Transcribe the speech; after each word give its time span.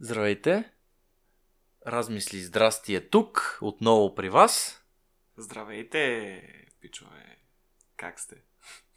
Здравейте! 0.00 0.72
Размисли 1.86 2.38
здрасти 2.38 2.94
е 2.94 3.08
тук, 3.08 3.58
отново 3.62 4.14
при 4.14 4.28
вас. 4.30 4.84
Здравейте, 5.36 6.42
пичове. 6.80 7.38
Как 7.96 8.20
сте? 8.20 8.36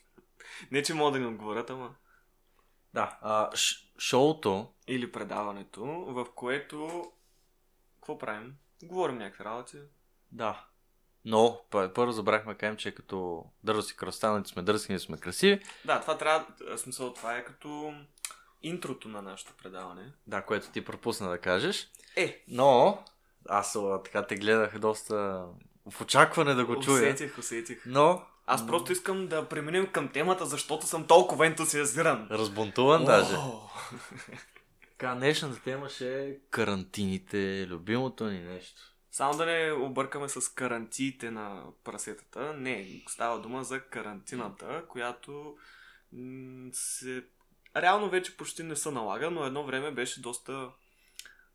Не, 0.72 0.84
че 0.84 0.94
мога 0.94 1.12
да 1.12 1.20
ни 1.20 1.26
отговорят, 1.26 1.70
ама... 1.70 1.96
Да, 2.94 3.18
а, 3.22 3.56
ш- 3.56 3.94
шоуто, 4.00 4.74
Или 4.88 5.12
предаването, 5.12 5.86
в 5.86 6.26
което... 6.36 7.12
Какво 7.96 8.18
правим? 8.18 8.56
Говорим 8.84 9.18
някакви 9.18 9.44
работи. 9.44 9.78
да. 10.32 10.66
Но, 11.26 11.62
първо 11.70 12.12
забрахме 12.12 12.56
кажем, 12.56 12.78
че 12.78 12.96
като 12.96 13.46
дързо 13.64 13.82
си 13.82 13.96
кръстаните 13.98 14.50
сме 14.50 14.62
дързки, 14.62 15.00
сме 15.00 15.18
красиви. 15.18 15.62
Да, 15.86 16.02
това 16.02 16.18
трябва... 16.18 16.78
Смисъл, 16.78 17.14
това 17.14 17.38
е 17.38 17.44
като 17.46 17.94
интрото 18.64 19.08
на 19.08 19.22
нашето 19.22 19.54
предаване. 19.64 20.12
Да, 20.28 20.42
което 20.42 20.70
ти 20.72 20.86
пропусна 20.86 21.30
да 21.30 21.38
кажеш. 21.38 21.88
Е, 22.16 22.44
Но, 22.48 23.04
аз 23.50 23.78
така 24.04 24.28
те 24.28 24.36
гледах 24.36 24.80
доста 24.80 25.46
в 25.90 26.02
очакване 26.02 26.54
да 26.54 26.66
го 26.66 26.80
чуя. 26.80 26.96
усетих, 26.98 27.38
усетих. 27.38 27.84
Но, 27.86 28.26
Аз 28.46 28.68
просто 28.68 28.92
искам 28.92 29.28
да 29.28 29.50
преминем 29.50 29.88
към 29.92 30.10
темата, 30.10 30.46
защото 30.46 30.86
съм 30.86 31.08
толкова 31.08 31.48
ентусиазиран. 31.48 32.28
разбунтуван 32.32 33.06
даже. 33.06 33.36
Така, 34.92 35.16
днешната 35.16 35.62
тема 35.64 35.90
ще 35.90 36.26
е 36.28 36.36
карантините, 36.50 37.68
любимото 37.68 38.26
ни 38.26 38.40
нещо. 38.40 38.82
Само 39.12 39.38
да 39.38 39.46
не 39.46 39.72
объркаме 39.72 40.30
с 40.30 40.54
карантиите 40.54 41.32
на 41.32 41.64
прасетата. 41.84 42.54
Не, 42.54 43.02
става 43.08 43.40
дума 43.42 43.64
за 43.64 43.80
карантината, 43.82 44.84
която 44.88 45.56
се... 46.74 47.24
реално 47.76 48.10
вече 48.10 48.38
почти 48.38 48.64
не 48.64 48.76
се 48.76 48.92
налага, 48.92 49.32
но 49.32 49.46
едно 49.46 49.64
време 49.64 49.92
беше 49.92 50.22
доста, 50.22 50.70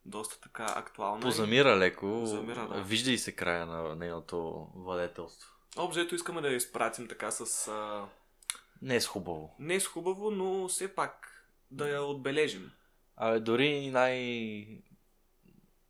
доста 0.04 0.40
така 0.40 0.66
актуална. 0.76 1.20
Позамира 1.20 1.76
леко, 1.76 2.06
Позамира, 2.06 2.68
да. 2.68 2.82
вижда 2.82 3.10
и 3.12 3.18
се 3.18 3.32
края 3.32 3.66
на 3.66 3.95
нейното 3.96 4.68
владетелство. 4.74 5.50
Обзето 5.76 6.14
искаме 6.14 6.40
да 6.40 6.48
я 6.48 6.56
изпратим 6.56 7.08
така 7.08 7.30
с... 7.30 7.68
А... 7.68 8.04
Не 8.82 8.96
е 8.96 9.00
с 9.00 9.06
хубаво. 9.06 9.54
Не 9.58 9.80
с 9.80 9.86
хубаво, 9.86 10.30
но 10.30 10.68
все 10.68 10.95
пак 10.95 11.42
да 11.70 11.88
я 11.88 12.02
отбележим. 12.02 12.70
Абе, 13.16 13.40
дори 13.40 13.90
най... 13.90 14.18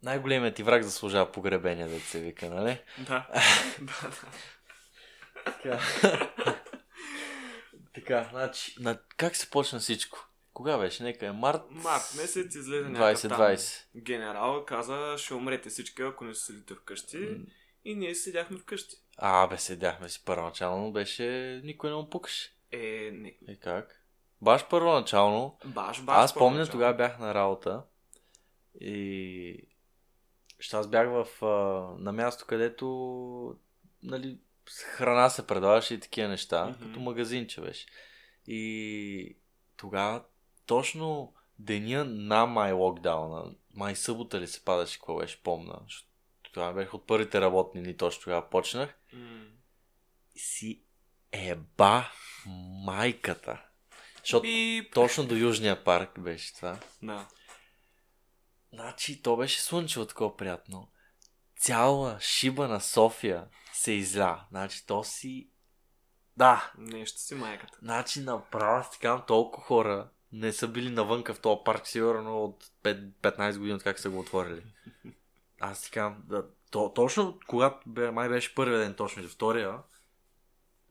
Най-големият 0.02 0.54
ти 0.54 0.62
враг 0.62 0.82
заслужава 0.82 1.32
погребение, 1.32 1.86
да 1.86 2.00
се 2.00 2.20
вика, 2.20 2.50
нали? 2.50 2.78
Да. 2.98 3.26
да, 3.80 4.10
да. 5.64 6.45
Така. 7.96 8.28
значи, 8.30 8.74
на... 8.80 8.98
как 9.16 9.36
се 9.36 9.50
почна 9.50 9.78
всичко? 9.78 10.28
Кога 10.52 10.78
беше? 10.78 11.02
Нека 11.02 11.26
е 11.26 11.32
март 11.32 11.62
Март 11.70 12.14
месец 12.16 12.54
излезе 12.54 12.88
някакъв 12.88 13.22
там 13.22 13.30
2020. 13.40 13.84
генерал, 13.96 14.64
каза, 14.64 15.14
ще 15.18 15.34
умрете 15.34 15.68
всички, 15.68 16.02
ако 16.02 16.24
не 16.24 16.34
седите 16.34 16.74
вкъщи. 16.74 17.18
М. 17.18 17.44
И 17.84 17.94
ние 17.94 18.14
седяхме 18.14 18.58
вкъщи. 18.58 18.96
А, 19.18 19.46
бе, 19.46 19.58
седяхме 19.58 20.08
си 20.08 20.22
първоначално, 20.24 20.92
беше... 20.92 21.60
Никой 21.64 21.90
не 21.90 21.96
му 21.96 22.10
пукаше. 22.10 22.52
Е, 22.72 23.10
не. 23.12 23.36
И 23.48 23.60
как? 23.60 24.04
Баш 24.42 24.68
първоначално, 24.68 25.58
Баш, 25.64 26.02
баш. 26.02 26.16
Аз 26.16 26.34
помня, 26.34 26.66
тогава 26.66 26.94
бях 26.94 27.18
на 27.18 27.34
работа 27.34 27.82
и 28.80 29.68
ще 30.58 30.76
аз 30.76 30.88
бях 30.88 31.08
в, 31.08 31.44
а, 31.44 31.46
на 32.02 32.12
място, 32.12 32.44
където 32.48 33.56
нали, 34.02 34.38
храна 34.86 35.30
се 35.30 35.46
предаваше 35.46 35.94
и 35.94 36.00
такива 36.00 36.28
неща, 36.28 36.66
Мгм. 36.66 36.84
като 36.86 37.00
магазинче 37.00 37.60
беше. 37.60 37.86
И 38.46 39.36
тогава 39.76 40.24
точно 40.66 41.34
деня 41.58 42.04
на 42.04 42.46
май 42.46 42.72
локдауна, 42.72 43.44
май 43.74 43.96
събота 43.96 44.40
ли 44.40 44.46
се 44.46 44.64
падаше, 44.64 44.98
какво 44.98 45.16
беше, 45.16 45.42
помна. 45.42 45.78
защото 45.84 46.08
Това 46.52 46.72
бях 46.72 46.94
от 46.94 47.06
първите 47.06 47.40
работни 47.40 47.82
дни, 47.82 47.96
точно 47.96 48.22
тогава 48.22 48.50
почнах. 48.50 48.94
М. 49.12 49.46
Си 50.36 50.82
еба 51.32 52.12
майката. 52.84 53.62
Защото 54.18 54.42
Бип. 54.42 54.94
точно 54.94 55.26
до 55.26 55.34
Южния 55.34 55.84
парк 55.84 56.20
беше 56.20 56.54
това. 56.54 56.78
Да. 57.02 57.28
Значи, 58.72 59.22
то 59.22 59.36
беше 59.36 59.60
слънчево 59.60 60.06
такова 60.06 60.36
приятно. 60.36 60.88
Цяла 61.58 62.20
шиба 62.20 62.68
на 62.68 62.80
София 62.80 63.44
се 63.78 63.92
изля. 63.92 64.44
Значи, 64.50 64.86
то 64.86 65.04
си... 65.04 65.50
Да, 66.36 66.72
Нещо 66.78 67.20
си 67.20 67.34
майката. 67.34 67.78
значи 67.82 68.20
направо 68.20 68.92
си 68.92 68.98
казвам, 68.98 69.22
толкова 69.26 69.66
хора 69.66 70.08
не 70.32 70.52
са 70.52 70.68
били 70.68 70.90
навънка 70.90 71.34
в 71.34 71.40
този 71.40 71.60
парк, 71.64 71.86
сигурно 71.86 72.44
от 72.44 72.64
5, 72.82 73.10
15 73.12 73.58
години, 73.58 73.74
от 73.74 73.82
как 73.82 73.98
са 73.98 74.10
го 74.10 74.18
отворили. 74.18 74.62
Аз 75.60 75.78
си 75.78 75.90
казвам, 75.90 76.22
да, 76.26 76.46
то, 76.70 76.92
точно 76.94 77.38
когато 77.46 77.90
бе, 77.90 78.10
май 78.10 78.28
беше 78.28 78.54
първия 78.54 78.78
ден, 78.78 78.94
точно 78.94 79.22
или 79.22 79.28
втория, 79.28 79.78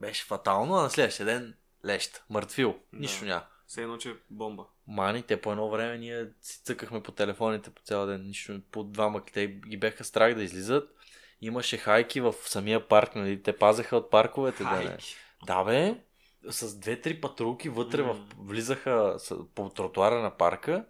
беше 0.00 0.24
фатално, 0.24 0.74
а 0.74 0.82
на 0.82 0.90
следващия 0.90 1.26
ден 1.26 1.54
лещ, 1.84 2.24
мъртвил, 2.30 2.72
Да. 2.92 2.98
нищо 2.98 3.24
няма. 3.24 3.46
Все 3.66 3.82
едно, 3.82 3.98
че 3.98 4.10
е 4.10 4.14
бомба. 4.30 4.66
Мани, 4.86 5.22
те 5.22 5.40
по 5.40 5.50
едно 5.52 5.70
време 5.70 5.98
ние 5.98 6.28
си 6.40 6.62
цъкахме 6.64 7.02
по 7.02 7.12
телефоните 7.12 7.70
по 7.70 7.82
цял 7.82 8.06
ден, 8.06 8.26
нищо, 8.26 8.60
по 8.70 8.84
двама, 8.84 9.24
те 9.32 9.46
ги 9.46 9.76
беха 9.76 10.04
страх 10.04 10.34
да 10.34 10.42
излизат. 10.42 10.95
Имаше 11.40 11.76
хайки 11.76 12.20
в 12.20 12.32
самия 12.32 12.88
парк, 12.88 13.14
нали, 13.14 13.42
те 13.42 13.56
пазеха 13.56 13.96
от 13.96 14.10
парковете. 14.10 14.62
Да, 14.62 14.76
не. 14.76 14.98
Да 15.46 15.64
бе, 15.64 16.00
с 16.50 16.78
две-три 16.78 17.20
патрулки 17.20 17.68
вътре 17.68 18.02
в, 18.02 18.14
М. 18.14 18.26
влизаха 18.38 19.14
с, 19.18 19.36
по 19.54 19.68
тротуара 19.68 20.22
на 20.22 20.36
парка 20.36 20.86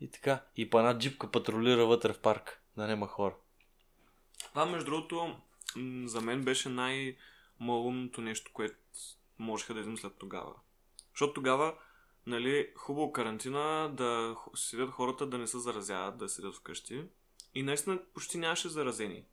и 0.00 0.10
така. 0.10 0.44
И 0.56 0.70
по 0.70 0.78
една 0.78 0.98
джипка 0.98 1.30
патрулира 1.30 1.86
вътре 1.86 2.12
в 2.12 2.20
парк, 2.20 2.62
да 2.76 2.86
няма 2.86 3.06
хора. 3.06 3.34
Това, 4.48 4.66
между 4.66 4.84
другото, 4.84 5.36
за 6.04 6.20
мен 6.20 6.44
беше 6.44 6.68
най-малумното 6.68 8.20
нещо, 8.20 8.50
което 8.54 8.74
можеха 9.38 9.74
да 9.74 9.80
измислят 9.80 10.18
тогава. 10.18 10.54
Защото 11.12 11.32
тогава, 11.32 11.74
нали, 12.26 12.68
хубаво 12.76 13.12
карантина, 13.12 13.90
да 13.92 14.36
седят 14.54 14.90
хората 14.90 15.26
да 15.26 15.38
не 15.38 15.46
се 15.46 15.58
заразяват, 15.58 16.18
да 16.18 16.28
седят 16.28 16.54
вкъщи. 16.54 17.04
И 17.54 17.62
наистина 17.62 17.98
почти 18.14 18.38
нямаше 18.38 18.68
заразени. 18.68 19.24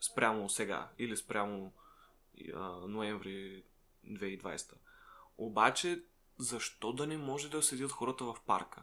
Спрямо 0.00 0.48
сега. 0.48 0.88
Или 0.98 1.16
спрямо 1.16 1.72
а, 2.54 2.58
ноември 2.88 3.62
2020. 4.06 4.72
Обаче, 5.38 6.02
защо 6.38 6.92
да 6.92 7.06
не 7.06 7.16
може 7.16 7.50
да 7.50 7.62
седят 7.62 7.92
хората 7.92 8.24
в 8.24 8.36
парка? 8.46 8.82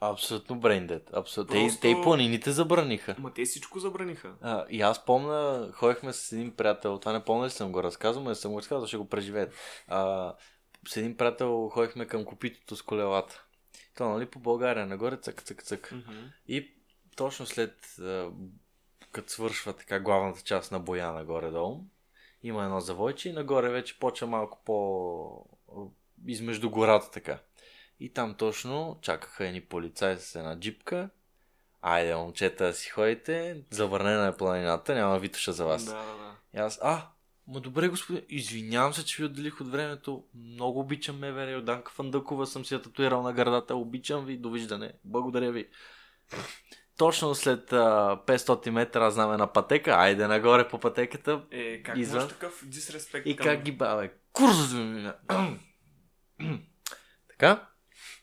Абсолютно 0.00 0.60
брейндет. 0.60 1.10
Абсолютно. 1.14 1.54
Просто- 1.54 1.74
Те, 1.74 1.80
те 1.80 1.88
и 1.88 2.02
планините 2.02 2.50
забраниха. 2.50 3.16
Ма 3.18 3.32
те 3.32 3.44
всичко 3.44 3.78
забраниха. 3.78 4.34
А, 4.40 4.66
и 4.70 4.80
аз 4.82 5.04
помня, 5.04 5.70
ходихме 5.72 6.12
с 6.12 6.32
един 6.32 6.56
приятел, 6.56 6.98
това 6.98 7.12
не 7.12 7.24
помня 7.24 7.46
ли 7.46 7.50
съм 7.50 7.72
го 7.72 7.82
разказвал, 7.82 8.22
но 8.24 8.28
не 8.28 8.34
съм 8.34 8.52
го 8.52 8.58
разказал, 8.58 8.86
ще 8.86 8.96
го 8.96 9.08
преживеят. 9.08 9.54
А, 9.88 10.34
с 10.88 10.96
един 10.96 11.16
приятел 11.16 11.68
ходихме 11.68 12.06
към 12.06 12.24
копитото 12.24 12.76
с 12.76 12.82
колелата. 12.82 13.44
То, 13.96 14.08
нали, 14.08 14.26
по 14.26 14.38
България, 14.38 14.86
нагоре, 14.86 15.16
цък, 15.16 15.42
цък, 15.42 15.62
цък. 15.62 15.92
Мгм. 15.92 16.18
И 16.48 16.74
точно 17.16 17.46
след, 17.46 17.98
а, 18.00 18.30
като 19.12 19.32
свършва 19.32 19.72
така 19.72 20.00
главната 20.00 20.40
част 20.40 20.72
на 20.72 20.80
боя 20.80 21.12
нагоре-долу, 21.12 21.84
има 22.42 22.64
едно 22.64 22.80
завойче 22.80 23.28
и 23.28 23.32
нагоре 23.32 23.68
вече 23.68 23.98
почва 23.98 24.26
малко 24.26 24.62
по... 24.64 25.46
измежду 26.26 26.70
гората 26.70 27.10
така. 27.10 27.38
И 28.00 28.12
там 28.12 28.34
точно 28.34 28.98
чакаха 29.02 29.46
едни 29.46 29.60
полицаи 29.60 30.16
с 30.18 30.34
една 30.34 30.60
джипка. 30.60 31.10
Айде, 31.82 32.16
момчета, 32.16 32.74
си 32.74 32.90
ходите, 32.90 33.62
завърнена 33.70 34.26
е 34.26 34.36
планината, 34.36 34.94
няма 34.94 35.18
витуша 35.18 35.52
за 35.52 35.64
вас. 35.64 35.84
Да, 35.84 35.92
да, 35.92 36.16
да. 36.16 36.36
И 36.54 36.58
аз, 36.58 36.78
а, 36.82 37.08
ма 37.46 37.60
добре, 37.60 37.88
господин, 37.88 38.22
извинявам 38.28 38.94
се, 38.94 39.04
че 39.04 39.22
ви 39.22 39.26
отделих 39.26 39.60
от 39.60 39.68
времето. 39.68 40.24
Много 40.34 40.80
обичам 40.80 41.18
МВР, 41.18 41.50
Йорданка 41.50 41.92
Фандъкова 41.92 42.46
съм 42.46 42.64
си 42.64 42.74
я 42.74 42.82
татуирал 42.82 43.22
на 43.22 43.32
гърдата. 43.32 43.74
Обичам 43.74 44.24
ви, 44.24 44.36
довиждане. 44.36 44.92
Благодаря 45.04 45.52
ви. 45.52 45.68
Точно 47.02 47.34
след 47.34 47.72
а, 47.72 47.76
500 48.26 48.70
метра 48.70 49.06
аз 49.06 49.14
знам 49.14 49.32
една 49.32 49.52
пътека, 49.52 49.90
айде 49.90 50.26
нагоре 50.26 50.68
по 50.68 50.80
пътеката 50.80 51.44
Е, 51.50 51.82
как 51.82 51.96
Извън. 51.96 52.28
такъв 52.28 52.62
дисреспект 52.66 53.26
и 53.26 53.36
към... 53.36 53.44
как 53.44 53.62
ги 53.62 53.72
баве. 53.72 54.12
Курс! 54.32 54.56
така? 57.28 57.68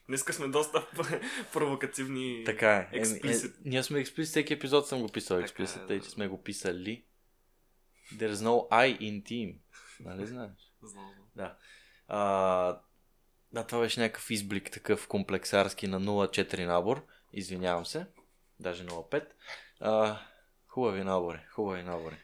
Днеска 0.07 0.33
сме 0.33 0.47
доста 0.47 0.87
провокативни. 1.53 2.43
Така 2.45 2.75
е. 2.75 2.89
Еми, 2.91 3.05
Explicit. 3.05 3.47
е, 3.49 3.59
ние 3.65 3.83
сме 3.83 3.99
експлисит, 3.99 4.31
всеки 4.31 4.53
епизод 4.53 4.87
съм 4.87 5.01
го 5.01 5.09
писал 5.09 5.37
е, 5.37 5.41
експлисит, 5.41 5.81
да. 5.81 5.87
тъй 5.87 6.01
че 6.01 6.09
сме 6.09 6.27
го 6.27 6.43
писали. 6.43 7.03
There's 8.13 8.33
no 8.33 8.69
I 8.71 8.99
in 8.99 9.23
team. 9.23 9.55
Нали 9.99 10.27
знаеш? 10.27 10.51
Знам. 10.83 11.11
Да. 11.35 11.55
А, 12.07 12.79
да, 13.51 13.63
това 13.67 13.81
беше 13.81 13.99
някакъв 13.99 14.31
изблик 14.31 14.71
такъв 14.71 15.07
комплексарски 15.07 15.87
на 15.87 16.01
0.4 16.01 16.65
набор. 16.65 17.05
Извинявам 17.33 17.85
се. 17.85 18.05
Даже 18.59 18.85
0.5. 18.85 19.25
А, 19.79 20.19
хубави 20.67 21.03
набори, 21.03 21.39
хубави 21.51 21.83
набори. 21.83 22.15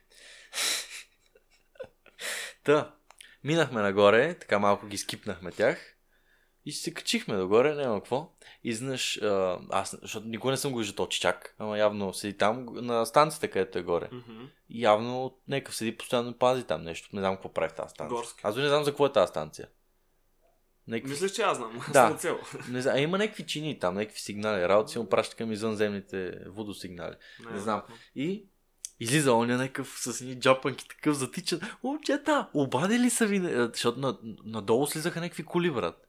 Та, 2.63 2.95
минахме 3.43 3.81
нагоре, 3.81 4.39
така 4.39 4.59
малко 4.59 4.87
ги 4.87 4.97
скипнахме 4.97 5.51
тях. 5.51 5.91
И 6.67 6.71
се 6.71 6.93
качихме 6.93 7.35
догоре, 7.35 7.75
няма 7.75 7.99
какво. 7.99 8.31
Изнъж, 8.63 9.19
аз, 9.69 9.97
защото 10.01 10.27
никога 10.27 10.51
не 10.51 10.57
съм 10.57 10.71
го 10.71 10.77
виждал 10.79 11.07
чак, 11.07 11.55
ама 11.59 11.77
явно 11.77 12.13
седи 12.13 12.37
там 12.37 12.65
на 12.71 13.05
станцията, 13.05 13.49
където 13.49 13.77
е 13.77 13.83
горе. 13.83 14.09
Мгм. 14.11 14.45
И 14.69 14.81
явно 14.81 15.37
някакъв 15.47 15.75
седи 15.75 15.97
постоянно 15.97 16.37
пази 16.37 16.63
там 16.63 16.83
нещо. 16.83 17.09
Не 17.13 17.21
знам 17.21 17.35
какво 17.35 17.53
прави 17.53 17.69
в 17.69 17.75
тази 17.75 17.89
станция. 17.89 18.17
Горски. 18.17 18.41
Аз 18.43 18.55
не 18.55 18.67
знам 18.67 18.83
за 18.83 18.91
какво 18.91 19.05
е 19.05 19.11
тази 19.11 19.29
станция. 19.29 19.67
Някакви... 20.87 21.11
Мислиш, 21.11 21.31
че 21.31 21.41
аз 21.41 21.57
знам. 21.57 21.81
Да. 21.93 22.07
Съм 22.07 22.17
цел. 22.17 22.39
Не 22.69 22.81
знам, 22.81 22.95
а 22.95 22.99
има 22.99 23.17
някакви 23.17 23.45
чини 23.45 23.79
там, 23.79 23.95
някакви 23.95 24.19
сигнали. 24.19 24.67
Работа 24.67 24.91
си 24.91 24.99
му 24.99 25.09
праща 25.09 25.35
към 25.35 25.51
извънземните 25.51 26.39
водосигнали. 26.45 27.15
Не 27.51 27.59
знам. 27.59 27.81
И 28.15 28.45
излиза 28.99 29.33
он 29.33 29.47
някакъв 29.47 29.95
с 29.99 30.21
едни 30.21 30.39
джапанки 30.39 30.87
такъв 30.87 31.15
затичат. 31.15 31.63
Момчета, 31.83 32.49
обади 32.53 32.99
ли 32.99 33.09
са 33.09 33.25
ви? 33.25 33.37
А, 33.37 33.69
Защото 33.73 33.99
на, 33.99 34.17
надолу 34.45 34.87
слизаха 34.87 35.19
някакви 35.19 35.43
коли, 35.43 35.71
брат. 35.71 36.07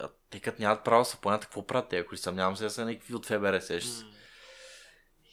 А, 0.00 0.08
те 0.30 0.40
като 0.40 0.62
нямат 0.62 0.84
право 0.84 1.04
се 1.04 1.16
понят 1.16 1.42
какво 1.42 1.66
правят 1.66 1.88
те, 1.88 1.98
ако 1.98 2.16
съмнявам 2.16 2.56
се, 2.56 2.70
са 2.70 2.84
някакви 2.84 3.14
от 3.14 3.26
ФБР, 3.26 3.60
сещаш 3.60 3.92
се. 3.92 4.04
М. 4.04 4.10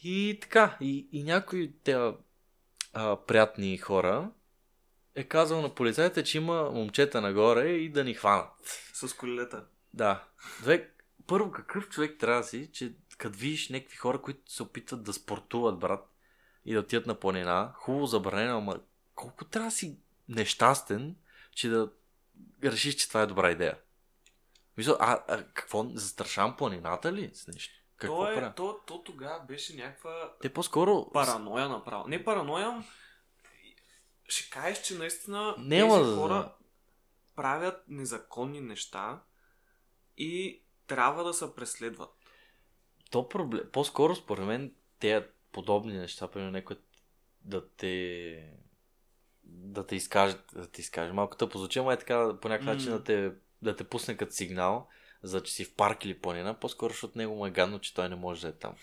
И 0.02 0.38
така, 0.42 0.76
и, 0.80 1.08
и 1.12 1.22
някои 1.22 1.72
те 1.84 2.12
а, 2.92 3.16
приятни 3.26 3.78
хора 3.78 4.30
е 5.20 5.24
казал 5.24 5.62
на 5.62 5.74
полицайите, 5.74 6.24
че 6.24 6.38
има 6.38 6.70
момчета 6.70 7.20
нагоре 7.20 7.68
и 7.68 7.88
да 7.88 8.04
ни 8.04 8.14
хванат. 8.14 8.52
С 8.92 9.16
колелета. 9.16 9.64
Да. 9.94 10.24
Две, 10.60 10.90
първо, 11.26 11.52
какъв 11.52 11.88
човек 11.88 12.18
трябва 12.18 12.40
да 12.40 12.46
си, 12.46 12.70
че 12.72 12.92
като 13.18 13.38
видиш 13.38 13.68
някакви 13.68 13.96
хора, 13.96 14.22
които 14.22 14.52
се 14.52 14.62
опитват 14.62 15.02
да 15.02 15.12
спортуват, 15.12 15.78
брат, 15.78 16.10
и 16.64 16.74
да 16.74 16.80
отидат 16.80 17.06
на 17.06 17.14
планина, 17.14 17.72
хубаво 17.74 18.06
забранено, 18.06 18.58
ама 18.58 18.80
колко 19.14 19.44
трябва 19.44 19.68
да 19.68 19.76
си 19.76 19.98
нещастен, 20.28 21.16
че 21.54 21.68
да 21.68 21.90
решиш, 22.64 22.94
че 22.94 23.08
това 23.08 23.22
е 23.22 23.26
добра 23.26 23.50
идея. 23.50 23.78
Мисля, 24.76 24.96
а, 25.00 25.22
а 25.28 25.44
какво, 25.44 25.86
застрашавам 25.94 26.56
планината 26.56 27.12
ли 27.12 27.30
с 27.34 27.46
нещо? 27.46 27.74
Какво 27.96 28.16
то, 28.16 28.32
е, 28.32 28.52
то, 28.56 28.80
то 28.86 29.02
тогава 29.02 29.44
беше 29.48 29.76
някаква 29.76 30.32
Те 30.40 30.48
по-скоро... 30.48 31.10
параноя 31.12 31.68
направо. 31.68 32.08
Не 32.08 32.24
параноя, 32.24 32.84
ще 34.32 34.50
кажеш, 34.50 34.82
че 34.82 34.94
наистина 34.94 35.54
Няма 35.58 35.98
тези 35.98 36.10
да- 36.10 36.16
хора 36.16 36.54
правят 37.36 37.84
незаконни 37.88 38.60
неща 38.60 39.22
и 40.16 40.62
трябва 40.86 41.24
да 41.24 41.34
се 41.34 41.54
преследват. 41.54 42.10
То 43.10 43.28
проблем... 43.28 43.62
По-скоро, 43.72 44.16
според 44.16 44.46
мен, 44.46 44.74
те 44.98 45.28
подобни 45.52 45.98
неща, 45.98 46.28
примерно 46.28 46.52
някой 46.52 46.76
да 47.44 47.68
те 47.68 48.54
да 49.44 49.86
те 49.86 49.96
изкаже, 49.96 50.36
да 50.52 50.70
те 50.70 50.80
изкаже. 50.80 51.12
Малко 51.12 51.36
тъпо 51.36 51.58
звучи, 51.58 51.78
ама 51.78 51.92
е 51.92 51.98
така 51.98 52.38
по 52.40 52.48
някакъв 52.48 52.66
начин 52.74 52.90
да 52.90 53.04
те, 53.04 53.32
да 53.62 53.76
те 53.76 53.84
пусне 53.84 54.16
като 54.16 54.32
сигнал, 54.32 54.88
за 55.22 55.42
че 55.42 55.52
си 55.52 55.64
в 55.64 55.74
парк 55.74 56.04
или 56.04 56.18
планина, 56.18 56.54
по-скоро, 56.54 56.92
защото 56.92 57.18
него 57.18 57.34
му 57.34 57.46
е 57.46 57.50
гадно, 57.50 57.78
че 57.78 57.94
той 57.94 58.08
не 58.08 58.16
може 58.16 58.40
да 58.40 58.48
е 58.48 58.52
там. 58.52 58.74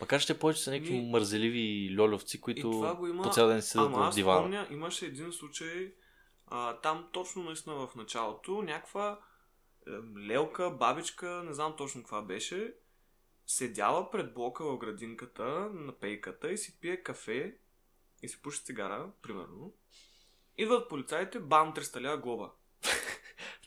Макар 0.00 0.20
ще 0.20 0.38
повече 0.38 0.62
са 0.62 0.70
някакви 0.70 0.92
Ми- 0.92 1.10
мързеливи 1.10 1.96
льолевци, 1.98 2.36
И 2.36 2.40
които 2.40 2.96
има... 3.08 3.22
по 3.22 3.30
цял 3.30 3.48
ден 3.48 3.62
седят 3.62 3.86
Ама 3.86 4.10
в 4.10 4.14
дивана. 4.14 4.40
помня, 4.42 4.68
имаше 4.70 5.06
един 5.06 5.32
случай, 5.32 5.92
а, 6.46 6.76
там 6.76 7.08
точно 7.12 7.42
наистина 7.42 7.74
в 7.76 7.94
началото, 7.94 8.62
някаква 8.62 9.20
е, 9.86 9.90
лелка, 10.20 10.70
бабичка, 10.70 11.42
не 11.46 11.54
знам 11.54 11.74
точно 11.76 12.02
каква 12.02 12.22
беше, 12.22 12.74
седяла 13.46 14.10
пред 14.10 14.34
блока 14.34 14.64
в 14.64 14.78
градинката 14.78 15.44
на 15.74 15.92
пейката 15.92 16.52
и 16.52 16.58
си 16.58 16.78
пие 16.80 17.02
кафе 17.02 17.56
и 18.22 18.28
си 18.28 18.42
пуши 18.42 18.64
цигара, 18.64 19.10
примерно. 19.22 19.72
Идват 20.58 20.88
полицаите, 20.88 21.40
бам, 21.40 21.74
300 21.74 22.00
лява 22.00 22.18
глоба. 22.18 22.50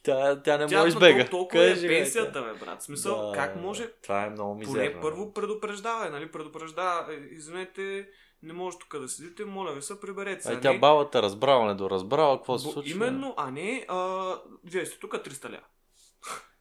Тя, 0.05 0.41
тя 0.41 0.57
не 0.57 0.67
Тя 0.67 0.77
може 0.77 0.87
избега. 0.87 1.19
тол- 1.19 1.29
толкова 1.29 1.63
Къде 1.65 1.85
е 1.85 1.89
пенсията, 1.89 2.41
бе, 2.43 2.53
брат. 2.55 2.83
Смисъл, 2.83 3.27
Да, 3.27 3.33
как 3.33 3.55
може 3.55 3.87
Това 3.93 4.23
е 4.23 4.29
много 4.29 4.55
мизерно. 4.55 4.91
поне 4.91 5.01
първо 5.01 5.33
предупреждава, 5.33 6.09
нали? 6.09 6.31
Предупреждава, 6.31 7.13
е, 7.13 7.17
извинете, 7.31 8.07
не 8.43 8.53
може 8.53 8.77
тук 8.79 8.99
да 8.99 9.07
седите, 9.07 9.45
моля 9.45 9.73
ви 9.73 9.81
се, 9.81 9.99
приберете 9.99 10.41
се. 10.41 10.49
Ай, 10.49 10.55
а 10.55 10.59
тя 10.59 10.73
не- 10.73 10.79
бабата 10.79 11.21
разбрала, 11.21 11.65
недоразбрала, 11.65 12.37
какво 12.37 12.57
се 12.57 12.65
Бо- 12.65 12.71
случва? 12.71 12.91
Именно, 12.91 13.33
а 13.37 13.51
не, 13.51 13.85
а, 13.87 14.33
вие 14.63 14.85
сте 14.85 14.99
тук 14.99 15.13
300 15.15 15.49
ля. 15.49 15.59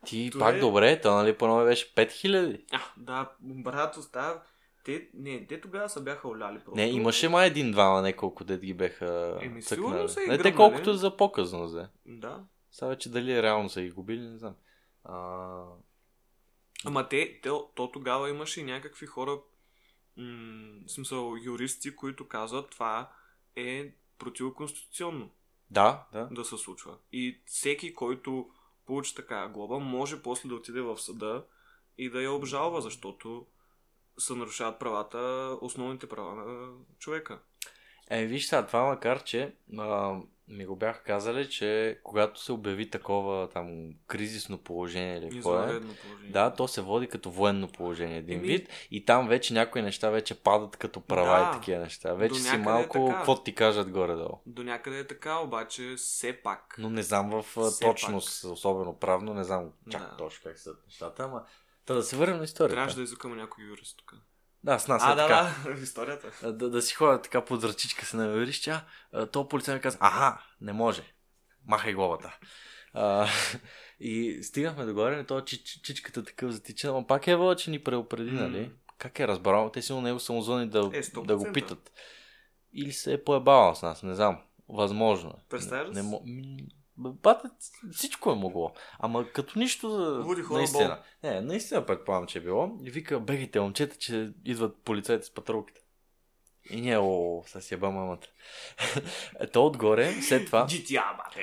Ти 0.06 0.28
Това 0.32 0.46
пак 0.46 0.56
е- 0.56 0.60
добре, 0.60 1.00
то 1.00 1.12
нали 1.12 1.34
по 1.34 1.56
беше 1.56 1.94
5000. 1.94 2.60
А, 2.72 2.80
да, 2.96 3.30
брат, 3.40 3.96
остава. 3.96 4.42
Те, 4.84 5.08
не, 5.14 5.46
те 5.46 5.60
тогава 5.60 5.88
са 5.88 6.00
бяха 6.00 6.28
оляли 6.28 6.54
просто. 6.56 6.76
Не, 6.76 6.86
имаше 6.86 7.28
май 7.28 7.46
един-двама 7.46 8.02
неколко 8.02 8.44
дет 8.44 8.60
ги 8.60 8.74
беха 8.74 9.38
Еми, 9.42 9.62
сигурно 9.62 10.08
са 10.08 10.20
ги 10.20 10.26
Не, 10.26 10.38
те 10.38 10.54
колкото 10.54 10.94
за 10.94 11.16
показно 11.16 11.64
взе. 11.64 11.86
Да. 12.06 12.40
Сега 12.74 12.88
вече 12.88 13.10
дали 13.10 13.42
реално 13.42 13.68
са 13.68 13.82
ги 13.82 13.90
губили, 13.90 14.20
не 14.20 14.38
знам. 14.38 14.54
А... 15.04 15.64
Ама 16.84 17.08
те, 17.08 17.40
те, 17.42 17.48
то 17.74 17.90
тогава 17.92 18.30
имаше 18.30 18.60
и 18.60 18.64
някакви 18.64 19.06
хора, 19.06 19.38
м- 20.16 20.80
смисъл, 20.86 21.36
юристи, 21.44 21.96
които 21.96 22.28
казват, 22.28 22.70
това 22.70 23.12
е 23.56 23.92
противоконституционно 24.18 25.30
Да, 25.70 26.06
да. 26.12 26.28
да 26.30 26.44
се 26.44 26.56
случва. 26.56 26.98
И 27.12 27.40
всеки, 27.46 27.94
който 27.94 28.50
получи 28.86 29.14
така 29.14 29.48
глоба, 29.48 29.78
може 29.78 30.22
после 30.22 30.48
да 30.48 30.54
отиде 30.54 30.80
в 30.80 30.98
съда 30.98 31.46
и 31.98 32.10
да 32.10 32.22
я 32.22 32.32
обжалва, 32.32 32.80
защото 32.80 33.46
се 34.18 34.34
нарушават 34.34 34.78
правата, 34.78 35.18
основните 35.60 36.08
права 36.08 36.34
на 36.34 36.72
човека. 36.98 37.42
Е, 38.10 38.26
виж 38.26 38.46
сега, 38.46 38.66
това 38.66 38.84
макар, 38.84 39.24
че 39.24 39.56
а, 39.78 40.20
ми 40.48 40.66
го 40.66 40.76
бяха 40.76 41.02
казали, 41.02 41.50
че 41.50 41.98
когато 42.02 42.40
се 42.40 42.52
обяви 42.52 42.90
такова 42.90 43.48
там 43.48 43.68
кризисно 44.06 44.58
положение 44.58 45.16
или 45.18 45.30
какво 45.30 45.54
е, 45.54 45.80
положение. 45.80 45.96
да, 46.22 46.54
то 46.54 46.68
се 46.68 46.80
води 46.80 47.06
като 47.06 47.30
военно 47.30 47.68
положение 47.68 48.16
един 48.18 48.38
Еми- 48.38 48.46
вид 48.46 48.68
и 48.90 49.04
там 49.04 49.28
вече 49.28 49.54
някои 49.54 49.82
неща 49.82 50.10
вече 50.10 50.34
падат 50.34 50.76
като 50.76 51.00
права 51.00 51.38
Да. 51.40 51.50
и 51.50 51.60
такива 51.60 51.80
неща. 51.80 52.14
Вече 52.14 52.34
си 52.34 52.54
е 52.54 52.58
малко, 52.58 53.06
така. 53.06 53.16
какво 53.16 53.42
ти 53.42 53.54
кажат 53.54 53.90
горе-долу. 53.90 54.40
До 54.46 54.62
някъде 54.62 54.98
е 54.98 55.06
така, 55.06 55.38
обаче 55.38 55.94
все 55.96 56.32
пак. 56.34 56.74
Но 56.78 56.90
не 56.90 57.02
знам 57.02 57.30
в 57.32 57.42
Все 57.62 57.84
точност, 57.84 58.44
особено 58.44 58.98
правно, 58.98 59.34
не 59.34 59.44
знам 59.44 59.70
чак 59.90 60.02
Да. 60.02 60.16
точно 60.16 60.42
как 60.44 60.58
са 60.58 60.70
нещата, 60.86 61.22
ама 61.22 61.44
Та 61.86 61.94
да 61.94 62.02
се 62.02 62.16
върнем 62.16 62.38
на 62.38 62.44
историята. 62.44 62.74
Трябваше 62.74 62.96
да 62.96 63.02
извикаме 63.02 63.36
някой 63.36 63.64
юрист 63.64 63.96
тук. 63.98 64.14
Да, 64.64 64.78
с 64.78 64.88
нас 64.88 65.02
А, 65.04 65.12
е 65.12 65.14
да, 65.14 65.28
така. 65.28 65.70
да, 65.74 65.82
историята. 65.82 66.52
Да, 66.52 66.70
да 66.70 66.82
си 66.82 66.94
ходя 66.94 67.22
така 67.22 67.44
под 67.44 67.64
ръчичка 67.64 68.06
се 68.06 68.16
намериш, 68.16 68.56
че 68.56 68.70
а, 68.70 68.84
а, 69.12 69.26
то 69.26 69.48
полицай 69.48 69.74
ми 69.74 69.80
каза, 69.80 69.98
аха, 70.00 70.42
не 70.60 70.72
може. 70.72 71.02
Махай 71.66 71.94
главата. 71.94 72.38
А, 72.92 73.28
и 74.00 74.42
стигнахме 74.42 74.84
догоре, 74.84 75.20
и 75.20 75.26
то 75.26 75.40
чич, 75.40 75.80
чичката 75.82 76.24
такъв 76.24 76.50
затича, 76.52 76.92
но 76.92 77.06
пак 77.06 77.26
е 77.26 77.36
въл, 77.36 77.54
че 77.54 77.70
ни 77.70 77.78
преопреди, 77.78 78.30
нали? 78.30 78.70
Как 78.98 79.20
е 79.20 79.28
разбрал? 79.28 79.70
Те 79.70 79.82
сигурно 79.82 80.02
него 80.02 80.20
са 80.20 80.32
му 80.32 80.42
звънали 80.42 80.68
да, 80.68 80.78
Е, 80.78 81.02
100%. 81.02 81.26
да 81.26 81.36
го 81.36 81.52
питат. 81.52 81.92
Или 82.72 82.92
се 82.92 83.12
е 83.12 83.24
поебавал 83.24 83.74
с 83.74 83.82
нас, 83.82 84.02
не 84.02 84.14
знам. 84.14 84.38
Възможно 84.68 85.30
е. 85.30 85.48
Представяш 85.48 85.88
ли 85.96 86.02
не, 86.02 86.18
Бате, 86.96 87.48
всичко 87.92 88.32
е 88.32 88.34
могло. 88.34 88.72
Ама 88.98 89.26
като 89.32 89.58
нищо 89.58 89.90
за... 89.90 90.20
Води 90.22 90.42
хора 90.42 90.58
наистина. 90.58 91.02
Не, 91.22 91.40
наистина 91.40 91.86
предполагам, 91.86 92.26
че 92.26 92.38
е 92.38 92.42
било. 92.42 92.78
И 92.84 92.90
вика, 92.90 93.20
бегайте, 93.20 93.60
момчета, 93.60 93.96
че 93.96 94.32
идват 94.44 94.76
полицайите 94.84 95.26
с 95.26 95.34
патрулките. 95.34 95.80
И 96.70 96.80
ние, 96.80 96.98
о, 96.98 97.42
са 97.46 97.60
си 97.60 97.74
еба 97.74 97.90
мамата. 97.90 98.26
Ето 99.40 99.66
отгоре, 99.66 100.12
след 100.12 100.46
това, 100.46 100.66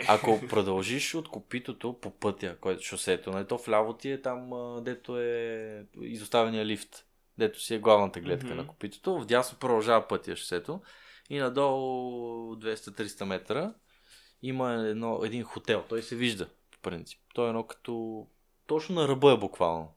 ако 0.08 0.42
продължиш 0.50 1.16
от 1.16 1.30
копитото 1.30 2.00
по 2.00 2.12
пътя, 2.12 2.58
който 2.62 2.84
шосето, 2.84 3.32
нали, 3.32 3.48
то 3.48 3.58
вляво 3.58 3.94
ти 3.94 4.12
е 4.12 4.22
там, 4.22 4.50
дето 4.84 5.20
е 5.20 5.86
изоставения 6.02 6.66
лифт, 6.66 7.06
дето 7.38 7.62
си 7.62 7.76
е 7.76 7.80
главната 7.80 8.20
гледка 8.20 8.48
Мгм. 8.48 8.56
на 8.56 8.68
копитото, 8.68 9.20
вдясно 9.20 9.58
продължава 9.60 10.08
пътя 10.08 10.36
шосето 10.36 10.82
и 11.30 11.40
надолу 11.40 12.56
200-300 12.56 13.24
метра 13.26 13.74
има 14.44 14.74
едно, 14.74 15.22
един 15.24 15.44
хотел, 15.44 15.84
той 15.90 16.04
се 16.04 16.16
вижда, 16.16 16.50
по 16.72 16.80
принцип. 16.80 17.20
Той 17.34 17.46
е 17.46 17.50
едно 17.50 17.64
като... 17.64 18.28
Точно 18.68 18.96
на 18.96 19.08
ръба 19.08 19.32
е 19.32 19.38
буквално. 19.38 19.94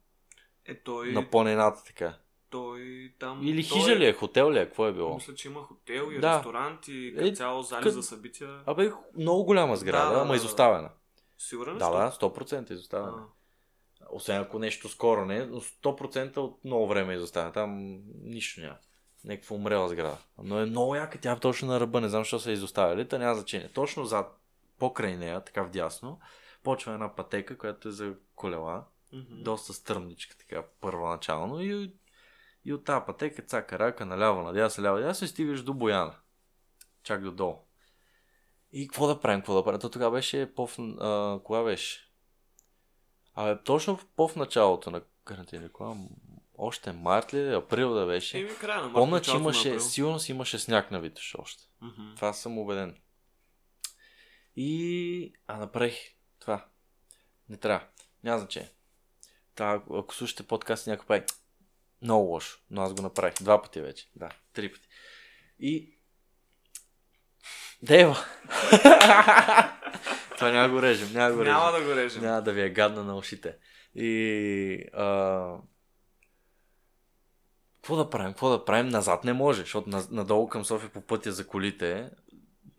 Е, 0.67 0.75
той, 0.75 1.13
На 1.13 1.31
планината 1.31 1.85
така. 1.85 2.19
той 2.51 2.83
там... 3.19 3.41
Или 3.43 3.69
той 3.69 3.79
хижа 3.79 3.97
ли 3.97 4.07
е, 4.07 4.13
хотел 4.13 4.53
ли 4.53 4.59
е, 4.59 4.67
какво 4.67 4.87
е 4.87 4.93
било? 4.93 5.15
Мисля, 5.15 5.35
че 5.35 5.49
има 5.49 5.63
хотел 5.63 6.09
и 6.13 6.19
Да. 6.19 6.37
ресторант 6.37 6.89
и 6.89 7.15
Е, 7.19 7.33
цяло 7.33 7.63
зали 7.63 7.85
къд- 7.85 7.89
за 7.89 8.03
събития. 8.03 8.61
Абе, 8.67 8.93
много 9.17 9.45
голяма 9.45 9.77
сграда, 9.77 10.09
Да, 10.09 10.15
да, 10.15 10.21
ама 10.21 10.31
да, 10.31 10.37
изоставена. 10.37 10.91
Сигурен 11.39 11.79
Да, 11.79 11.91
да, 11.91 12.11
100% 12.13 12.71
изоставена. 12.73 13.27
А, 14.01 14.07
Освен 14.11 14.41
ако 14.41 14.59
нещо 14.59 14.89
скоро 14.89 15.25
не, 15.25 15.47
но 15.47 15.61
100% 15.61 16.37
от 16.37 16.65
много 16.65 16.87
време 16.87 17.13
е 17.13 17.17
изоставена. 17.17 17.53
Там 17.53 17.99
нищо 18.23 18.61
няма. 18.61 18.77
Някаква 19.25 19.57
умрела 19.57 19.89
сграда. 19.89 20.19
Но 20.39 20.61
е 20.61 20.67
много 20.67 20.95
яка, 20.95 21.21
тя 21.21 21.33
е 21.33 21.41
точно 21.41 21.69
на 21.69 21.81
ръба, 21.81 22.01
не 22.01 22.09
знам 22.09 22.21
защо 22.21 22.39
са 22.39 22.53
изоставили, 22.53 23.09
та 23.09 23.19
няма 23.19 23.35
значение. 23.35 23.69
Точно 23.69 24.05
зад, 24.05 24.41
покрай 24.79 25.17
нея, 25.17 25.45
така 25.45 25.63
вдясно, 25.63 26.21
почва 26.63 26.93
една 26.93 27.15
пътека, 27.15 27.59
която 27.59 27.89
е 27.89 27.93
за 27.93 28.15
колела. 28.35 28.85
мгм. 29.13 29.43
Доста 29.43 29.73
стръмничка, 29.73 30.37
така, 30.37 30.63
първоначално. 30.81 31.61
И, 31.61 31.93
и 32.65 32.73
от 32.73 32.85
тази 32.85 33.05
пътека 33.07 33.43
цака 33.43 33.79
рака, 33.79 34.07
наляво, 34.07 34.43
надясно, 34.43 34.85
ляво, 34.85 34.97
надясно 34.97 35.25
и 35.25 35.29
стигаш 35.29 35.63
до 35.63 35.75
Бояна. 35.75 36.15
Чак 37.03 37.23
до 37.23 37.33
долу. 37.33 37.59
И 38.73 38.89
какво 38.89 39.07
да 39.07 39.21
правим, 39.21 39.41
какво 39.41 39.55
да 39.55 39.65
правим? 39.65 39.81
То 39.81 39.91
тогава 39.91 40.17
беше 40.17 40.55
по... 40.55 40.69
А, 40.79 41.41
кога 41.45 41.63
беше? 41.63 42.11
Абе, 43.35 43.63
точно 43.63 43.99
по 44.17 44.29
в 44.29 44.37
началото 44.37 44.91
на 44.91 45.03
карантина, 45.25 45.69
кога? 45.69 45.95
Още 46.59 46.93
март 46.93 47.35
ли, 47.35 47.55
април 47.55 47.95
да 47.95 48.07
беше. 48.07 48.39
Еми, 48.39 48.57
края 48.61 48.81
на 48.81 48.89
март, 48.89 48.95
Помня, 48.95 49.21
че 49.21 49.37
имаше, 49.37 49.81
сигурно 49.81 50.19
си 50.19 50.33
имаше 50.33 50.59
сняг 50.59 50.91
на 50.91 51.01
Витош 51.01 51.35
още. 51.39 51.63
Мгм. 51.81 52.15
Това 52.17 52.33
съм 52.33 52.59
убеден. 52.59 52.97
И... 54.57 55.33
А, 55.47 55.57
направих 55.57 55.95
това. 56.41 56.67
Не 57.49 57.57
трябва. 57.57 57.87
Няма 58.25 58.39
значение. 58.39 58.71
Та, 59.55 59.83
ако- 59.95 60.15
слушате 60.15 60.43
подкаст, 60.43 60.87
някой 60.87 61.07
прави 61.07 61.25
много 62.03 62.25
лошо, 62.31 62.59
но 62.71 62.83
аз 62.83 62.95
го 62.95 63.03
направих. 63.03 63.35
Два 63.35 63.63
пъти 63.63 63.81
вече. 63.81 64.11
Да, 64.17 64.29
три 64.53 64.73
пъти. 64.73 64.89
И... 65.59 65.99
Дева! 67.83 68.25
това 70.37 70.51
няма 70.51 70.69
го 70.69 70.83
режем, 70.83 71.13
няма 71.13 71.35
го 71.35 71.41
режем. 71.41 71.55
Няма 71.55 71.73
да 71.73 71.85
го 71.85 71.95
режем. 71.97 72.23
Няма 72.23 72.43
да 72.43 72.53
ви 72.53 72.63
е 72.63 72.71
гадна 72.71 73.05
на 73.05 73.17
ушите. 73.17 73.57
И... 73.95 74.85
А... 74.93 75.59
Какво 77.85 77.97
да 77.97 78.11
правим? 78.11 78.33
Какво 78.33 78.51
да 78.51 78.65
правим? 78.65 78.89
Назад 78.89 79.25
не 79.25 79.33
може, 79.33 79.61
защото 79.61 79.91
на- 79.91 80.07
надолу 80.11 80.49
към 80.49 80.65
София 80.65 80.91
по 80.91 81.01
пътя 81.01 81.33
за 81.33 81.47
колите 81.47 82.11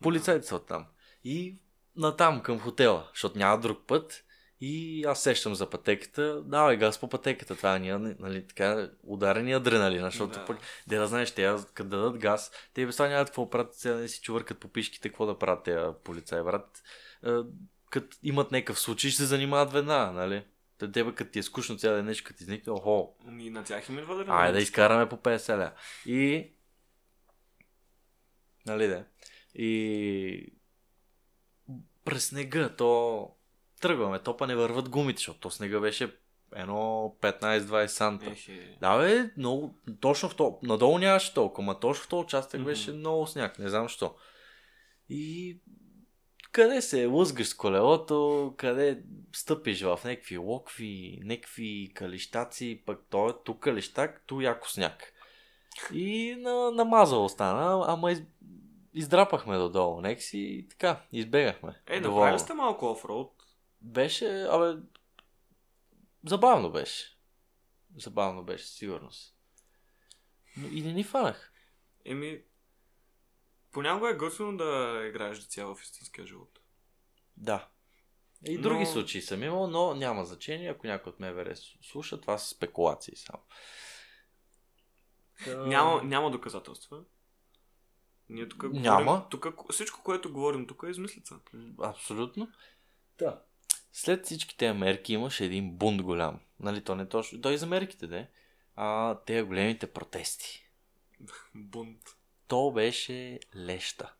полицайите 0.02 0.46
са 0.46 0.56
оттам. 0.56 0.86
И 1.24 1.58
натам 1.96 2.40
към 2.40 2.60
хотела, 2.60 3.08
защото 3.12 3.38
няма 3.38 3.60
друг 3.60 3.78
път. 3.86 4.24
И 4.60 5.04
аз 5.04 5.22
сещам 5.22 5.54
за 5.54 5.70
пътеката. 5.70 6.42
Давай 6.42 6.76
газ 6.76 6.98
по 6.98 7.08
пътеката. 7.08 7.56
Това 7.56 7.76
е 7.76 7.78
ние, 7.78 7.98
нали, 7.98 8.46
така, 8.46 8.90
ударени 9.02 9.52
адреналина, 9.52 10.10
защото 10.10 10.38
Да. 10.38 10.58
Де 10.86 10.96
да 10.96 11.06
знаеш, 11.06 11.30
те 11.30 11.54
като 11.74 11.88
дадат 11.88 12.18
газ, 12.18 12.50
те 12.74 12.86
без 12.86 12.96
това 12.96 13.08
нямат 13.08 13.28
какво 13.28 13.50
правят, 13.50 13.74
сега 13.74 13.94
да 13.94 14.08
си 14.08 14.20
чувъркат 14.20 14.58
по 14.58 14.68
пишките, 14.68 15.08
какво 15.08 15.26
да 15.26 15.38
правят 15.38 15.64
тези 15.64 15.78
полицаи, 16.04 16.42
брат. 16.42 16.82
Е, 17.26 17.30
Като 17.90 18.16
имат 18.22 18.52
някакъв 18.52 18.80
случай, 18.80 19.10
ще 19.10 19.22
се 19.22 19.26
занимават 19.26 19.72
веднага, 19.72 20.12
нали? 20.12 20.44
Та 20.78 20.92
тебе 20.92 21.14
като 21.14 21.30
ти 21.30 21.38
е 21.38 21.42
скучно 21.42 21.76
цял 21.76 21.94
ден 21.94 22.14
като 22.24 22.42
изникне, 22.42 22.72
охо, 22.72 23.16
И 23.38 23.50
на 23.50 23.64
тях 23.64 23.88
им 23.88 23.98
идва 23.98 24.24
да 24.24 24.32
Айде 24.32 24.52
да 24.52 24.62
изкараме 24.62 25.08
по 25.08 25.16
50 25.16 25.58
ля. 25.58 25.72
И... 26.06 26.50
Нали 28.66 28.86
да? 28.86 29.04
И... 29.54 30.52
През 32.04 32.28
снега, 32.28 32.68
то... 32.68 33.30
Тръгваме, 33.80 34.18
то 34.18 34.36
па 34.36 34.46
не 34.46 34.56
върват 34.56 34.88
гумите, 34.88 35.18
защото 35.18 35.40
то 35.40 35.50
снега 35.50 35.80
беше 35.80 36.16
едно 36.54 37.14
15-20 37.20 37.86
санта. 37.86 38.30
Ехе. 38.30 38.76
Да, 38.80 38.98
бе, 38.98 39.30
много, 39.36 39.78
точно 40.00 40.28
в 40.28 40.36
то, 40.36 40.58
надолу 40.62 40.98
нямаше 40.98 41.34
толкова, 41.34 41.66
ма 41.66 41.80
точно 41.80 42.04
в 42.04 42.08
този 42.08 42.24
участък 42.24 42.60
Мгм. 42.60 42.68
беше 42.70 42.92
много 42.92 43.26
сняг, 43.26 43.58
не 43.58 43.68
знам 43.68 43.88
що. 43.88 44.14
И 45.08 45.60
къде 46.56 46.82
се 46.82 47.06
лъзгаш 47.06 47.48
с 47.48 47.54
колелото, 47.54 48.54
къде 48.56 49.02
стъпиш 49.32 49.82
в 49.82 50.00
някакви 50.04 50.38
локви, 50.38 51.20
някакви 51.24 51.92
калищаци, 51.94 52.82
пък 52.86 53.00
то 53.10 53.28
е 53.28 53.32
тук 53.44 53.62
калищак, 53.62 54.22
ту 54.26 54.40
яко 54.40 54.70
сняг. 54.70 55.12
И 55.92 56.36
на, 56.38 56.70
намазало 56.70 57.24
остана, 57.24 57.84
ама 57.86 58.12
из, 58.12 58.22
издрапахме 58.94 59.56
додолу, 59.56 60.00
некси 60.00 60.38
и 60.38 60.68
така, 60.68 61.02
избегахме. 61.12 61.82
Е, 61.86 62.00
направили 62.00 62.38
сте 62.38 62.54
малко 62.54 62.90
офроуд. 62.90 63.32
Беше, 63.80 64.46
абе, 64.50 64.80
забавно 66.24 66.70
беше. 66.70 67.18
Забавно 67.96 68.42
беше, 68.42 68.66
сигурност. 68.66 69.36
Но 70.56 70.68
и 70.68 70.82
не 70.82 70.92
ни 70.92 71.04
фанах. 71.04 71.52
Еми, 72.04 72.42
понякога 73.76 74.10
е 74.10 74.14
готино 74.14 74.56
да 74.56 74.66
играеш 75.08 75.38
деца 75.38 75.64
в 75.64 75.78
истинския 75.82 76.26
живот. 76.26 76.58
Да. 77.36 77.68
И 78.48 78.56
Но- 78.56 78.62
други 78.62 78.86
случаи 78.86 79.22
съм 79.22 79.42
имал, 79.42 79.66
но 79.66 79.94
няма 79.94 80.24
значение. 80.24 80.70
Ако 80.70 80.86
някой 80.86 81.10
от 81.10 81.20
МВР 81.20 81.56
слуша, 81.82 82.20
това 82.20 82.38
са 82.38 82.48
спекулации 82.48 83.16
само. 83.16 83.42
Та- 85.44 85.66
Няма, 85.66 86.02
няма 86.02 86.30
доказателства. 86.30 87.04
Ние 88.28 88.48
тук 88.48 88.62
Няма. 88.62 89.04
говорим, 89.04 89.22
тук, 89.30 89.72
всичко, 89.72 90.02
което 90.02 90.32
говорим 90.32 90.66
тук 90.66 90.82
е 90.86 90.90
измислица. 90.90 91.34
Абсолютно. 91.82 92.48
Да. 93.18 93.42
След 93.92 94.24
всички 94.24 94.56
тези 94.56 94.78
мерки 94.78 95.12
имаше 95.12 95.44
един 95.44 95.70
бунт 95.70 96.02
голям. 96.02 96.40
Нали, 96.60 96.84
то 96.84 96.94
не 96.94 97.08
точно. 97.08 97.40
Той 97.40 97.58
за 97.58 97.66
мерките, 97.66 98.06
де. 98.06 98.28
А 98.76 99.18
те 99.26 99.42
големите 99.42 99.92
протести. 99.92 100.70
Бунт. 101.54 102.15
То 102.48 102.70
беше 102.70 103.40
леща. 103.56 104.12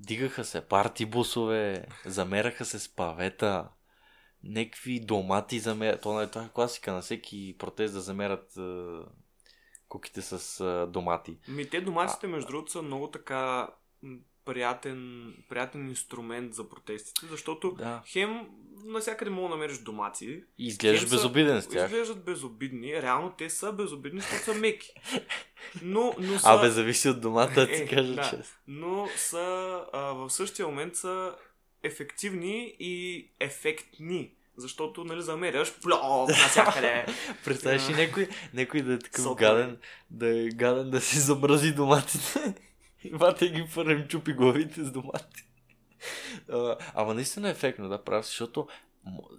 Дигаха 0.00 0.44
се 0.44 0.68
парти 0.68 1.06
бусове, 1.06 1.86
замераха 2.06 2.64
се 2.64 2.78
с 2.78 2.88
павета, 2.88 3.68
некви 4.42 5.00
домати 5.00 5.58
замерят. 5.60 6.02
То 6.02 6.22
е 6.22 6.26
това 6.26 6.44
е 6.44 6.50
класика 6.54 6.92
на 6.92 7.00
всеки 7.00 7.56
протест 7.58 7.94
да 7.94 8.00
замерят 8.00 8.56
е, 8.56 8.62
куките 9.88 10.22
с 10.22 10.60
е, 10.64 10.92
домати. 10.92 11.38
Ми 11.48 11.70
те 11.70 11.80
доматите, 11.80 12.26
между 12.26 12.48
другото, 12.48 12.72
са 12.72 12.82
много 12.82 13.10
така 13.10 13.68
приятен, 14.48 14.98
приятен 15.48 15.88
инструмент 15.88 16.54
за 16.54 16.68
протестите, 16.68 17.26
защото 17.26 17.72
Да. 17.72 18.02
хем 18.06 18.46
навсякъде 18.84 19.30
мога 19.30 19.48
да 19.48 19.54
намериш 19.54 19.78
домати. 19.78 20.26
И 20.58 20.66
изглеждаш 20.66 21.10
безобиден 21.10 21.62
с 21.62 21.68
тях. 21.68 21.84
Изглеждат 21.84 22.24
безобидни. 22.24 23.02
Реално 23.02 23.32
те 23.38 23.50
са 23.50 23.72
безобидни, 23.72 24.20
защото 24.20 24.44
са 24.44 24.54
меки. 24.54 24.92
Но, 25.82 26.14
но 26.18 26.38
са... 26.38 26.50
Абе, 26.50 26.70
зависи 26.70 27.08
от 27.08 27.20
домата, 27.20 27.66
ти 27.66 27.72
Е, 27.74 27.86
кажа 27.86 28.14
да. 28.14 28.22
честно. 28.22 28.44
но 28.68 29.08
са 29.16 29.40
а, 29.92 30.00
в 30.02 30.30
същия 30.30 30.66
момент 30.66 30.96
са 30.96 31.34
ефективни 31.82 32.76
и 32.80 33.26
ефектни. 33.40 34.30
Защото, 34.56 35.04
нали, 35.04 35.22
замеряш 35.22 35.72
плов 35.74 36.28
навсякъде. 36.30 37.06
Представяш 37.44 37.82
Да. 37.82 37.96
някой, 37.96 38.28
някой 38.54 38.82
да 38.82 38.92
е 38.92 38.98
такъв 38.98 39.22
Сопър. 39.22 39.40
гаден, 39.40 39.78
да 40.10 40.38
е 40.38 40.48
гаден 40.48 40.90
да 40.90 41.00
си 41.00 41.18
замрази 41.18 41.72
доматите. 41.72 42.54
И 43.04 43.10
бате 43.10 43.48
ги 43.48 43.66
фърнем 43.66 44.08
чупи 44.08 44.32
главите 44.32 44.84
с 44.84 44.90
домати. 44.90 45.44
Ама 46.94 47.14
наистина 47.14 47.48
е 47.48 47.52
ефектно, 47.52 47.88
да, 47.88 48.04
прав, 48.04 48.26
си, 48.26 48.30
защото 48.30 48.68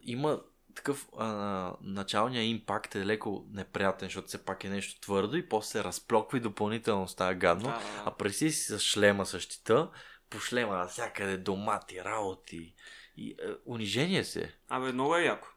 има 0.03 0.41
такъв 0.75 1.07
а, 1.17 1.73
началния 1.81 2.43
импакт 2.43 2.95
е 2.95 3.05
леко 3.05 3.45
неприятен, 3.51 4.07
защото 4.07 4.27
все 4.27 4.45
пак 4.45 4.63
е 4.63 4.69
нещо 4.69 5.01
твърдо 5.01 5.37
и 5.37 5.49
после 5.49 5.69
се 5.69 5.83
разплоква 5.83 6.37
и 6.37 6.41
допълнително 6.41 7.07
става 7.07 7.33
гадно. 7.33 7.69
Да, 7.69 7.81
А 7.99 8.03
да. 8.03 8.17
преси 8.17 8.51
си 8.51 8.63
с 8.63 8.79
шлема 8.79 9.25
с 9.25 9.39
щита, 9.39 9.89
по 10.29 10.39
шлема 10.39 10.75
навсякъде 10.77 11.37
домати, 11.37 12.03
работи 12.03 12.73
и 13.17 13.29
е, 13.31 13.35
унижение 13.65 14.23
се. 14.23 14.55
Абе, 14.69 14.91
много 14.91 15.15
е 15.15 15.23
яко. 15.23 15.47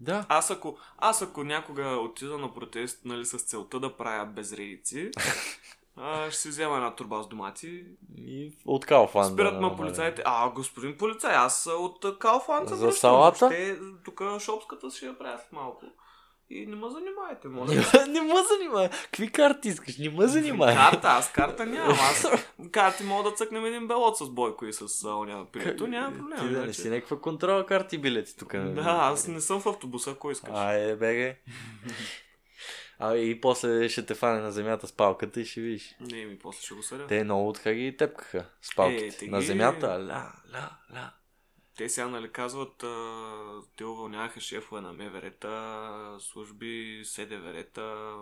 Да. 0.00 0.26
Аз 0.28 0.50
ако, 0.50 0.78
аз 0.98 1.22
ако 1.22 1.44
някога 1.44 1.88
отида 1.88 2.38
на 2.38 2.54
протест, 2.54 3.04
нали, 3.04 3.24
с 3.24 3.38
целта 3.38 3.80
да 3.80 3.96
правя 3.96 4.26
безредици, 4.26 5.10
а, 5.96 6.30
ще 6.30 6.40
си 6.40 6.48
взема 6.48 6.76
една 6.76 6.94
турба 6.94 7.22
с 7.22 7.26
домати. 7.28 7.84
И 8.16 8.52
от 8.66 8.86
Калфан. 8.86 9.32
Спират 9.32 9.60
ме 9.60 9.76
полицаите. 9.76 10.22
А, 10.24 10.50
господин 10.50 10.96
полицай, 10.98 11.34
аз 11.34 11.66
а, 11.66 11.72
от 11.72 12.04
а, 12.04 12.18
Калфан 12.18 12.68
се 12.68 12.74
За 12.74 12.86
връщам. 12.86 13.00
салата? 13.00 13.76
Тук 14.04 14.22
шопската 14.38 14.90
ще 14.90 15.06
я 15.06 15.18
правя 15.18 15.40
малко. 15.52 15.86
И 16.50 16.66
не 16.66 16.76
ме 16.76 16.86
занимайте, 16.90 17.48
моля. 17.48 17.66
Не, 18.08 18.20
ме 18.20 18.34
занимай. 18.58 18.88
Какви 18.88 19.32
карти 19.32 19.68
искаш? 19.68 19.98
Не 19.98 20.10
ме 20.10 20.26
занимай. 20.26 20.74
Карта, 20.74 21.08
аз 21.08 21.32
карта 21.32 21.66
нямам. 21.66 21.98
Аз 22.00 22.26
карти 22.72 23.04
мога 23.04 23.30
да 23.30 23.36
цъкнем 23.36 23.64
един 23.64 23.88
белот 23.88 24.16
с 24.16 24.28
Бойко 24.28 24.66
и 24.66 24.72
с 24.72 25.04
а, 25.04 25.16
оня 25.16 25.46
прието. 25.52 25.86
Няма 25.86 26.16
проблем. 26.16 26.38
Ти 26.38 26.44
да 26.44 26.50
не 26.50 26.64
иначе. 26.64 26.80
си 26.80 26.88
някаква 26.90 27.20
контрола 27.20 27.66
карти 27.66 27.98
билети 27.98 28.36
тук. 28.36 28.56
Да, 28.56 28.98
аз 29.02 29.28
не 29.28 29.40
съм 29.40 29.60
в 29.60 29.66
автобуса, 29.66 30.10
ако 30.10 30.30
искаш. 30.30 30.54
Айде, 30.54 30.96
беге. 30.96 31.38
А 33.04 33.16
и 33.16 33.40
после 33.40 33.88
ще 33.88 34.06
те 34.06 34.14
фане 34.14 34.40
на 34.40 34.52
земята 34.52 34.86
с 34.86 34.92
палката 34.92 35.40
и 35.40 35.46
ще 35.46 35.60
видиш. 35.60 35.94
Не, 36.02 36.24
ми 36.24 36.38
после 36.38 36.62
ще 36.62 36.74
го 36.74 36.82
съдя. 36.82 37.06
Те 37.06 37.24
много 37.24 37.52
така 37.52 37.72
ги 37.72 37.96
тепкаха 37.96 38.46
с 38.62 38.74
палките. 38.74 39.06
Е, 39.06 39.10
те 39.10 39.26
На 39.26 39.40
ги- 39.40 39.46
земята, 39.46 39.86
ла, 39.88 40.32
ла, 40.52 40.70
ла. 40.92 41.12
Те 41.76 41.88
сега, 41.88 42.08
нали, 42.08 42.30
казват, 42.30 42.82
а, 42.82 43.24
те 43.76 43.84
уволняваха 43.84 44.40
шефове 44.40 44.80
на 44.80 44.92
МВР-та, 44.92 46.16
служби, 46.20 47.02
СДВР-та. 47.04 48.12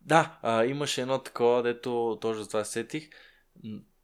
Да, 0.00 0.38
а, 0.42 0.64
имаше 0.64 1.00
едно 1.02 1.18
такова, 1.18 1.62
дето 1.62 2.18
точно 2.20 2.42
за 2.42 2.48
това 2.48 2.64
се 2.64 2.72
сетих. 2.72 3.08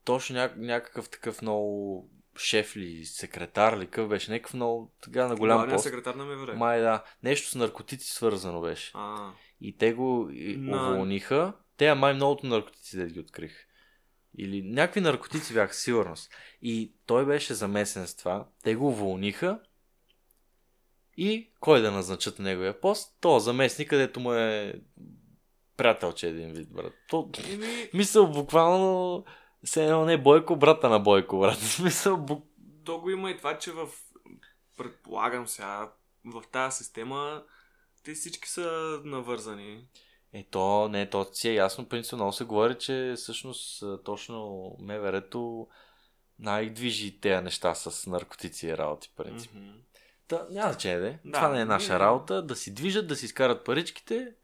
Точно 0.04 0.36
ня- 0.36 0.56
някакъв 0.56 1.10
такъв 1.10 1.42
много 1.42 2.08
шеф 2.36 2.76
ли, 2.76 3.04
секретар 3.04 3.78
ли, 3.78 3.86
къв 3.86 4.08
беше, 4.08 4.30
някакъв 4.30 4.54
много 4.54 4.92
така 5.02 5.28
на 5.28 5.36
голям 5.36 5.56
Главният 5.56 5.76
пост. 5.76 5.84
секретар 5.84 6.14
на 6.14 6.24
МВР. 6.24 6.54
Май 6.54 6.80
да, 6.80 7.04
нещо 7.22 7.48
с 7.48 7.54
наркотици 7.54 8.10
свързано 8.10 8.60
беше. 8.60 8.90
А, 8.94 9.30
И 9.60 9.76
те 9.76 9.92
го 9.92 10.28
На- 10.32 10.76
уволниха. 10.88 11.52
Те, 11.76 11.86
а 11.86 11.94
май 11.94 12.14
многото 12.14 12.46
наркотици 12.46 12.96
да 12.96 13.06
ги 13.06 13.20
открих. 13.20 13.52
Или 14.38 14.62
някакви 14.62 15.00
наркотици 15.00 15.54
бяха 15.54 15.74
сигурност. 15.74 16.30
И 16.62 16.94
той 17.06 17.26
беше 17.26 17.54
замесен 17.54 18.06
с 18.06 18.16
това. 18.16 18.46
Те 18.62 18.74
го 18.74 18.88
уволниха. 18.88 19.60
И 21.16 21.52
кой 21.60 21.82
да 21.82 21.90
назначат 21.90 22.38
на 22.38 22.44
неговия 22.44 22.80
пост? 22.80 23.16
То 23.20 23.38
заместник, 23.38 23.88
където 23.90 24.20
му 24.20 24.32
е 24.32 24.74
приятелче 25.76 26.28
един 26.28 26.52
вид, 26.52 26.68
брат. 26.72 26.92
То, 27.08 27.30
еми, 27.50 27.88
мисъл, 27.94 28.26
буквално 28.26 29.24
се 29.64 29.84
едно 29.84 30.04
не 30.04 30.12
е 30.12 30.18
Бойко, 30.18 30.56
брата 30.56 30.88
на 30.88 30.98
Бойко, 30.98 31.38
брат. 31.38 31.58
Смисъл, 31.60 32.16
бук... 32.16 32.46
то 32.84 33.00
го 33.00 33.10
има 33.10 33.30
и 33.30 33.36
това, 33.36 33.58
че 33.58 33.72
в... 33.72 33.88
Предполагам 34.76 35.48
сега, 35.48 35.92
в 36.24 36.42
тази 36.52 36.76
система 36.76 37.42
те 38.04 38.14
всички 38.14 38.48
са 38.48 39.00
навързани. 39.04 39.84
Е, 40.32 40.46
то 40.50 40.88
не, 40.88 41.10
то 41.10 41.26
си 41.32 41.48
е 41.48 41.54
ясно, 41.54 41.88
принципно 41.88 42.16
много 42.16 42.32
се 42.32 42.44
говори, 42.44 42.78
че 42.78 43.14
всъщност 43.16 43.84
точно 44.04 44.70
МВР-то 44.80 45.68
най-движи 46.38 47.20
тези 47.20 47.44
неща 47.44 47.74
с 47.74 48.06
наркотици 48.06 48.66
и 48.66 48.76
работи, 48.76 49.08
в 49.12 49.16
принцип. 49.16 49.54
Мгм. 49.54 49.70
Та, 50.28 50.46
няма 50.50 50.72
значение, 50.72 50.98
де. 50.98 51.18
Да, 51.24 51.38
Това 51.38 51.48
не 51.48 51.60
е 51.60 51.64
наша 51.64 51.92
не. 51.92 51.98
работа, 51.98 52.42
да 52.42 52.56
си 52.56 52.74
движат, 52.74 53.06
да 53.06 53.16
си 53.16 53.24
изкарат 53.24 53.64
паричките, 53.64 54.34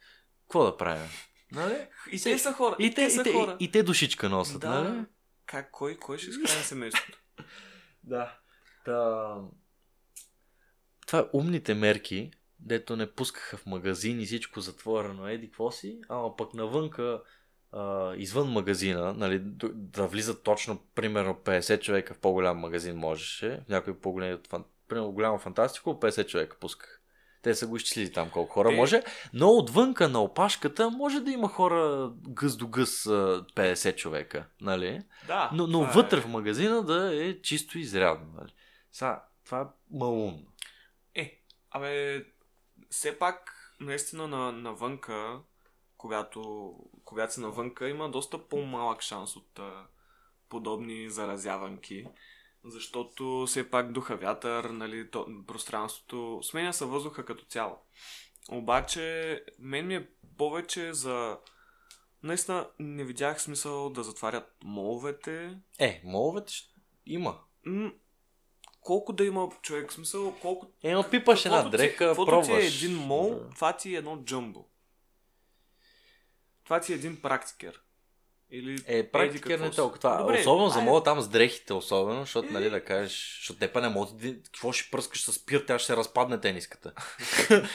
какво 0.43 0.65
да 0.65 0.77
правим? 0.77 1.09
Нали? 1.53 1.87
И 2.13 2.23
те 2.23 2.39
са 2.39 2.53
хора. 2.53 2.77
И 2.79 2.95
те, 2.95 3.03
и, 3.03 3.11
са 3.11 3.23
те, 3.23 3.33
хора. 3.33 3.57
и, 3.61 3.65
и 3.65 3.71
те 3.71 3.83
душичка 3.83 4.29
носят, 4.29 4.61
да. 4.61 4.69
нали? 4.71 5.05
Как, 5.47 5.71
кой, 5.71 5.97
кой 5.97 6.19
ще 6.19 6.31
изхрани 6.31 6.65
семейството? 6.65 7.19
Да. 8.05 8.39
Та... 8.85 9.35
Това 11.07 11.19
е 11.19 11.25
умните 11.33 11.75
мерки, 11.75 12.31
дето 12.59 12.97
не 12.97 13.13
пускаха 13.13 13.57
в 13.57 13.67
магазини 13.67 14.27
всичко 14.27 14.61
затворено, 14.61 15.29
еди 15.29 15.47
какво 15.47 15.71
си, 15.71 16.01
ама 16.09 16.37
пък 16.37 16.55
навънка, 16.55 17.23
а, 17.73 18.15
извън 18.17 18.49
магазина, 18.49 19.15
нали, 19.15 19.41
да 19.75 20.07
влизат 20.07 20.43
точно, 20.43 20.83
примерно 20.95 21.35
50 21.35 21.81
човека 21.81 22.15
в 22.15 22.19
по-голям 22.19 22.59
магазин 22.59 22.97
можеше, 22.97 23.61
в 23.67 23.69
някой 23.69 23.99
по-голям, 23.99 24.39
примерно 24.89 25.13
голямо 25.13 25.39
фантастико, 25.39 25.91
50 25.91 26.27
човека 26.27 26.57
пусках. 26.61 26.98
Те 27.49 27.55
са 27.55 27.67
го 27.67 27.77
изчислили 27.77 28.13
там 28.13 28.31
колко 28.31 28.53
хора 28.53 28.73
Е. 28.73 28.77
може, 28.77 29.03
но 29.33 29.51
отвънка 29.51 30.09
на 30.09 30.23
опашката 30.23 30.91
може 30.91 31.21
да 31.21 31.31
има 31.31 31.49
хора 31.49 32.13
гъс 32.29 32.57
до 32.57 32.69
гъс 32.69 33.07
а, 33.07 33.45
50 33.55 33.97
човека, 33.97 34.47
нали? 34.61 35.03
да. 35.27 35.51
Но, 35.53 35.67
но 35.67 35.81
това 35.81 35.93
вътре 35.93 36.17
е... 36.17 36.21
в 36.21 36.29
магазина 36.29 36.83
да 36.83 37.25
е 37.25 37.43
чисто 37.43 37.79
изрядно. 37.79 38.27
Нали? 38.39 38.53
Са, 38.93 39.19
това 39.45 39.61
е 39.61 39.65
малумно. 39.91 40.47
Е, 41.15 41.41
абе, 41.71 42.25
все 42.91 43.19
пак, 43.19 43.55
наистина 43.81 44.29
на, 44.29 44.53
навънка, 44.53 45.41
когато, 45.97 46.73
когато 47.05 47.35
си 47.35 47.41
навънка, 47.41 47.89
има 47.89 48.11
доста 48.11 48.49
по-малък 48.49 49.03
шанс 49.03 49.37
от 49.37 49.59
а, 49.59 49.87
подобни 50.49 51.11
заразяванки. 51.11 52.07
Защото 52.65 53.45
все 53.47 53.71
пак 53.71 53.93
духа 53.93 54.17
вятър, 54.17 54.65
нали, 54.65 55.11
то, 55.11 55.27
пространството, 55.47 56.41
сменя 56.43 56.73
се 56.73 56.85
въздуха 56.85 57.25
като 57.25 57.45
цяло. 57.45 57.77
Обаче, 58.51 59.45
мен 59.59 59.87
ми 59.87 59.95
е 59.95 60.09
повече 60.39 60.93
за... 60.93 61.39
Наистина 62.23 62.69
не 62.79 63.05
видях 63.05 63.43
смисъл 63.43 63.91
да 63.91 64.03
затварят 64.03 64.57
моловете, 64.65 65.59
Е, 65.79 66.01
моловете 66.05 66.53
има. 67.07 67.41
М- 67.67 67.93
колко 68.81 69.13
да 69.13 69.25
има 69.25 69.49
човек, 69.63 69.93
смисъл, 69.93 70.35
колко... 70.35 70.67
Е, 70.83 70.93
но 70.93 71.11
пипаш 71.11 71.45
една 71.45 71.71
каквото 71.89 72.25
ти- 72.25 72.31
пробваш. 72.31 72.47
ти 72.47 72.85
е 72.85 72.87
един 72.87 72.99
мол, 72.99 73.31
Да. 73.35 73.51
това 73.51 73.77
ти 73.77 73.95
е 73.95 73.99
едно 73.99 74.23
джамбо. 74.25 74.69
Това 76.65 76.81
ти 76.81 76.93
е 76.93 76.97
един 76.97 77.23
практикер. 77.23 77.81
Или 78.51 78.79
Е, 78.87 79.11
практика 79.11 79.59
не 79.59 79.67
е 79.67 79.71
си. 79.71 79.77
толкова. 79.77 80.19
Добре, 80.19 80.41
особено 80.41 80.69
за 80.69 80.79
ай, 80.79 80.85
мола 80.85 81.03
там 81.03 81.21
с 81.21 81.29
дрехите, 81.29 81.73
особено, 81.75 82.21
защото, 82.21 82.49
Е. 82.49 82.51
нали, 82.51 82.71
да 82.71 82.85
кажеш, 82.85 83.37
защото 83.39 83.61
те 83.61 83.73
па 83.73 83.81
не 83.81 83.89
могат. 83.89 84.15
Какво 84.45 84.73
ще 84.73 84.91
пръскаш 84.91 85.23
с 85.23 85.47
пир, 85.47 85.65
тя 85.67 85.79
ще 85.79 85.87
се 85.87 85.97
разпадне 85.97 86.41
тениската. 86.41 86.93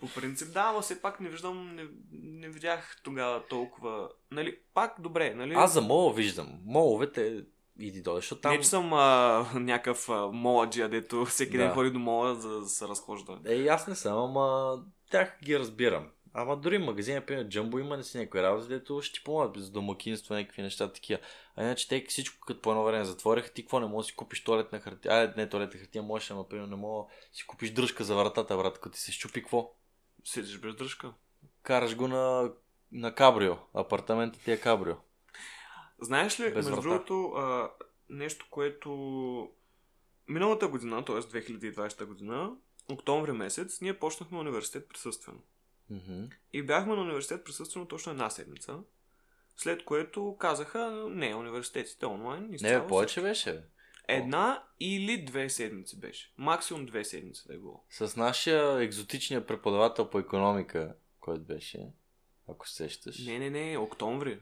По 0.00 0.08
принцип, 0.14 0.52
да, 0.52 0.60
ама 0.60 0.80
все 0.80 1.02
пак 1.02 1.20
не 1.20 1.28
виждам, 1.28 1.76
не, 1.76 1.84
не 2.12 2.48
видях 2.48 2.96
тогава 3.04 3.42
толкова... 3.46 4.08
Нали, 4.30 4.58
пак 4.74 4.94
добре, 4.98 5.34
нали? 5.34 5.54
Аз 5.56 5.72
за 5.72 5.80
мола 5.80 6.12
виждам. 6.12 6.48
Моловете 6.64 7.44
иди 7.80 8.02
дойде, 8.02 8.20
защото 8.20 8.40
там... 8.40 8.52
Не, 8.52 8.60
че 8.60 8.68
съм 8.68 8.92
а, 8.92 9.46
някакъв 9.54 10.08
а, 10.08 10.28
моладжия, 10.32 10.88
дето 10.88 11.24
всеки 11.24 11.56
ден 11.56 11.68
Да. 11.68 11.74
ходи 11.74 11.90
до 11.90 11.98
мола 11.98 12.34
за 12.34 12.60
да 12.60 12.66
се 12.66 12.88
разхожда. 12.88 13.38
Е, 13.46 13.66
аз 13.66 13.86
не 13.86 13.94
съм, 13.94 14.18
ама 14.18 14.78
тях 15.10 15.36
ги 15.44 15.58
разбирам. 15.58 16.06
Ама 16.34 16.56
дори 16.56 16.78
магазин, 16.78 17.14
например, 17.14 17.48
Джамбо 17.48 17.78
има 17.78 17.96
не 17.96 18.02
си 18.02 18.18
някои 18.18 18.42
работи, 18.42 18.68
дето 18.68 19.02
ще 19.02 19.18
ти 19.18 19.24
помогнат 19.24 19.64
за 19.64 19.70
домакинство, 19.70 20.34
някакви 20.34 20.62
неща 20.62 20.92
такива. 20.92 21.20
А 21.56 21.62
иначе 21.62 21.88
те 21.88 22.04
всичко 22.08 22.46
като 22.46 22.60
по 22.60 22.70
едно 22.70 22.84
време 22.84 23.04
затвориха, 23.04 23.52
ти 23.52 23.62
какво 23.62 23.80
не 23.80 23.86
можеш 23.86 24.06
да 24.06 24.10
си 24.10 24.16
купиш 24.16 24.44
туалетна 24.44 24.80
хартия? 24.80 25.14
А, 25.14 25.34
не 25.36 25.48
туалетна 25.48 25.80
хартия, 25.80 26.02
можеш, 26.02 26.30
ама 26.30 26.40
например 26.40 26.66
не 26.66 26.76
мога 26.76 27.08
да 27.32 27.36
си 27.36 27.46
купиш 27.46 27.70
дръжка 27.70 28.04
за 28.04 28.16
вратата, 28.16 28.56
брат, 28.56 28.80
като 28.80 28.94
ти 28.94 29.00
се 29.00 29.12
щупи 29.12 29.42
какво? 29.42 29.74
Седиш 30.24 30.58
без 30.58 30.74
дръжка. 30.74 31.12
Караш 31.62 31.96
го 31.96 32.08
на, 32.08 32.52
на 32.92 33.14
кабрио. 33.14 33.56
Апартаментът 33.74 34.42
ти 34.42 34.52
е 34.52 34.60
кабрио. 34.60 34.94
Знаеш 36.00 36.40
ли, 36.40 36.44
Без 36.44 36.54
между 36.54 36.70
врата. 36.70 36.88
другото, 36.88 37.32
а, 37.36 37.70
нещо, 38.08 38.46
което 38.50 38.90
миналата 40.28 40.68
година, 40.68 41.04
т.е. 41.04 41.16
2020 41.16 42.04
година, 42.04 42.50
октомври 42.92 43.32
месец, 43.32 43.80
ние 43.80 43.98
почнахме 43.98 44.38
университет 44.38 44.88
присъствено. 44.88 45.38
Мгм. 45.92 46.24
И 46.52 46.62
бяхме 46.62 46.94
на 46.94 47.00
университет 47.00 47.44
присъствено 47.44 47.88
точно 47.88 48.12
една 48.12 48.30
седмица, 48.30 48.78
след 49.56 49.84
което 49.84 50.36
казаха, 50.40 51.06
не, 51.10 51.34
университетите 51.34 52.06
онлайн. 52.06 52.46
Не, 52.48 52.54
изцяло 52.54 52.82
бе, 52.82 52.88
повече 52.88 53.20
беше. 53.20 53.52
Бе. 53.52 53.62
Една 54.08 54.64
или 54.80 55.24
две 55.24 55.50
седмици 55.50 56.00
беше. 56.00 56.32
Максимум 56.38 56.86
две 56.86 57.04
седмици 57.04 57.42
да 57.46 57.54
е 57.54 57.58
било. 57.58 57.84
С 57.90 58.16
нашия 58.16 58.82
екзотичния 58.82 59.46
преподавател 59.46 60.10
по 60.10 60.18
економика, 60.18 60.94
който 61.20 61.44
беше, 61.44 61.86
ако 62.48 62.68
се 62.68 62.74
сещаш. 62.74 63.18
Не, 63.26 63.38
не, 63.38 63.50
не, 63.50 63.78
октомври. 63.78 64.40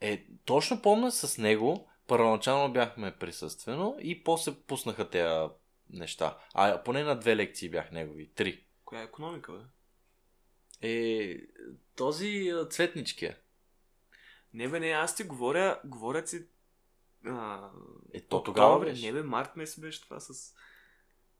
Е, 0.00 0.26
точно 0.44 0.82
помня 0.82 1.12
с 1.12 1.38
него, 1.38 1.88
първоначално 2.06 2.72
бяхме 2.72 3.16
присъствено 3.16 3.96
и 4.00 4.24
после 4.24 4.54
пуснаха 4.54 5.10
тези 5.10 5.48
неща. 5.90 6.38
А 6.54 6.82
поне 6.82 7.04
на 7.04 7.14
две 7.18 7.36
лекции 7.36 7.70
бях 7.70 7.90
негови. 7.92 8.30
Три. 8.34 8.64
Коя 8.84 9.00
е 9.00 9.04
економика, 9.04 9.52
бе? 9.52 9.58
Е, 10.82 11.36
този 11.96 12.52
цветничкия. 12.70 13.36
Не, 14.54 14.68
бе, 14.68 14.80
не, 14.80 14.90
аз 14.90 15.16
ти 15.16 15.24
говоря, 15.24 15.80
говоря 15.84 16.26
си... 16.26 16.46
А, 17.26 17.68
Е, 18.14 18.20
то 18.20 18.42
тогава 18.42 18.80
беше. 18.80 19.06
Не, 19.06 19.12
бе, 19.12 19.22
март 19.22 19.56
месец 19.56 19.80
беше 19.80 20.02
това 20.02 20.20
с 20.20 20.54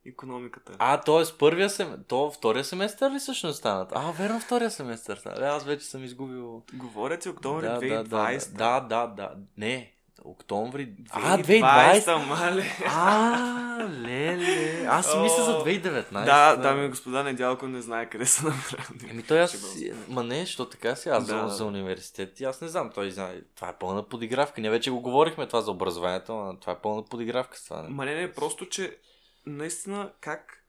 економиката. 0.07 0.77
А, 0.79 1.01
т.е. 1.01 1.39
първия 1.39 1.71
семестър, 1.71 2.05
то 2.09 2.31
втория 2.31 2.65
семестър 2.65 3.13
ли 3.13 3.19
всъщност 3.19 3.59
станат? 3.59 3.93
А, 3.95 4.11
верно 4.13 4.41
втория 4.41 4.71
семестър. 4.71 5.17
стана. 5.17 5.47
Е, 5.47 5.49
Аз 5.49 5.65
вече 5.65 5.85
съм 5.87 6.05
изгубил... 6.05 6.65
Говоря 6.75 7.19
ти 7.19 7.29
октомври 7.29 7.67
да, 7.67 7.81
2020. 7.81 8.53
да, 8.53 8.81
да, 8.81 9.07
да, 9.07 9.07
да, 9.07 9.37
не, 9.57 9.95
октомври... 10.25 10.93
А, 11.11 11.39
2020! 11.39 12.27
мале. 12.27 12.65
А, 12.87 13.89
леле. 13.91 14.87
Аз 14.89 15.11
си 15.11 15.19
мисля 15.19 15.45
за 15.45 15.53
2019. 15.53 16.25
Да, 16.25 16.57
дами 16.57 16.87
и 16.87 16.89
господа, 16.89 17.23
Недялко 17.23 17.67
не 17.67 17.83
знае 17.83 18.11
къде 18.11 18.27
са 18.27 18.45
намерени. 18.45 19.11
Еми 19.11 19.23
той 19.23 19.41
аз... 19.41 19.77
Ма 20.09 20.25
не, 20.25 20.47
що 20.47 20.69
така 20.69 20.97
си, 20.97 21.09
аз 21.09 21.27
Да, 21.27 21.49
за, 21.49 21.65
университет 21.65 22.41
и 22.41 22.45
аз 22.45 22.61
не 22.61 22.69
знам, 22.69 22.91
той 22.95 23.11
знае. 23.11 23.41
Това 23.55 23.69
е 23.69 23.79
пълна 23.79 24.09
подигравка. 24.09 24.61
Ние 24.61 24.71
вече 24.71 24.91
го 24.91 25.01
говорихме 25.01 25.47
това 25.47 25.61
за 25.61 25.71
образованието, 25.71 26.35
но 26.35 26.57
това 26.61 26.73
е 26.73 26.79
пълна 26.79 27.05
подигравка 27.05 27.59
това. 27.65 27.83
Не? 27.83 27.89
Ма 27.89 28.05
не, 28.05 28.15
не, 28.15 28.33
просто, 28.33 28.69
че 28.69 28.99
наистина 29.47 30.13
как 30.21 30.65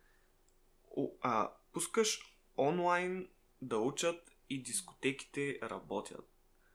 о, 0.98 1.08
а, 1.22 1.50
пускаш 1.74 2.36
онлайн 2.58 3.28
да 3.62 3.78
учат 3.78 4.32
и 4.50 4.64
дискотеките 4.64 5.60
работят. 5.64 6.26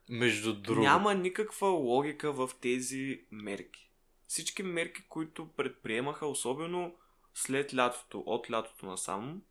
Между 0.08 0.54
другото. 0.54 0.80
Няма 0.80 1.14
никаква 1.14 1.68
логика 1.68 2.32
в 2.32 2.50
тези 2.60 3.24
мерки. 3.30 3.90
Всички 4.26 4.62
мерки, 4.62 5.02
които 5.08 5.48
предприемаха, 5.48 6.26
особено 6.26 6.94
след 7.34 7.74
лятото, 7.74 8.22
от 8.26 8.50
лятото 8.50 8.86
насам, 8.86 9.42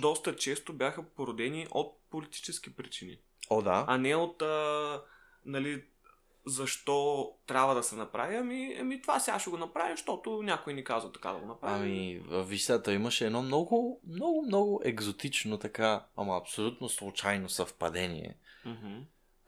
доста 0.00 0.36
често 0.36 0.72
бяха 0.72 1.02
породени 1.02 1.66
от 1.70 1.98
политически 2.10 2.76
причини. 2.76 3.18
О, 3.50 3.62
да. 3.62 3.84
а 3.88 3.98
не 3.98 4.16
от 4.16 4.42
а, 4.42 5.02
нали, 5.44 5.84
защо 6.46 7.30
трябва 7.46 7.74
да 7.74 7.82
се 7.82 7.96
направи. 7.96 8.36
Ами, 8.36 8.76
ами 8.80 9.02
това 9.02 9.20
сега 9.20 9.38
ще 9.38 9.50
го 9.50 9.56
направим, 9.56 9.96
защото 9.96 10.42
някой 10.42 10.74
ни 10.74 10.84
казва 10.84 11.12
така 11.12 11.32
да 11.32 11.38
го 11.38 11.46
направим. 11.46 11.82
Ами, 11.82 12.22
висата 12.44 12.92
имаше 12.92 13.26
едно 13.26 13.42
много, 13.42 14.00
много, 14.08 14.42
много 14.46 14.80
екзотично 14.84 15.58
така, 15.58 16.06
ама 16.16 16.36
абсолютно 16.36 16.88
случайно 16.88 17.48
съвпадение. 17.48 18.36
Мгм. 18.64 18.98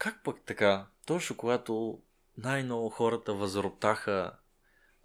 Как 0.02 0.22
пък 0.24 0.36
така? 0.46 0.86
Точно 1.06 1.36
когато 1.36 1.98
най-много 2.38 2.88
хората 2.90 3.34
възроптаха 3.34 4.32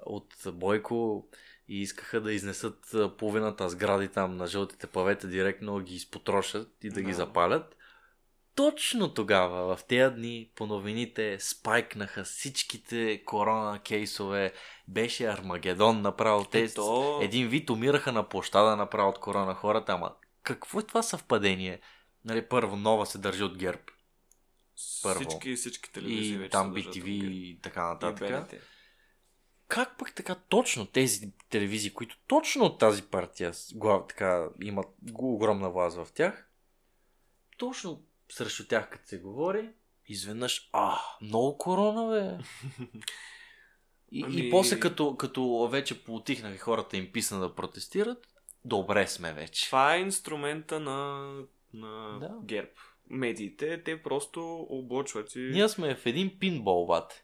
от 0.06 0.34
Бойко 0.54 1.28
и 1.68 1.82
искаха 1.82 2.22
да 2.22 2.34
изнесат 2.34 2.96
половината 3.18 3.70
сгради 3.70 4.08
там 4.08 4.38
на 4.38 4.48
жълтите 4.48 4.88
павета, 4.88 5.28
директно 5.28 5.80
ги 5.80 5.96
изпотрошат 5.96 6.72
и 6.84 6.90
да 6.90 7.02
ги 7.02 7.08
Да. 7.10 7.14
запалят. 7.14 7.76
Точно 8.56 9.14
тогава, 9.14 9.76
в 9.76 9.84
тези 9.84 10.16
дни, 10.16 10.52
по 10.56 10.66
новините 10.66 11.38
спайкнаха 11.40 12.24
всичките 12.24 13.24
корона 13.26 13.80
кейсове. 13.80 14.54
Беше 14.88 15.26
Армагедон 15.26 16.02
направо. 16.02 16.46
Те 16.46 16.74
то- 16.74 17.20
един 17.22 17.48
вид 17.48 17.70
умираха 17.70 18.12
на 18.12 18.30
площада 18.30 18.76
направо 18.76 19.10
от 19.10 19.20
корона 19.20 19.54
хората, 19.54 19.92
ама 19.92 20.16
какво 20.44 20.80
е 20.80 20.84
това 20.84 21.02
съвпадение? 21.02 21.80
Нали, 22.26 22.48
първо, 22.48 22.76
нова 22.76 23.06
се 23.06 23.18
държи 23.18 23.44
от 23.44 23.58
ГЕРБ. 23.58 23.80
Първо. 25.04 25.22
Всички, 25.22 25.56
всички 25.56 25.92
телевизии 25.92 26.34
И 26.34 26.38
вече 26.38 26.50
там 26.50 26.74
BTV 26.74 27.08
и 27.08 27.60
така 27.62 27.82
И 27.82 27.84
нататък. 27.84 28.32
БНТ. 28.32 28.62
как 29.68 29.98
пък 29.98 30.16
така 30.16 30.36
точно 30.36 30.86
тези 30.86 31.34
телевизии, 31.50 31.94
които 31.94 32.18
точно 32.28 32.66
от 32.66 32.80
тази 32.80 33.04
партия 33.04 33.52
глав, 33.74 34.08
така, 34.08 34.50
имат 34.62 34.88
огромна 35.14 35.70
власт 35.70 35.98
в 35.98 36.08
тях, 36.14 36.50
точно 37.58 38.04
срещу 38.30 38.68
тях, 38.68 38.90
като 38.90 39.08
се 39.08 39.20
говори, 39.20 39.70
изведнъж, 40.08 40.70
а, 40.74 41.00
много 41.22 41.58
корона, 41.58 42.12
бе. 42.12 42.44
И, 44.12 44.24
ами... 44.24 44.48
и 44.48 44.50
после, 44.50 44.80
като, 44.80 45.16
като 45.16 45.68
вече 45.72 46.04
поутихнаха 46.04 46.58
хората 46.58 46.98
им 46.98 47.12
писна 47.12 47.40
да 47.40 47.56
протестират, 47.56 48.28
добре 48.66 49.08
сме 49.08 49.34
вече. 49.34 49.66
Това 49.66 49.96
е 49.96 50.00
инструмента 50.00 50.80
на, 50.80 51.32
на 51.74 52.20
да. 52.20 52.36
ГЕРБ. 52.44 52.72
Медиите, 53.10 53.84
те 53.84 54.04
просто 54.04 54.68
облъчват 54.70 55.36
и... 55.36 55.40
Ние 55.40 55.70
сме 55.70 55.96
в 55.96 56.06
един 56.06 56.40
пинбол, 56.40 56.86
бате. 56.86 57.24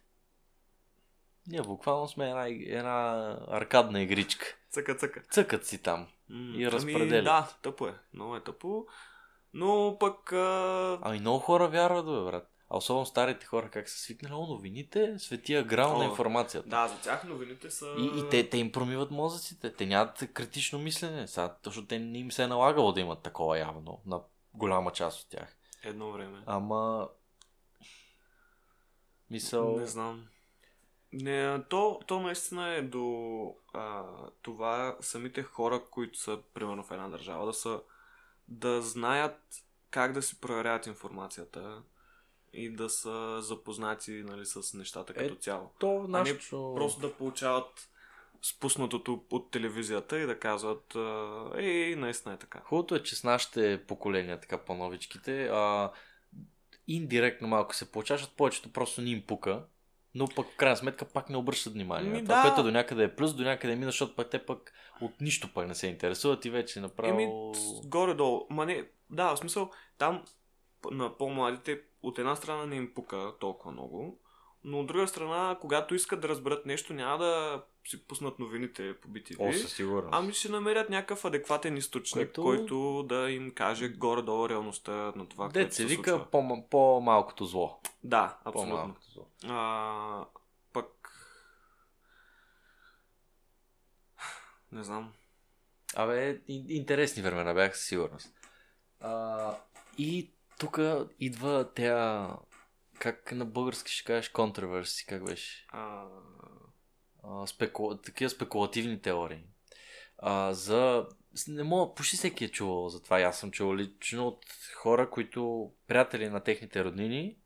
Ние 1.48 1.62
буквално 1.62 2.08
сме 2.08 2.30
една, 2.30 2.48
една 2.48 3.38
аркадна 3.48 4.02
игричка. 4.02 4.46
Цъка, 4.70 4.96
цъка. 4.96 5.24
Цъкат 5.32 5.66
си 5.66 5.82
там. 5.82 6.08
М- 6.30 6.58
и 6.58 6.72
разпределят. 6.72 7.12
Ами, 7.12 7.24
да, 7.24 7.58
тъпо 7.62 7.88
е. 7.88 7.94
Много 8.14 8.36
е 8.36 8.44
тъпо. 8.44 8.86
Но 9.54 9.98
пък... 10.00 10.34
А... 10.34 11.00
Ами 11.02 11.20
много 11.20 11.40
хора 11.40 11.68
вярват, 11.68 12.06
бе, 12.06 12.32
брат. 12.32 12.50
А 12.70 12.78
особено 12.78 13.06
старите 13.06 13.46
хора, 13.46 13.70
как 13.70 13.90
са 13.90 14.00
свикнали, 14.00 14.34
о, 14.34 14.48
новините, 14.48 15.16
светия 15.20 15.64
грал 15.64 15.98
на 15.98 16.06
информацията. 16.06 16.70
Да, 16.70 16.88
за 16.88 17.02
тях 17.02 17.24
новините 17.24 17.70
са... 17.70 17.96
И, 17.98 18.20
и 18.20 18.30
те, 18.30 18.50
те 18.50 18.58
им 18.58 18.72
промиват 18.72 19.12
мозъците. 19.12 19.74
Те 19.74 19.86
нямат 19.86 20.30
критично 20.34 20.80
мислене. 20.80 21.28
Сега, 21.28 21.56
защото 21.66 21.88
те 21.88 22.00
не 22.00 22.18
им 22.18 22.32
се 22.32 22.44
е 22.44 22.48
налагало 22.48 22.92
да 22.92 23.02
имат 23.02 23.22
такова 23.22 23.60
явно 23.60 24.02
на 24.06 24.22
голяма 24.54 24.92
част 24.92 25.22
от 25.22 25.30
тях. 25.30 25.58
Едно 25.84 26.12
време. 26.12 26.44
Ама... 26.46 27.10
Мисъл... 29.30 29.80
Не 29.80 29.86
знам. 29.86 30.28
Не, 31.14 31.64
то, 31.70 32.00
то 32.08 32.20
наистина 32.20 32.70
е 32.70 32.82
до 32.82 33.56
а, 33.74 34.04
това 34.42 34.98
самите 35.00 35.44
хора, 35.44 35.84
които 35.92 36.18
са, 36.20 36.40
примерно, 36.54 36.84
в 36.84 36.92
една 36.92 37.10
държава, 37.10 37.46
да 37.46 37.54
са 37.54 37.82
да 38.48 38.82
знаят 38.82 39.40
как 39.90 40.14
да 40.14 40.22
си 40.22 40.42
проверяват 40.42 40.88
информацията 40.88 41.84
и 42.54 42.70
да 42.70 42.90
са 42.90 43.42
запознати 43.42 44.12
нали, 44.12 44.46
с 44.46 44.74
нещата 44.74 45.14
като 45.14 45.34
е, 45.34 45.38
цяло. 45.38 45.72
То 45.80 46.06
нашето... 46.08 46.66
А 46.66 46.70
не 46.70 46.76
просто 46.76 47.02
да 47.02 47.14
получават 47.14 47.90
спуснатото 48.46 49.24
от 49.32 49.52
телевизията 49.52 50.20
и 50.20 50.26
да 50.26 50.40
казват 50.40 50.96
ей, 51.58 51.96
наистина 51.96 52.34
е 52.34 52.38
така. 52.38 52.60
Хубавото 52.60 52.96
е, 52.96 53.04
че 53.04 53.16
с 53.16 53.24
нашите 53.24 53.84
поколения, 53.88 54.40
така 54.40 54.58
по-новичките, 54.58 55.46
а, 55.46 55.92
индиректно 56.88 57.48
малко 57.48 57.76
се 57.76 57.92
получава, 57.92 58.18
защото 58.18 58.38
повечето 58.38 58.74
просто 58.74 59.02
ни 59.02 59.12
им 59.12 59.24
пука 59.28 59.64
но 60.16 60.28
пък 60.28 60.48
в 60.48 60.56
крайна 60.56 60.78
сметка 60.78 61.06
пак 61.06 61.30
не 61.30 61.38
обръщат 61.38 61.74
внимание. 61.74 62.10
Ми, 62.10 62.24
това, 62.24 62.36
да. 62.36 62.42
което 62.42 62.64
до 62.64 62.72
някъде 62.72 63.04
е 63.04 63.16
плюс, 63.16 63.34
до 63.34 63.44
някъде 63.44 63.74
е 63.74 63.76
минус, 63.76 63.94
защото 63.94 64.16
пък 64.16 64.30
те 64.30 64.46
пък 64.46 64.74
от 65.02 65.22
нищо 65.22 65.54
пък 65.54 65.68
не 65.68 65.76
се 65.76 65.88
интересуват 65.88 66.46
и 66.46 66.50
вече 66.50 66.80
направо... 66.80 67.10
Еми, 67.10 67.32
горе-долу. 67.90 68.48
Ма 68.50 68.66
не, 68.66 68.84
да, 69.10 69.36
в 69.36 69.40
смисъл, 69.40 69.72
там 69.98 70.24
на 70.92 71.18
по-младите 71.18 71.82
от 72.04 72.20
една 72.20 72.36
страна 72.36 72.66
не 72.66 72.76
им 72.76 72.94
пука 72.94 73.34
толкова 73.40 73.72
много, 73.72 74.20
но 74.64 74.80
от 74.80 74.88
друга 74.88 75.08
страна, 75.08 75.58
когато 75.62 75.96
искат 75.96 76.22
да 76.22 76.30
разберат 76.30 76.66
нещо, 76.66 76.94
няма 76.94 77.18
да 77.18 77.64
си 77.88 78.08
пуснат 78.08 78.40
новините 78.40 79.00
по 79.02 79.08
BTV. 79.08 79.36
О, 79.40 79.54
със 79.54 79.74
сигурност. 79.74 80.10
Ами 80.12 80.34
ще 80.34 80.50
намерят 80.50 80.90
някакъв 80.90 81.26
адекватен 81.26 81.78
източник, 81.78 82.26
Което... 82.26 82.44
който 82.44 83.04
да 83.04 83.32
им 83.32 83.54
каже 83.54 83.90
горе-долу 83.90 84.50
реалността 84.50 84.92
на 84.92 85.30
това, 85.30 85.46
Дет 85.48 85.54
което 85.54 85.76
се 85.76 85.86
вика 85.86 86.26
по- 86.32 86.70
по-малкото 86.70 87.46
зло. 87.46 87.80
Да, 88.04 88.38
абсолютно. 88.46 88.76
По-малкото 88.76 89.12
зло. 89.12 89.28
А, 89.48 90.26
пък... 90.74 91.10
Не 94.72 94.84
знам. 94.84 95.14
Абе, 95.96 96.42
интересни 96.48 97.24
времена 97.24 97.54
бях 97.54 97.78
със 97.78 97.86
сигурност. 97.88 98.34
А, 99.00 99.56
и 99.98 100.32
тук 100.60 100.80
идва 101.20 101.70
тя 101.76 102.30
как 103.00 103.32
на 103.32 103.46
български 103.46 103.92
ще 103.92 104.04
кажеш 104.04 104.30
контроверси, 104.30 105.06
как 105.06 105.26
беше? 105.26 105.66
А... 105.70 106.06
А. 107.24 107.46
Такива 108.04 108.30
спекулативни 108.30 109.02
теории. 109.02 109.44
А, 110.18 110.54
за... 110.54 111.08
Не 111.48 111.64
мога, 111.64 111.96
почти 111.96 112.16
всеки 112.16 112.46
е 112.46 112.50
чувал 112.50 112.90
за 112.90 113.04
това. 113.04 113.22
Аз 113.22 113.40
съм 113.40 113.52
чувал 113.52 113.76
лично 113.76 114.28
от 114.28 114.46
хора, 114.76 115.10
които 115.10 115.72
приятели 115.88 116.30
на 116.30 116.40
техните 116.40 116.84
роднини 116.84 117.38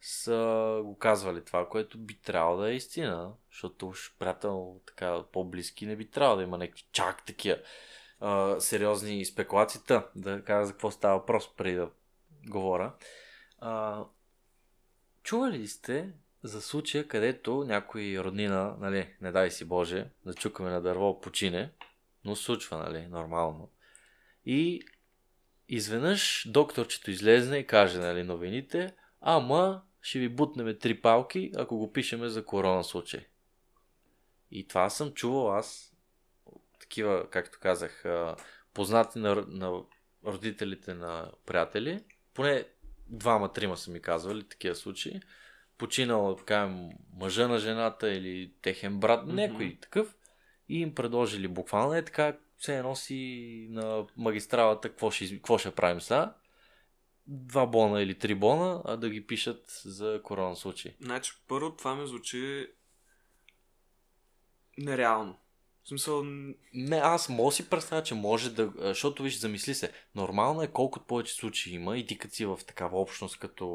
са 0.00 0.80
го 0.84 0.98
казвали 0.98 1.44
това, 1.44 1.68
което 1.68 1.98
би 1.98 2.14
трябвало 2.14 2.56
да 2.56 2.70
е 2.70 2.74
истина. 2.74 3.32
Защото 3.52 3.88
уж 3.88 4.16
приятел 4.18 4.80
така 4.86 5.22
по-близки 5.32 5.86
не 5.86 5.96
би 5.96 6.10
трябвало 6.10 6.36
да 6.36 6.42
има 6.42 6.58
някакви 6.58 6.84
чак 6.92 7.26
такива 7.26 7.58
а, 8.20 8.60
сериозни 8.60 9.24
спекулации. 9.24 9.80
Та, 9.86 10.08
да 10.16 10.44
кажа 10.44 10.66
за 10.66 10.72
какво 10.72 10.90
става 10.90 11.18
въпрос 11.18 11.56
преди 11.56 11.76
да 11.76 11.90
говоря. 12.46 12.92
А, 13.58 14.04
Чували 15.22 15.58
ли 15.58 15.68
сте 15.68 16.12
за 16.42 16.62
случая, 16.62 17.08
където 17.08 17.64
някой 17.64 18.18
роднина, 18.18 18.76
нали, 18.80 19.14
не 19.20 19.32
дай 19.32 19.50
си 19.50 19.64
Боже, 19.64 20.06
да 20.26 20.34
чукаме 20.34 20.70
на 20.70 20.80
дърво, 20.82 21.20
почине, 21.20 21.70
но 22.24 22.36
случва, 22.36 22.78
нали, 22.78 23.06
нормално. 23.06 23.70
И 24.44 24.82
изведнъж 25.68 26.48
докторчето 26.50 27.10
излезне 27.10 27.58
и 27.58 27.66
каже, 27.66 27.98
нали, 27.98 28.22
новините, 28.22 28.94
ама 29.20 29.82
ще 30.02 30.18
ви 30.18 30.28
бутнеме 30.28 30.78
три 30.78 31.00
палки, 31.00 31.52
ако 31.56 31.78
го 31.78 31.92
пишеме 31.92 32.28
за 32.28 32.44
корона 32.44 32.84
случай. 32.84 33.26
И 34.50 34.68
това 34.68 34.90
съм 34.90 35.12
чувал 35.12 35.56
аз, 35.56 35.96
такива, 36.80 37.30
както 37.30 37.58
казах, 37.62 38.04
познати 38.74 39.18
на, 39.18 39.44
на 39.48 39.82
родителите 40.26 40.94
на 40.94 41.30
приятели, 41.46 42.04
поне 42.34 42.64
двама-трима 43.08 43.76
са 43.76 43.90
ми 43.90 44.02
казвали 44.02 44.48
такива 44.48 44.74
случаи. 44.74 45.20
Починал, 45.78 46.36
кажем, 46.46 46.90
мъжа 47.12 47.48
на 47.48 47.58
жената 47.58 48.12
или 48.12 48.52
техен 48.62 49.00
брат, 49.00 49.26
mm-hmm. 49.26 49.32
някой 49.32 49.78
такъв. 49.82 50.16
И 50.68 50.80
им 50.80 50.94
предложили 50.94 51.48
буквално 51.48 51.94
е 51.94 52.04
така, 52.04 52.36
се 52.58 52.82
носи 52.82 53.66
на 53.70 54.06
магистралата, 54.16 54.88
какво 54.88 55.10
ще, 55.10 55.34
какво 55.34 55.58
ще 55.58 55.70
правим 55.70 56.00
сега. 56.00 56.34
Два 57.26 57.66
бона 57.66 58.02
или 58.02 58.18
три 58.18 58.34
бона, 58.34 58.82
а 58.84 58.96
да 58.96 59.10
ги 59.10 59.26
пишат 59.26 59.80
за 59.84 60.20
корона 60.22 60.56
случай. 60.56 60.94
Значи, 61.00 61.32
първо 61.48 61.76
това 61.76 61.94
ми 61.94 62.06
звучи 62.06 62.66
нереално. 64.78 65.38
В 65.84 65.88
смисъл... 65.88 66.24
Не, 66.74 66.96
аз 66.96 67.28
мога 67.28 67.52
си 67.52 67.70
представя, 67.70 68.02
че 68.02 68.14
може 68.14 68.54
да... 68.54 68.72
Защото, 68.76 69.22
виж, 69.22 69.38
замисли 69.38 69.74
се, 69.74 69.92
нормално 70.14 70.62
е 70.62 70.72
колкото 70.72 71.06
повече 71.06 71.34
случаи 71.34 71.74
има 71.74 71.98
и 71.98 72.06
ти 72.06 72.18
като 72.18 72.34
си 72.34 72.44
в 72.44 72.60
такава 72.66 73.00
общност 73.00 73.38
като 73.38 73.66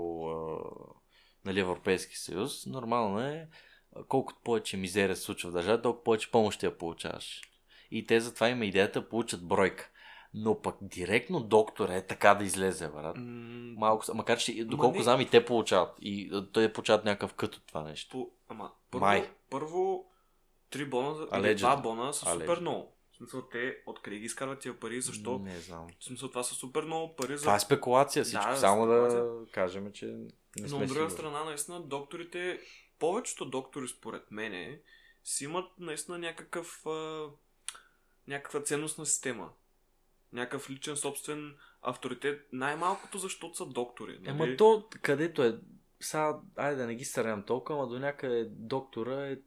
нали, 1.46 1.60
Европейски 1.60 2.18
съюз, 2.18 2.66
нормално 2.66 3.20
е 3.20 3.48
колкото 4.08 4.40
повече 4.44 4.78
мизерия 4.78 5.16
се 5.16 5.22
случва 5.22 5.50
в 5.50 5.54
държавата, 5.54 5.82
толкова 5.82 6.04
повече 6.04 6.32
помощ 6.32 6.64
я 6.64 6.78
получаваш. 6.78 7.42
И 7.92 8.06
те 8.06 8.20
затова 8.20 8.50
има 8.50 8.66
идеята 8.66 9.02
да 9.02 9.10
получат 9.10 9.48
бройка. 9.48 9.90
Но 10.34 10.62
пък 10.62 10.76
директно 10.82 11.40
доктор 11.40 11.90
е 11.90 12.06
така 12.06 12.34
да 12.34 12.44
излезе, 12.44 12.90
брат. 12.90 13.18
Mm. 13.18 13.76
Малко, 13.78 14.06
макар 14.14 14.38
че 14.38 14.66
доколко 14.66 14.98
не... 14.98 15.04
знам 15.04 15.22
и 15.22 15.30
те 15.30 15.46
получават. 15.46 15.96
И 16.02 16.44
той 16.54 16.74
получават 16.74 17.06
някакъв 17.06 17.34
кът 17.34 17.56
от 17.56 17.68
това 17.68 17.84
нещо. 17.84 18.10
По... 18.12 18.32
Ама, 18.50 18.72
първо, 18.92 19.06
Май. 19.06 19.30
първо 19.50 20.06
Три 20.74 20.86
бона, 20.86 21.28
или 21.40 21.56
два 21.56 21.76
бона 21.78 22.14
са 22.14 22.32
супер 22.34 22.60
много. 22.60 22.96
Смисъл, 23.24 23.42
те 23.42 23.78
откъде 23.86 24.18
ги 24.18 24.26
изкарват 24.26 24.60
тия 24.60 24.80
пари, 24.80 25.02
защо? 25.02 25.40
Не 25.40 25.60
знам. 25.60 25.88
В 26.00 26.04
смисъл, 26.04 26.30
това 26.30 26.44
са 26.44 26.56
супер 26.56 26.84
много 26.84 27.16
пари. 27.16 27.38
За... 27.38 27.44
Това 27.44 27.56
е 27.56 27.60
спекулация 27.60 28.24
всичко. 28.24 28.50
Да, 28.50 28.56
Само 28.56 28.86
спекулация. 28.86 29.24
да 29.24 29.52
кажем, 29.52 29.92
че 29.92 30.06
не 30.06 30.68
Но 30.70 30.78
от 30.78 30.88
друга 30.88 31.10
страна, 31.10 31.44
наистина, 31.44 31.82
докторите, 31.82 32.60
повечето 33.00 33.46
доктори, 33.46 33.88
според 33.88 34.32
мене, 34.32 34.82
си 35.24 35.44
имат 35.44 35.66
наистина 35.80 36.18
някакъв 36.18 36.86
а, 36.86 37.28
някаква 38.28 38.64
ценностна 38.64 39.06
система. 39.06 39.50
Някакъв 40.34 40.70
личен 40.70 40.98
собствен 40.98 41.56
авторитет. 41.82 42.48
Най-малкото, 42.52 43.18
защото 43.18 43.58
са 43.58 43.66
доктори. 43.66 44.20
Нали? 44.22 44.30
Ема 44.30 44.58
то, 44.58 44.88
където 45.02 45.44
е, 45.44 45.60
сега, 46.00 46.40
айде 46.56 46.76
да 46.76 46.88
не 46.88 46.96
ги 46.96 47.06
сърням 47.06 47.44
толкова, 47.44 47.80
ама 47.80 47.88
до 47.88 48.00
някъде 48.00 48.46
доктора 48.50 49.28
е 49.28 49.38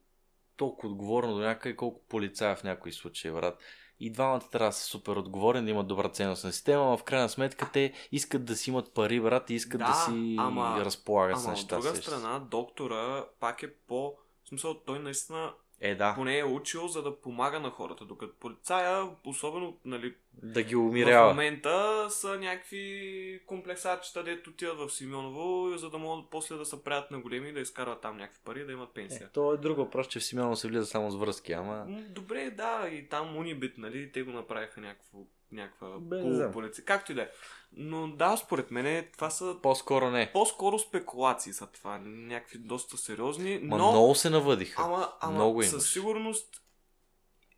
толкова 0.56 0.88
отговорно 0.88 1.34
до 1.34 1.40
някъде, 1.40 1.76
колко 1.76 2.00
полицая 2.08 2.56
в 2.56 2.64
някои 2.64 2.92
случаи, 2.92 3.30
брат. 3.30 3.58
И 4.00 4.12
двамата 4.12 4.50
трябва 4.52 4.68
да 4.68 4.72
са 4.72 4.84
супер 4.84 5.16
отговорни, 5.16 5.64
да 5.64 5.70
имат 5.70 5.86
добра 5.86 6.08
ценностна 6.08 6.52
система, 6.52 6.84
но 6.84 6.98
в 6.98 7.04
крайна 7.04 7.28
сметка 7.28 7.70
те 7.72 7.92
искат 8.12 8.44
да 8.44 8.56
си 8.56 8.70
имат 8.70 8.94
пари, 8.94 9.20
брат, 9.20 9.50
и 9.50 9.54
искат 9.54 9.78
да, 9.78 9.86
да 9.86 9.94
си 9.94 10.36
ама, 10.38 10.84
разполагат 10.84 11.40
с 11.40 11.46
неща. 11.46 11.76
От 11.76 11.82
друга 11.82 11.96
страна, 11.96 12.38
доктора 12.38 13.26
пак 13.40 13.62
е 13.62 13.74
по... 13.74 14.14
В 14.44 14.48
смисъл, 14.48 14.74
той 14.74 14.98
наистина 14.98 15.54
Е, 15.80 15.94
да. 15.94 16.14
Поне 16.14 16.38
е 16.38 16.44
учил, 16.44 16.88
за 16.88 17.02
да 17.02 17.20
помага 17.20 17.60
на 17.60 17.70
хората. 17.70 18.04
Докато 18.04 18.34
полицая, 18.40 19.08
особено 19.24 19.76
нали, 19.84 20.14
Да 20.42 20.62
ги 20.62 20.74
в 20.74 20.78
умирява. 20.78 21.28
момента, 21.28 22.06
са 22.10 22.38
някакви 22.38 23.40
комплексачета, 23.46 24.22
дето 24.24 24.50
отиват 24.50 24.78
в 24.78 24.94
Симеоново, 24.94 25.76
за 25.76 25.90
да 25.90 25.98
могат 25.98 26.30
после 26.30 26.56
да 26.56 26.64
се 26.64 26.84
правят 26.84 27.10
на 27.10 27.20
големи 27.20 27.48
и 27.48 27.52
да 27.52 27.60
изкарват 27.60 28.00
там 28.00 28.16
някакви 28.16 28.40
пари, 28.44 28.64
да 28.64 28.72
имат 28.72 28.94
пенсия. 28.94 29.26
Е, 29.26 29.30
то 29.32 29.54
е 29.54 29.56
друго, 29.56 29.90
просто 29.90 30.12
че 30.12 30.20
в 30.20 30.24
Симеоново 30.24 30.56
се 30.56 30.68
влиза 30.68 30.86
само 30.86 31.10
с 31.10 31.16
връзки, 31.16 31.52
ама... 31.52 31.86
Добре, 32.08 32.50
да, 32.50 32.88
и 32.92 33.08
там 33.08 33.36
Унибит, 33.36 33.78
нали, 33.78 34.12
те 34.12 34.22
го 34.22 34.30
направиха 34.30 34.80
някакво, 34.80 35.18
някаква 35.52 35.98
полуполиция. 36.10 36.84
Както 36.84 37.12
и 37.12 37.14
да 37.14 37.22
е. 37.22 37.28
Но 37.72 38.08
да, 38.08 38.36
според 38.36 38.70
мен 38.70 39.08
това 39.12 39.30
са 39.30 39.56
По-скоро 39.62 40.10
не. 40.10 40.32
по-скоро 40.32 40.78
спекулации 40.78 41.52
са 41.52 41.66
това. 41.66 41.98
Някакви 42.04 42.58
доста 42.58 42.96
сериозни, 42.96 43.58
Ма 43.62 43.78
но... 43.78 43.90
много 43.90 44.14
се 44.14 44.30
навъдиха. 44.30 44.82
Ама, 44.82 45.12
ама 45.20 45.34
Много 45.34 45.62
със 45.62 45.92
сигурност 45.92 46.62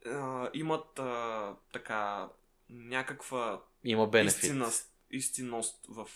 а, 0.06 0.50
имат 0.54 0.98
а, 0.98 1.54
така 1.72 2.28
някаква 2.70 3.62
Има 3.84 4.06
бенефит. 4.06 4.42
истинност, 4.42 4.92
истинност 5.10 5.86
в 5.88 6.08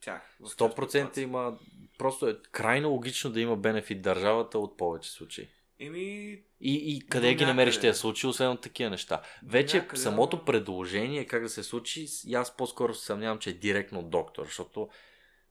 тях. 0.00 0.36
В 0.40 0.48
100% 0.48 1.12
тези 1.12 1.22
има... 1.24 1.58
Просто 1.98 2.28
е 2.28 2.42
крайно 2.52 2.90
логично 2.90 3.30
да 3.30 3.40
има 3.40 3.56
бенефит 3.56 4.02
държавата 4.02 4.58
от 4.58 4.76
повече 4.76 5.10
случаи. 5.10 5.48
Еми, 5.80 6.42
И, 6.60 6.96
и 6.96 7.06
къде 7.08 7.34
ги 7.34 7.44
намериш 7.44 7.80
тези 7.80 7.98
случаи, 7.98 8.30
освен 8.30 8.50
от 8.50 8.60
такива 8.60 8.90
неща. 8.90 9.22
Вече 9.46 9.76
някъде, 9.76 10.02
самото 10.02 10.44
предложение 10.44 11.26
как 11.26 11.42
да 11.42 11.48
се 11.48 11.62
случи, 11.62 12.06
аз 12.34 12.56
по-скоро 12.56 12.94
се 12.94 13.06
съмнявам, 13.06 13.38
че 13.38 13.50
е 13.50 13.52
директно 13.52 13.98
от 13.98 14.10
доктор, 14.10 14.44
защото 14.44 14.88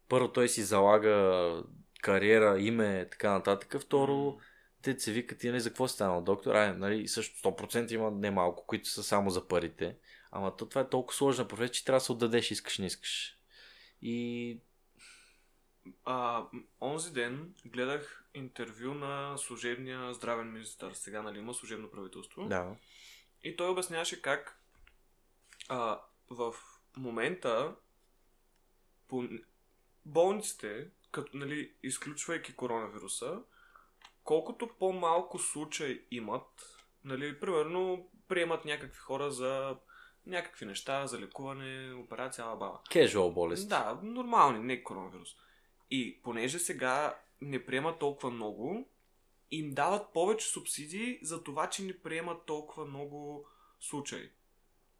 първо 0.10 0.32
той 0.32 0.50
си 0.50 0.64
залага 0.64 1.64
кариера, 2.02 2.60
име, 2.60 3.08
така 3.12 3.32
нататък. 3.32 3.82
Второ, 3.82 4.38
те 4.82 5.00
се 5.00 5.12
викат 5.12 5.44
и 5.44 5.50
нали, 5.50 5.60
за 5.60 5.70
какво 5.70 5.88
си 5.88 5.94
станал 5.94 6.22
доктор? 6.22 6.56
Ай, 6.56 6.74
нали, 6.74 7.08
също 7.08 7.50
100% 7.50 7.92
има 7.92 8.12
немалко, 8.12 8.66
които 8.68 8.90
са 8.90 9.04
само 9.04 9.30
за 9.30 9.48
парите. 9.48 9.96
Ама 10.32 10.56
то, 10.56 10.66
това 10.66 10.82
е 10.82 10.90
толкова 10.90 11.18
сложна 11.18 11.48
професия, 11.48 11.74
че 11.74 11.86
трябва 11.86 12.00
да 12.00 12.06
се 12.06 12.12
отдадеш, 12.12 12.52
искаш, 12.52 12.78
не 12.78 12.86
искаш. 12.86 13.38
И 14.02 14.60
а, 16.06 16.44
онзи 16.82 17.14
ден 17.14 17.54
гледах 17.66 18.26
интервю 18.34 18.94
на 18.94 19.38
служебния 19.38 20.14
здравен 20.14 20.54
министър. 20.54 20.94
Сега, 20.94 21.22
нали, 21.22 21.40
има 21.40 21.54
служебно 21.54 21.92
правителство. 21.92 22.46
да. 22.48 22.76
И 23.44 23.56
той 23.56 23.70
обясняваше 23.70 24.22
как 24.22 24.60
а, 25.70 26.00
в 26.30 26.56
момента 26.98 27.76
по 29.08 29.24
болниците, 30.06 30.88
като, 31.12 31.38
нали, 31.38 31.74
изключвайки 31.84 32.56
коронавируса, 32.56 33.40
колкото 34.24 34.70
по-малко 34.80 35.40
случаи 35.40 36.06
имат, 36.12 36.78
нали, 37.04 37.40
примерно 37.40 38.10
приемат 38.28 38.66
някакви 38.66 39.00
хора 39.00 39.32
за 39.32 39.76
някакви 40.26 40.66
неща, 40.66 41.08
за 41.08 41.20
лекуване, 41.20 41.94
операция, 41.94 42.46
баба. 42.46 42.80
Casual 42.90 43.34
болест. 43.34 43.70
Да, 43.70 44.00
нормални, 44.04 44.60
не 44.60 44.84
коронавирус. 44.84 45.36
И 45.92 46.22
понеже 46.24 46.60
сега 46.60 47.18
не 47.42 47.66
приемат 47.66 48.00
толкова 48.00 48.32
много, 48.32 48.90
им 49.52 49.74
дават 49.74 50.14
повече 50.14 50.48
субсидии 50.48 51.20
за 51.22 51.44
това, 51.44 51.70
че 51.70 51.84
не 51.84 52.00
приемат 52.00 52.46
толкова 52.46 52.86
много 52.86 53.48
случаи. 53.80 54.30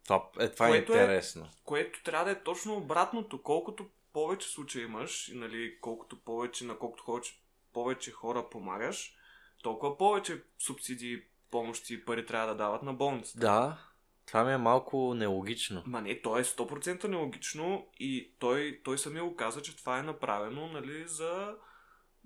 Това, 0.04 0.28
е, 0.40 0.50
това 0.50 0.66
е 0.66 0.70
Което 0.70 0.92
е- 0.92 0.96
интересно. 0.96 1.48
Което 1.64 2.02
трябва 2.02 2.24
да 2.24 2.30
е 2.30 2.42
точно 2.42 2.76
обратното. 2.76 3.42
Колкото 3.42 3.88
повече 4.12 4.48
случаи 4.48 4.82
имаш, 4.82 5.30
нали, 5.34 5.78
колкото 5.80 6.18
повече, 6.18 6.64
на 6.64 6.78
колкото 6.78 7.04
повече, 7.04 7.40
повече 7.72 8.10
хора 8.10 8.50
помагаш, 8.50 9.16
толкова 9.62 9.98
повече 9.98 10.42
субсидии, 10.58 11.22
помощи 11.50 11.94
и 11.94 12.04
пари 12.04 12.26
трябва 12.26 12.46
да 12.48 12.54
дават 12.54 12.82
на 12.82 12.94
болницата. 12.94 13.38
Да, 13.38 13.85
това 14.26 14.44
ми 14.44 14.52
е 14.52 14.56
малко 14.56 15.14
нелогично. 15.14 15.82
Ма 15.86 16.00
не, 16.00 16.22
то 16.22 16.38
е 16.38 16.44
100% 16.44 17.04
нелогично 17.04 17.86
и 17.98 18.30
той, 18.38 18.80
той 18.84 18.98
самия 18.98 19.24
го 19.24 19.36
каза, 19.36 19.62
че 19.62 19.76
това 19.76 19.98
е 19.98 20.02
направено 20.02 20.68
нали, 20.68 21.04
за 21.06 21.54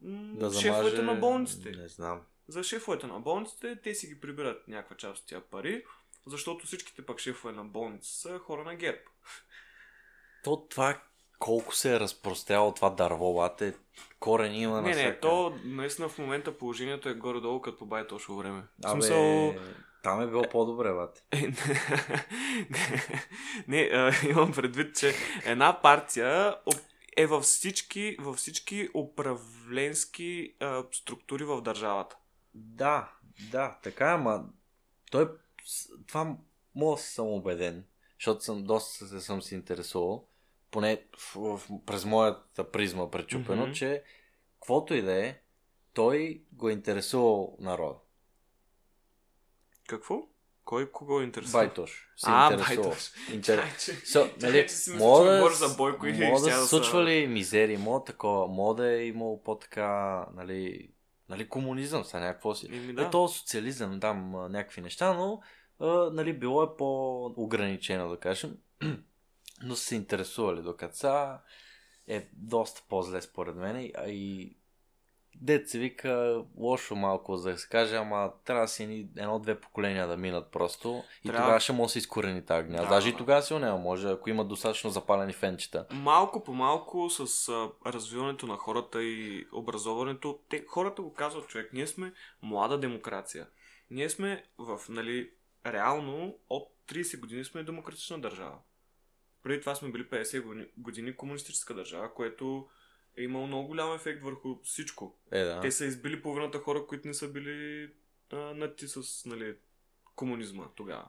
м- 0.03 0.39
Да 0.39 0.53
шефовете 0.53 0.97
замаже... 0.97 1.15
на 1.15 1.21
болниците. 1.21 1.71
Не 1.71 1.89
знам. 1.89 2.21
За 2.49 2.63
шефовете 2.65 3.07
на 3.07 3.21
болниците, 3.21 3.77
те 3.83 3.95
си 3.95 4.07
ги 4.07 4.21
прибират 4.21 4.69
някаква 4.69 4.97
част 4.97 5.23
от 5.23 5.29
тия 5.29 5.41
пари, 5.41 5.85
защото 6.27 6.67
всичките 6.67 7.07
пък 7.07 7.19
шефове 7.19 7.55
на 7.55 7.65
болници 7.65 8.21
са 8.21 8.39
хора 8.39 8.65
на 8.65 8.75
ГЕРБ. 8.75 9.01
То 10.45 10.67
това 10.71 11.01
колко 11.39 11.75
се 11.75 11.95
е 11.95 12.01
разпростряло 12.01 12.75
това 12.75 12.91
дърво, 12.91 13.35
бате, 13.35 13.75
корен 14.21 14.55
има 14.55 14.77
не, 14.77 14.83
не, 14.83 14.89
навсякъде. 14.89 15.21
то 15.21 15.59
наистина 15.65 16.09
в 16.09 16.19
момента 16.19 16.59
положението 16.59 17.09
е 17.09 17.15
горе-долу 17.15 17.61
като 17.61 17.85
бай 17.87 18.07
точно 18.07 18.37
време. 18.37 18.63
В 18.63 18.87
Абе, 18.87 18.93
смисъл... 19.03 19.55
там 20.03 20.21
е 20.21 20.27
било 20.27 20.43
по-добре, 20.43 20.93
бате. 20.93 21.23
Е, 21.33 21.53
не, 23.69 23.91
а, 23.93 24.13
имам 24.31 24.53
предвид, 24.53 24.97
че 24.97 25.15
една 25.45 25.83
партия 25.83 26.57
е 27.17 27.27
във 27.27 27.43
всички, 27.43 28.17
във 28.21 28.37
всички 28.37 28.89
управленски 28.95 30.55
а, 30.61 30.85
структури 30.93 31.45
в 31.45 31.63
държавата. 31.63 32.17
Да, 32.55 33.13
да, 33.51 33.79
така 33.83 34.11
е, 34.11 34.15
ама 34.15 34.45
той, 35.11 35.29
това 36.07 36.37
мога 36.75 36.97
да 36.97 37.03
съм 37.03 37.27
убеден, 37.27 37.85
защото 38.19 38.45
съм 38.45 38.65
доста 38.65 39.07
се 39.07 39.21
съм 39.21 39.43
се 39.43 39.55
интересувал, 39.55 40.27
поне 40.71 41.03
в, 41.19 41.59
в, 41.59 41.61
през 41.87 42.05
моята 42.05 42.71
призма 42.71 43.11
пречупено, 43.11 43.63
Мгм. 43.63 43.73
че 43.73 44.03
каквото 44.55 44.95
и 44.95 45.03
да 45.03 45.27
е, 45.27 45.41
той 45.93 46.43
го 46.53 46.69
е 46.69 46.73
интересувал 46.73 47.57
народа. 47.61 47.99
Какво? 49.91 50.23
Кой 50.65 50.93
кого 50.93 51.21
интересува? 51.21 51.65
Байтош. 51.65 52.13
Се 52.17 52.27
А. 52.31 52.57
Байтош. 52.57 53.13
Интер... 53.33 53.65
So, 53.79 54.43
нали, 54.43 54.67
мога 54.99 55.25
да, 55.25 55.51
за 55.51 55.77
Бойко 55.77 56.07
и 56.07 56.13
мога 56.13 56.41
да 56.41 56.53
се 56.53 56.69
случвали 56.69 57.27
мизери, 57.27 57.77
мога 57.77 58.05
такова, 58.05 58.49
мога 58.49 58.83
да 58.83 58.93
е 58.93 59.07
имало 59.07 59.43
по-така, 59.43 60.27
нали, 60.35 60.91
нали, 61.29 61.49
комунизъм 61.49 62.05
са 62.05 62.21
някакво 62.21 62.55
си. 62.55 62.93
Да. 62.93 63.03
Е, 63.03 63.11
то 63.11 63.29
социализъм, 63.29 64.01
там 64.01 64.31
някакви 64.31 64.81
неща, 64.81 65.15
но 65.15 65.41
а, 65.81 66.11
нали, 66.13 66.33
било 66.33 66.63
е 66.63 66.77
по-ограничено, 66.79 68.09
да 68.09 68.17
кажем. 68.17 68.57
но 69.63 69.77
са 69.77 69.85
се 69.85 69.95
интересували, 69.97 70.63
докато 70.63 70.97
са 70.97 71.39
е 72.07 72.29
доста 72.33 72.83
по-зле 72.89 73.23
според 73.23 73.57
мен. 73.57 73.91
А 73.95 74.09
и 74.09 74.57
дет 75.41 75.69
се 75.69 75.79
вика 75.79 76.43
лошо 76.57 76.97
малко, 76.97 77.37
за 77.37 77.51
да 77.51 77.59
се 77.59 77.69
каже, 77.69 77.97
ама 77.97 78.33
трябва 78.45 78.63
да 78.65 78.69
си 78.69 79.09
едно-две 79.17 79.61
поколения 79.61 80.07
да 80.09 80.17
минат 80.17 80.51
просто 80.51 81.03
и 81.25 81.29
Трябва- 81.29 81.45
тогава 81.45 81.61
ще 81.61 81.73
може 81.73 81.89
да 81.89 81.93
се 81.93 81.99
изкорени 81.99 82.45
тази 82.45 82.69
гняз. 82.69 82.81
Да, 82.81 82.89
Даже 82.89 83.09
и 83.09 83.17
тогава 83.17 83.43
си 83.43 83.55
няма, 83.55 83.79
може, 83.79 84.09
ако 84.09 84.31
има 84.31 84.45
достатъчно 84.45 84.91
запалени 84.91 85.33
фенчета. 85.33 85.87
Малко 85.91 86.45
по 86.45 86.53
малко 86.53 87.11
с 87.11 87.49
а, 87.49 87.71
развиването 87.93 88.47
на 88.47 88.57
хората 88.57 89.03
и 89.03 89.47
образоването, 89.53 90.39
те, 90.49 90.65
хората 90.69 91.03
го 91.03 91.13
казват 91.15 91.49
човек, 91.49 91.71
ние 91.73 91.87
сме 91.87 92.13
млада 92.43 92.79
демокрация. 92.79 93.47
Ние 93.91 94.11
сме 94.11 94.45
в, 94.59 94.81
нали, 94.89 95.31
реално 95.67 96.39
от 96.51 96.69
30 96.89 97.21
години 97.21 97.45
сме 97.45 97.63
демократична 97.63 98.19
държава. 98.21 98.59
Преди 99.43 99.61
това 99.61 99.75
сме 99.75 99.91
били 99.91 100.05
50 100.05 100.43
години, 100.43 100.67
години 100.77 101.17
комунистическа 101.17 101.75
държава, 101.75 102.15
което 102.15 102.69
е 103.17 103.23
имало 103.23 103.47
много 103.47 103.69
голям 103.69 103.95
ефект 103.95 104.23
върху 104.23 104.57
всичко. 104.65 105.19
Е, 105.33 105.45
да. 105.45 105.61
Те 105.61 105.71
са 105.71 105.85
избили 105.85 106.23
половината 106.23 106.59
хора, 106.59 106.87
които 106.87 107.09
не 107.09 107.15
са 107.15 107.29
били 107.29 107.91
а, 108.33 108.37
нати 108.37 108.89
с 108.89 109.27
нали, 109.27 109.57
комунизма 110.17 110.65
тогава. 110.77 111.09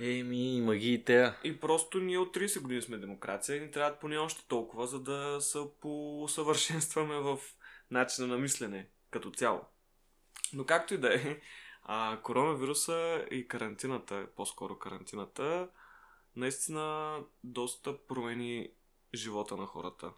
Еми, 0.00 0.56
има 0.56 0.76
ги 0.76 0.92
и 0.92 1.04
те. 1.04 1.32
И 1.44 1.60
просто 1.60 2.00
ние 2.00 2.18
от 2.18 2.36
30 2.36 2.60
години 2.60 2.82
сме 2.82 2.96
демокрация 2.96 3.56
и 3.56 3.60
ни 3.60 3.70
трябва 3.70 3.98
поне 3.98 4.18
още 4.18 4.48
толкова, 4.48 4.86
за 4.86 5.00
да 5.00 5.40
се 5.40 5.58
поусъвършенстваме 5.80 7.16
в 7.16 7.38
начина 7.90 8.26
на 8.26 8.38
мислене 8.38 8.88
като 9.10 9.30
цяло. 9.30 9.60
Но 10.52 10.64
както 10.64 10.94
и 10.94 10.98
да 10.98 11.14
е, 11.14 11.40
а, 11.82 12.20
коронавируса 12.22 13.26
и 13.30 13.48
карантината, 13.48 14.26
по-скоро 14.36 14.78
карантината, 14.78 15.68
наистина 16.36 17.18
доста 17.44 18.06
промени 18.06 18.70
живота 19.14 19.56
на 19.56 19.66
хората. 19.66 20.12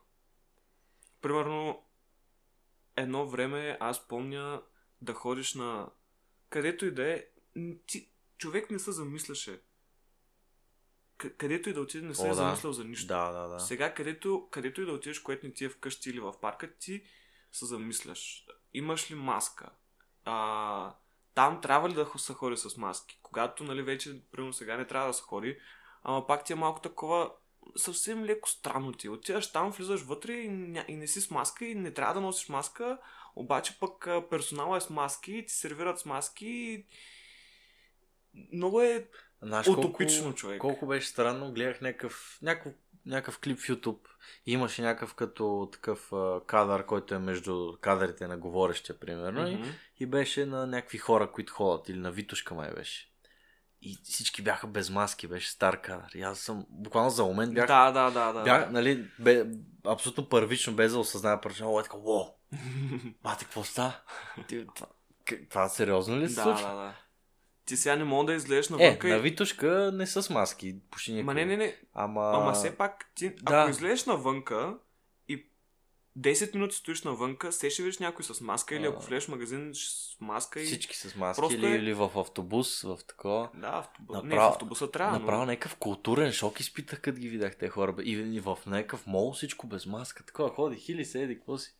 Примерно, 1.20 1.84
едно 2.96 3.26
време 3.26 3.76
аз 3.80 4.08
помня 4.08 4.62
да 5.00 5.14
ходиш 5.14 5.54
на 5.54 5.88
където 6.50 6.86
и 6.86 6.90
да 6.90 7.12
е, 7.12 7.24
ти, 7.86 8.10
човек 8.38 8.70
не 8.70 8.78
се 8.78 8.92
замисляше. 8.92 9.60
Където 11.16 11.68
и 11.68 11.72
да 11.72 11.80
отиде, 11.80 12.06
не 12.06 12.14
се 12.14 12.22
О, 12.22 12.26
е 12.26 12.28
да. 12.28 12.34
замислял 12.34 12.72
за 12.72 12.84
нищо. 12.84 13.06
Да, 13.06 13.32
да, 13.32 13.48
да. 13.48 13.60
Сега, 13.60 13.94
където, 13.94 14.48
където 14.50 14.82
и 14.82 14.86
да 14.86 14.92
отидеш, 14.92 15.18
което 15.18 15.46
не 15.46 15.52
ти 15.52 15.64
е 15.64 15.68
вкъщи 15.68 16.10
или 16.10 16.20
в 16.20 16.40
парка, 16.40 16.74
ти 16.78 17.04
се 17.52 17.66
замисляш. 17.66 18.46
Имаш 18.74 19.10
ли 19.10 19.14
маска? 19.14 19.70
А, 20.24 20.94
там 21.34 21.60
трябва 21.60 21.88
ли 21.88 21.94
да 21.94 22.10
се 22.16 22.32
ходи 22.32 22.56
с 22.56 22.76
маски? 22.76 23.20
Когато, 23.22 23.64
нали, 23.64 23.82
вече, 23.82 24.22
примерно 24.32 24.52
сега 24.52 24.76
не 24.76 24.86
трябва 24.86 25.08
да 25.08 25.14
се 25.14 25.22
ходи, 25.22 25.58
ама 26.02 26.26
пак 26.26 26.44
ти 26.44 26.52
е 26.52 26.56
малко 26.56 26.80
такова, 26.80 27.32
съвсем 27.76 28.24
леко 28.24 28.48
странно 28.48 28.92
ти. 28.92 29.08
Отиваш 29.08 29.52
там, 29.52 29.70
влизаш 29.70 30.02
вътре 30.02 30.32
и, 30.32 30.48
ня... 30.48 30.84
и 30.88 30.96
не 30.96 31.06
си 31.06 31.20
с 31.20 31.30
маска 31.30 31.64
и 31.64 31.74
не 31.74 31.90
трябва 31.90 32.14
да 32.14 32.20
носиш 32.20 32.48
маска, 32.48 32.98
обаче 33.36 33.78
пък 33.80 34.08
персонала 34.30 34.76
е 34.76 34.80
с 34.80 34.90
маски 34.90 35.32
и 35.32 35.46
ти 35.46 35.52
сервират 35.52 35.98
с 35.98 36.04
маски 36.04 36.46
и... 36.46 36.86
Много 38.52 38.82
е 38.82 39.08
Знаеш 39.42 39.68
утопично, 39.68 40.22
колко, 40.22 40.36
човек. 40.36 40.60
колко 40.60 40.86
беше 40.86 41.08
странно, 41.08 41.52
гледах 41.52 41.80
някакъв, 41.80 42.38
някакъв, 42.42 42.72
някакъв 43.06 43.38
клип 43.38 43.58
в 43.58 43.68
YouTube. 43.68 43.98
И 44.46 44.52
имаше 44.52 44.82
някакъв 44.82 45.14
като 45.14 45.68
такъв 45.72 46.12
а, 46.12 46.40
кадър, 46.46 46.86
който 46.86 47.14
е 47.14 47.18
между 47.18 47.76
кадрите 47.80 48.26
на 48.26 48.38
говорещия, 48.38 48.98
примерно. 48.98 49.42
Мгм. 49.42 49.62
И, 49.62 50.02
и 50.02 50.06
беше 50.06 50.46
на 50.46 50.66
някакви 50.66 50.98
хора, 50.98 51.32
които 51.32 51.52
ходят. 51.52 51.88
Или 51.88 51.98
на 51.98 52.12
Витушка 52.12 52.54
май 52.54 52.70
беше. 52.74 53.09
И 53.82 53.98
всички 54.04 54.42
бяха 54.42 54.66
без 54.66 54.90
маски, 54.90 55.26
беше 55.26 55.50
стар 55.50 55.80
кадър. 55.80 56.10
И 56.14 56.22
аз 56.22 56.38
съм, 56.38 56.66
буквално 56.70 57.10
за 57.10 57.24
момент 57.24 57.54
бях, 57.54 57.66
Да, 57.66 57.90
да, 57.90 58.10
да, 58.10 58.32
да. 58.32 58.42
бях 58.42 58.70
нали, 58.70 59.06
бе, 59.18 59.46
абсолютно 59.86 60.28
първично, 60.28 60.72
без 60.72 60.92
да 60.92 60.98
осъзная 60.98 61.40
първично. 61.40 61.80
Е 61.80 61.82
така, 61.82 61.96
во, 61.96 62.34
мате, 63.24 63.44
какво? 63.44 63.62
Ти, 64.48 64.66
Това, 65.50 65.68
сериозно 65.68 66.16
ли 66.18 66.28
се 66.28 66.34
да, 66.34 66.42
случва? 66.42 66.68
да, 66.68 66.74
да. 66.74 66.94
Ти 67.64 67.76
сега 67.76 67.96
не 67.96 68.04
мога 68.04 68.26
да 68.26 68.34
излезеш 68.34 68.70
Е, 68.70 68.72
навънка 68.72 69.08
на. 69.08 69.18
Витушка 69.18 69.90
не 69.94 70.06
с 70.06 70.30
маски. 70.30 70.76
Почти 70.90 71.12
никой. 71.12 71.24
Ма 71.24 71.34
не, 71.34 71.44
не, 71.44 71.56
не. 71.56 71.76
Ама... 71.94 72.32
Ама 72.34 72.52
все 72.52 72.76
пак, 72.76 73.10
ти, 73.14 73.34
да. 73.42 73.60
ако 73.60 73.70
излезеш 73.70 74.04
навънка 74.04 74.74
10 76.18 76.54
минути 76.54 76.76
стоиш 76.76 77.02
навънка, 77.02 77.52
се 77.52 77.70
ще 77.70 77.82
видиш 77.82 77.98
някой 77.98 78.24
с 78.24 78.40
маска 78.40 78.74
или 78.74 78.86
ако 78.86 79.02
влезеш 79.02 79.24
в 79.24 79.30
магазин 79.30 79.70
с 79.74 80.16
маска 80.20 80.60
и... 80.60 80.64
Всички 80.64 80.96
с 80.96 81.16
маски 81.16 81.40
Просто 81.40 81.54
или, 81.56 81.66
е- 81.66 81.76
или 81.76 81.94
в 81.94 82.10
автобус, 82.16 82.82
в 82.82 82.98
такова. 83.08 83.50
Да, 83.54 83.68
автобус... 83.68 84.16
не, 84.16 84.22
в 84.22 84.24
Направо- 84.24 84.48
автобуса 84.48 84.90
трябва, 84.90 85.18
Направо 85.18 85.40
но... 85.40 85.46
някакъв 85.46 85.76
културен 85.76 86.32
шок 86.32 86.60
изпитах, 86.60 87.00
като 87.00 87.18
ги 87.18 87.28
видях 87.28 87.56
те 87.56 87.68
хора. 87.68 87.92
бе. 87.92 88.02
И, 88.02 88.36
и 88.36 88.40
в 88.40 88.58
някакъв 88.66 89.06
мол 89.06 89.32
всичко 89.32 89.66
без 89.66 89.86
маска. 89.86 90.24
Такова 90.24 90.48
ходи, 90.50 90.76
хили 90.76 91.04
се, 91.04 91.22
еди, 91.22 91.36
какво 91.36 91.58
си. 91.58 91.74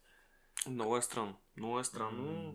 Много 0.69 0.97
е 0.97 1.03
странно. 1.03 1.35
Много 1.57 1.81
е 1.81 1.85
странно. 1.85 2.23
М, 2.23 2.53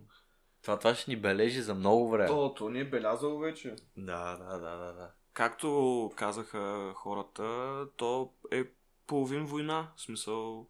Това, 0.61 0.79
това 0.79 0.95
ще 0.95 1.11
ни 1.11 1.17
бележи 1.17 1.61
за 1.61 1.75
много 1.75 2.09
време. 2.09 2.27
То, 2.27 2.53
то 2.53 2.69
ни 2.69 2.79
е 2.79 2.85
белязало 2.85 3.39
вече. 3.39 3.75
Да, 3.97 4.37
да, 4.37 4.57
да, 4.59 4.77
да, 4.77 4.93
да. 4.93 5.11
Както 5.33 6.11
казаха 6.15 6.91
хората, 6.95 7.43
то 7.97 8.31
е 8.51 8.63
половин 9.07 9.45
война. 9.45 9.91
В 9.95 10.01
смисъл... 10.01 10.67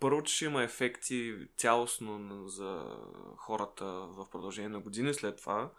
Първо, 0.00 0.22
че 0.22 0.34
ще 0.34 0.44
има 0.44 0.62
ефекти 0.62 1.34
цялостно 1.56 2.48
за 2.48 2.96
хората 3.36 3.84
в 3.86 4.30
продължение 4.30 4.68
на 4.68 4.80
години 4.80 5.14
след 5.14 5.36
това, 5.36 5.70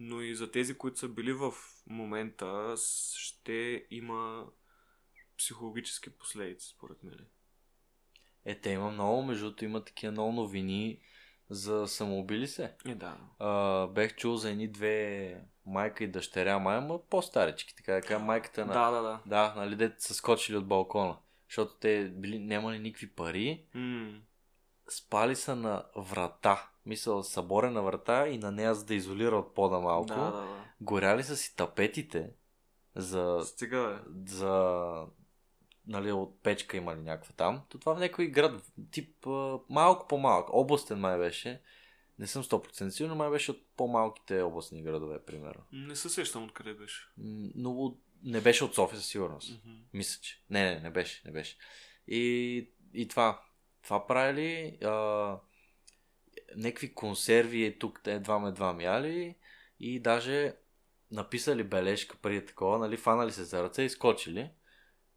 но 0.00 0.20
и 0.20 0.34
за 0.34 0.50
тези, 0.50 0.78
които 0.78 0.98
са 0.98 1.08
били 1.08 1.32
в 1.32 1.52
момента, 1.86 2.74
ще 3.16 3.86
има 3.90 4.46
психологически 5.38 6.10
последици, 6.10 6.68
според 6.68 7.02
мен. 7.02 7.26
Е, 8.44 8.60
те 8.60 8.70
има 8.70 8.90
много, 8.90 9.22
между 9.22 9.44
другото 9.44 9.64
има 9.64 9.84
такива 9.84 10.12
много 10.12 10.32
новини 10.32 11.00
за 11.50 11.88
самоубили 11.88 12.48
се. 12.48 12.74
Е, 12.86 12.94
да. 12.94 13.16
А, 13.38 13.86
бех 13.86 14.16
чул 14.16 14.36
за 14.36 14.50
едни 14.50 14.68
две 14.68 15.44
майка 15.66 16.04
и 16.04 16.08
дъщеря, 16.08 16.58
май, 16.58 16.76
ама 16.76 17.06
по-старички. 17.10 17.76
Така 17.76 17.92
да 17.92 18.00
кажа, 18.00 18.18
майката 18.18 18.66
на... 18.66 18.72
Да, 18.72 18.90
да, 18.90 19.02
да. 19.02 19.20
Да, 19.26 19.54
нали, 19.56 19.76
дете 19.76 20.02
са 20.02 20.14
скочили 20.14 20.56
от 20.56 20.66
балкона. 20.66 21.16
Защото 21.48 21.74
те 21.74 22.04
били, 22.08 22.38
нямали 22.38 22.78
никакви 22.78 23.10
пари. 23.10 23.64
М, 23.74 24.20
Спали 24.88 25.36
са 25.36 25.56
на 25.56 25.84
врата. 25.96 26.70
Мисъл, 26.86 27.22
съборена 27.22 27.82
врата 27.82 28.28
и 28.28 28.38
на 28.38 28.52
нея 28.52 28.74
за 28.74 28.84
да 28.84 28.94
изолира 28.94 29.36
от 29.36 29.54
пода 29.54 29.78
малко. 29.80 30.06
Да, 30.06 30.14
да, 30.16 30.30
да. 30.32 30.64
Горяли 30.80 31.22
са 31.22 31.36
си 31.36 31.56
тапетите 31.56 32.30
за, 32.94 33.40
Стига, 33.44 34.02
бе. 34.08 34.30
за 34.30 35.04
нали, 35.86 36.12
от 36.12 36.42
печка 36.42 36.76
имали 36.76 37.00
някаква 37.00 37.34
там. 37.34 37.62
То 37.68 37.78
това 37.78 37.94
в 37.94 38.00
някой 38.00 38.26
град, 38.26 38.62
тип 38.90 39.26
малко 39.68 40.08
по-малък, 40.08 40.48
областен 40.52 40.98
май 40.98 41.18
беше. 41.18 41.60
Не 42.18 42.26
съм 42.26 42.42
100% 42.42 42.88
сигурен, 42.88 43.10
но 43.10 43.16
май 43.16 43.30
беше 43.30 43.50
от 43.50 43.66
по-малките 43.76 44.42
областни 44.42 44.82
градове, 44.82 45.18
примерно. 45.18 45.62
Не 45.72 45.96
се 45.96 46.08
сещам 46.08 46.44
откъде 46.44 46.74
беше. 46.74 47.08
Но 47.54 47.70
от- 47.72 47.98
не 48.24 48.40
беше 48.40 48.64
от 48.64 48.74
София 48.74 49.00
със 49.00 49.08
сигурност. 49.08 49.50
Мгм. 49.64 49.76
Мисля, 49.92 50.20
че. 50.22 50.42
Не, 50.50 50.64
не, 50.64 50.80
не 50.80 50.90
беше, 50.90 51.22
не 51.24 51.32
беше. 51.32 51.56
И, 52.08 52.70
и 52.94 53.08
това. 53.08 53.42
Това 53.82 54.06
правили. 54.06 54.78
А, 54.84 54.90
някакви 56.56 56.94
консерви 56.94 57.64
е 57.64 57.78
тук, 57.78 58.00
едва 58.06 58.48
едва 58.48 58.72
мяли. 58.72 59.34
И 59.80 60.00
даже 60.00 60.54
написали 61.10 61.64
бележка 61.64 62.16
преди 62.22 62.46
такова, 62.46 62.78
нали, 62.78 62.96
фанали 62.96 63.32
се 63.32 63.44
за 63.44 63.62
ръце 63.62 63.82
и 63.82 63.90
скочили. 63.90 64.50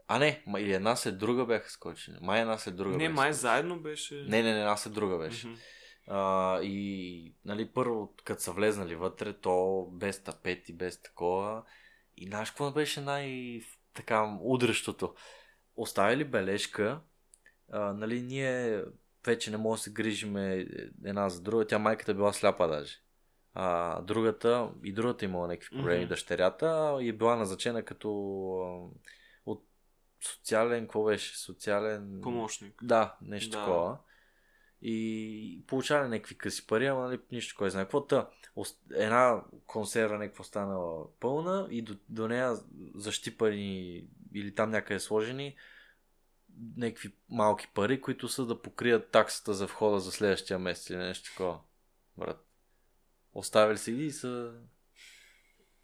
А 0.08 0.20
не, 0.20 0.44
или 0.58 0.74
една 0.74 0.96
след 0.96 1.18
друга 1.18 1.46
бяха 1.46 1.70
скочили. 1.70 2.18
Май 2.22 2.42
една 2.42 2.58
след 2.58 2.76
друга 2.76 2.92
Не, 2.92 2.98
бяха 2.98 3.14
май 3.14 3.34
заедно 3.34 3.80
беше. 3.80 4.16
Не, 4.16 4.44
не, 4.44 4.54
не, 4.54 4.60
една 4.60 4.78
след 4.78 4.94
друга 4.94 5.18
беше. 5.18 5.48
Мгм. 5.48 5.58
А, 6.08 6.60
и 6.62 7.34
нали, 7.46 7.70
първо, 7.74 8.14
като 8.24 8.42
са 8.42 8.52
влезнали 8.52 8.96
вътре, 8.96 9.34
то 9.34 9.88
без 9.92 10.24
тапети, 10.24 10.74
без 10.74 11.02
такова. 11.02 11.64
И 12.19 12.27
знаеш 12.27 12.49
какво 12.49 12.71
беше 12.71 13.01
най- 13.01 13.62
така 13.93 14.38
удръщото? 14.41 15.13
Оставили 15.75 16.23
бележка, 16.23 17.01
а, 17.71 17.93
нали, 17.93 18.21
ние 18.21 18.84
вече 19.25 19.51
не 19.51 19.58
можем 19.58 19.79
да 19.79 19.84
се 19.84 19.91
грижиме 19.91 20.67
една 21.05 21.29
за 21.29 21.41
друга. 21.41 21.67
Тя 21.67 21.79
майката 21.79 22.13
била 22.13 22.34
сляпа 22.34 22.67
даже. 22.67 22.97
А 23.53 24.01
другата, 24.01 24.71
и 24.84 24.93
другата 24.93 25.25
имала 25.25 25.47
някакви 25.47 25.69
проблеми, 25.77 25.99
Мгм. 25.99 26.10
дъщерята, 26.10 26.97
и 27.01 27.10
е 27.10 27.13
била 27.13 27.36
назначена 27.36 27.84
като 27.84 28.10
а, 28.60 28.89
от 29.45 29.65
социален, 30.23 30.82
какво 30.84 31.03
беше? 31.03 31.38
Социален... 31.39 32.19
Помощник. 32.21 32.84
Да, 32.84 33.17
нещо 33.21 33.51
Да. 33.51 33.58
такова. 33.60 33.97
И 34.82 35.63
получавали 35.68 36.10
някакви 36.10 36.38
къси 36.38 36.68
пари, 36.68 36.86
ама 36.86 37.02
нали, 37.02 37.20
нищо 37.32 37.56
кой 37.58 37.70
знае 37.70 37.84
какво. 37.84 38.06
Та, 38.06 38.30
една 38.96 39.44
консерва 39.65 40.18
някаква 40.18 40.44
станала 40.44 41.08
пълна 41.20 41.68
и 41.72 41.82
до, 41.82 41.98
до 42.10 42.28
нея 42.28 42.56
защипани 42.96 44.04
или 44.34 44.56
там 44.56 44.70
някъде 44.70 45.00
сложени 45.00 45.56
някакви 46.78 47.13
малки 47.30 47.68
пари, 47.74 48.02
които 48.02 48.28
са 48.28 48.46
да 48.46 48.62
покрият 48.62 49.12
таксата 49.12 49.54
за 49.54 49.65
входа 49.65 50.00
за 50.00 50.12
следващия 50.12 50.60
месец 50.60 50.89
или 50.89 50.98
нещо 50.98 51.30
такова. 51.30 51.60
Брат. 52.18 52.46
Оставили 53.34 53.96
ги 53.96 54.06
и 54.06 54.12
са... 54.12 54.54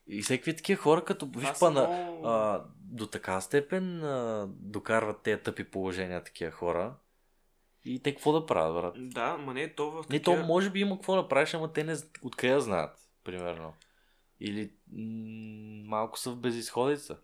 И 0.08 0.22
всеки 0.22 0.56
такива 0.56 0.82
хора, 0.82 1.06
като 1.06 1.26
виж 1.26 1.50
па 1.60 1.72
на, 1.72 1.88
много- 1.88 2.28
а, 2.28 2.66
до 2.80 3.08
така 3.08 3.42
степен 3.42 4.04
а, 4.04 4.48
докарват 4.50 5.22
тези 5.22 5.42
тъпи 5.42 5.64
положения 5.64 6.24
такива 6.24 6.52
хора. 6.52 6.96
И 7.86 8.00
те 8.00 8.12
какво 8.12 8.32
да 8.32 8.46
правят, 8.46 8.76
брат? 8.76 9.10
Да, 9.10 9.38
ма 9.38 9.54
не, 9.54 9.74
то 9.74 9.92
в 9.92 9.96
Не, 10.10 10.20
такива... 10.20 10.42
то 10.42 10.46
може 10.46 10.70
би 10.70 10.80
има 10.80 10.96
какво 10.96 11.16
да 11.16 11.28
правиш, 11.28 11.54
ама 11.54 11.74
те 11.74 11.84
не 11.84 11.96
откъде 12.22 12.54
да 12.54 12.62
знаят, 12.62 12.98
примерно. 13.24 13.74
Или 14.40 14.72
м- 14.92 15.84
малко 15.88 16.20
са 16.20 16.32
в 16.32 16.36
безисходица. 16.36 17.18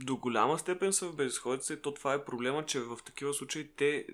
До 0.00 0.16
голяма 0.16 0.58
степен 0.58 0.92
са 0.92 1.06
в 1.06 1.16
безисходица 1.16 1.74
и 1.74 1.82
то 1.82 1.94
това 1.94 2.14
е 2.14 2.24
проблема, 2.24 2.66
че 2.66 2.80
в 2.80 2.98
такива 3.06 3.34
случаи 3.34 3.68
те... 3.68 4.06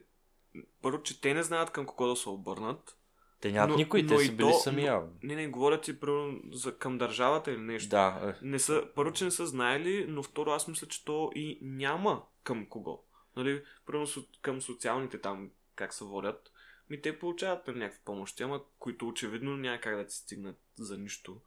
Първо, 0.83 1.03
че 1.03 1.21
те 1.21 1.35
не 1.35 1.43
знаят 1.43 1.71
към 1.71 1.87
кого 1.87 2.07
да 2.07 2.17
се 2.17 2.29
обърнат. 2.29 2.97
Те 3.41 3.53
нямат 3.53 3.71
Но- 3.71 3.77
никой, 3.77 4.03
но 4.03 4.09
те 4.09 4.19
са 4.19 4.33
били 4.33 4.51
то- 4.51 4.53
сами 4.53 4.85
но-. 4.85 5.09
Не, 5.23 5.35
не, 5.37 5.49
говорят 5.49 5.83
ти 5.83 6.01
примерно 6.01 6.41
за, 6.53 6.79
към 6.79 6.99
държавата 6.99 7.51
или 7.51 7.61
нещо. 7.61 7.89
Да, 7.89 8.35
е. 8.43 8.47
Не 8.47 8.59
са, 8.59 8.89
първо, 8.95 9.13
че 9.13 9.25
не 9.25 9.31
са 9.31 9.47
знаели, 9.47 10.07
но 10.09 10.23
второ, 10.23 10.51
аз 10.51 10.69
мисля, 10.69 10.87
че 10.87 11.05
то 11.05 11.31
и 11.35 11.59
няма 11.63 12.23
към 12.43 12.67
кого. 12.67 13.03
Нали, 13.37 13.63
примерно 13.87 14.07
към 14.43 14.63
социалните 14.63 15.21
там, 15.21 15.51
как 15.75 15.95
се 15.95 16.05
водят. 16.05 16.53
Ми 16.91 17.03
те 17.03 17.19
получават 17.19 17.67
нали, 17.67 17.79
някакви 17.79 18.05
помощи, 18.05 18.43
ама 18.43 18.61
които 18.79 19.09
очевидно 19.09 19.57
няма 19.57 19.81
как 19.81 19.97
да 19.97 20.07
ти 20.07 20.15
стигнат 20.15 20.61
за 20.79 20.99
нищо. 20.99 21.41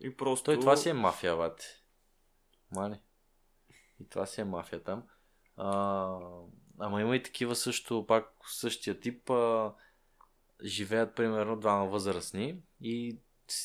И 0.00 0.16
просто... 0.16 0.44
Той 0.44 0.60
това 0.60 0.76
си 0.76 0.88
е 0.88 0.94
мафия, 0.94 1.36
бате. 1.36 1.64
Мали. 2.70 3.00
И 4.00 4.08
това 4.08 4.26
си 4.26 4.40
е 4.40 4.44
мафия 4.44 4.82
там. 4.82 5.02
А, 5.56 6.18
ама 6.78 7.00
има 7.00 7.16
и 7.16 7.22
такива 7.22 7.56
също, 7.56 8.06
пак 8.06 8.32
същия 8.46 9.00
тип. 9.00 9.30
А, 9.30 9.74
живеят 10.62 11.14
примерно 11.14 11.56
двама 11.56 11.86
възрастни 11.86 12.62
и, 12.80 13.18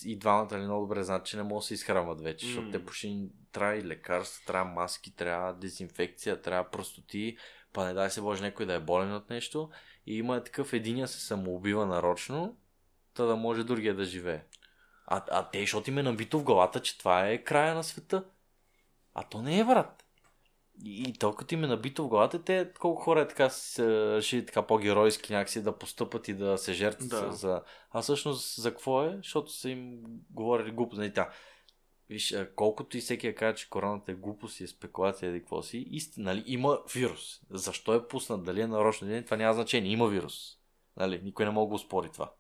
и 0.06 0.18
двамата 0.20 0.60
ли 0.60 0.64
много 0.64 0.86
добре 0.86 1.04
знаят, 1.04 1.26
че 1.26 1.38
не 1.38 1.44
могат 1.44 1.64
да 1.64 1.68
се 1.68 1.74
изхранват 1.74 2.22
вече, 2.22 2.46
защото 2.46 2.66
М. 2.66 2.72
те 2.72 2.86
почти 2.86 3.30
трябва 3.52 3.76
и 3.76 3.84
лекарства, 3.84 4.46
трябва 4.46 4.72
маски, 4.72 5.16
трябва 5.16 5.54
дезинфекция, 5.54 6.42
трябва 6.42 6.72
простоти, 6.72 7.38
па 7.74 7.86
не 7.86 7.94
дай 7.94 8.10
се 8.10 8.22
Боже 8.22 8.44
някой 8.44 8.66
да 8.66 8.74
е 8.74 8.80
болен 8.80 9.14
от 9.14 9.30
нещо. 9.30 9.70
И 10.06 10.18
има 10.18 10.44
такъв 10.44 10.74
единия 10.74 11.08
се 11.08 11.20
самоубива 11.20 11.86
нарочно, 11.86 12.58
та 13.14 13.26
да 13.26 13.36
може 13.36 13.64
другия 13.64 13.96
да 13.96 14.06
живее. 14.06 14.44
А, 15.08 15.24
а 15.32 15.50
те, 15.50 15.60
защото 15.60 15.90
им 15.90 15.98
е 15.98 16.04
набито 16.04 16.40
в 16.40 16.44
главата, 16.44 16.80
че 16.80 16.98
това 16.98 17.28
е 17.28 17.44
края 17.44 17.76
на 17.76 17.84
света. 17.84 18.24
А 19.14 19.24
то 19.24 19.42
не 19.42 19.60
е, 19.60 19.66
брат. 19.66 20.06
И, 20.86 21.04
и 21.10 21.14
толкова 21.14 21.48
им 21.52 21.64
е 21.64 21.68
набито 21.68 22.04
в 22.04 22.08
главата, 22.08 22.44
те 22.44 22.72
колко 22.80 23.02
хора 23.02 23.22
е 23.22 23.28
така 23.28 23.50
са 23.50 24.16
решили 24.16 24.46
така 24.46 24.62
по-геройски 24.62 25.34
някакси 25.34 25.64
да 25.64 25.78
постъпат 25.78 26.28
и 26.28 26.34
да 26.34 26.58
се 26.58 26.74
жертват 26.74 27.10
Да. 27.10 27.32
за... 27.32 27.62
А 27.92 28.02
всъщност 28.02 28.62
за 28.62 28.72
какво 28.72 29.04
е? 29.04 29.14
Защото 29.18 29.52
са 29.52 29.70
им 29.70 30.00
говорили 30.30 30.72
глупо. 30.72 30.96
Нали, 30.96 31.14
тя. 31.14 31.30
Виж, 32.10 32.36
колкото 32.56 32.98
и 32.98 33.02
всеки 33.02 33.28
я 33.28 33.36
каже, 33.36 33.56
че 33.56 33.70
короната 33.70 34.12
е 34.12 34.16
глупост 34.16 34.60
и 34.60 34.64
е 34.64 34.68
спекулация 34.68 35.30
или 35.32 35.40
какво 35.40 35.62
си, 35.62 35.78
истина, 35.90 36.26
нали, 36.26 36.44
има 36.46 36.80
вирус. 36.94 37.40
Защо 37.50 37.94
е 37.94 38.08
пуснат, 38.08 38.44
дали 38.44 38.62
е 38.62 38.68
нарочно 38.68 39.08
не, 39.08 39.24
това 39.26 39.38
няма 39.38 39.54
значение. 39.54 39.92
Има 39.92 40.08
вирус. 40.08 40.34
Нали, 40.98 41.22
никой 41.24 41.46
не 41.46 41.52
мога 41.52 41.76
да 41.76 41.80
спори 41.80 42.10
това. 42.14 42.32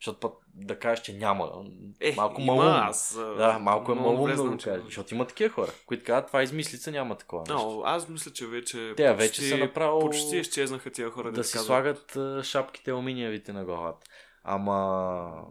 Защото 0.00 0.20
път 0.20 0.32
да 0.54 0.78
кажеш, 0.78 1.04
че 1.04 1.12
няма. 1.12 1.64
Е, 2.00 2.14
малко 2.16 2.40
има, 2.40 2.54
малумно. 2.54 2.78
аз, 2.78 3.14
Да, 3.38 3.58
малко 3.58 3.92
е 3.92 3.94
малумно 3.94 4.36
да 4.36 4.50
го 4.50 4.58
кажеш. 4.64 4.84
Защото 4.84 5.14
има 5.14 5.26
такива 5.26 5.50
хора, 5.50 5.70
които 5.86 6.04
казват, 6.04 6.26
това 6.26 6.40
е 6.40 6.44
измислица, 6.44 6.90
няма 6.90 7.18
такова 7.18 7.42
нещо. 7.42 7.54
Но, 7.54 7.82
аз 7.84 8.08
мисля, 8.08 8.32
че 8.32 8.46
вече 8.46 8.94
Те 8.96 9.14
вече 9.14 9.42
са 9.42 9.56
направо- 9.56 10.00
почти 10.00 10.36
изчезнаха 10.36 10.90
тия 10.90 11.10
хора 11.10 11.32
да 11.32 11.44
си 11.44 11.52
казват. 11.52 11.66
слагат 11.66 12.44
шапките 12.46 12.90
алуминиевите 12.90 13.52
на 13.52 13.64
главата. 13.64 14.06
Ама... 14.44 15.44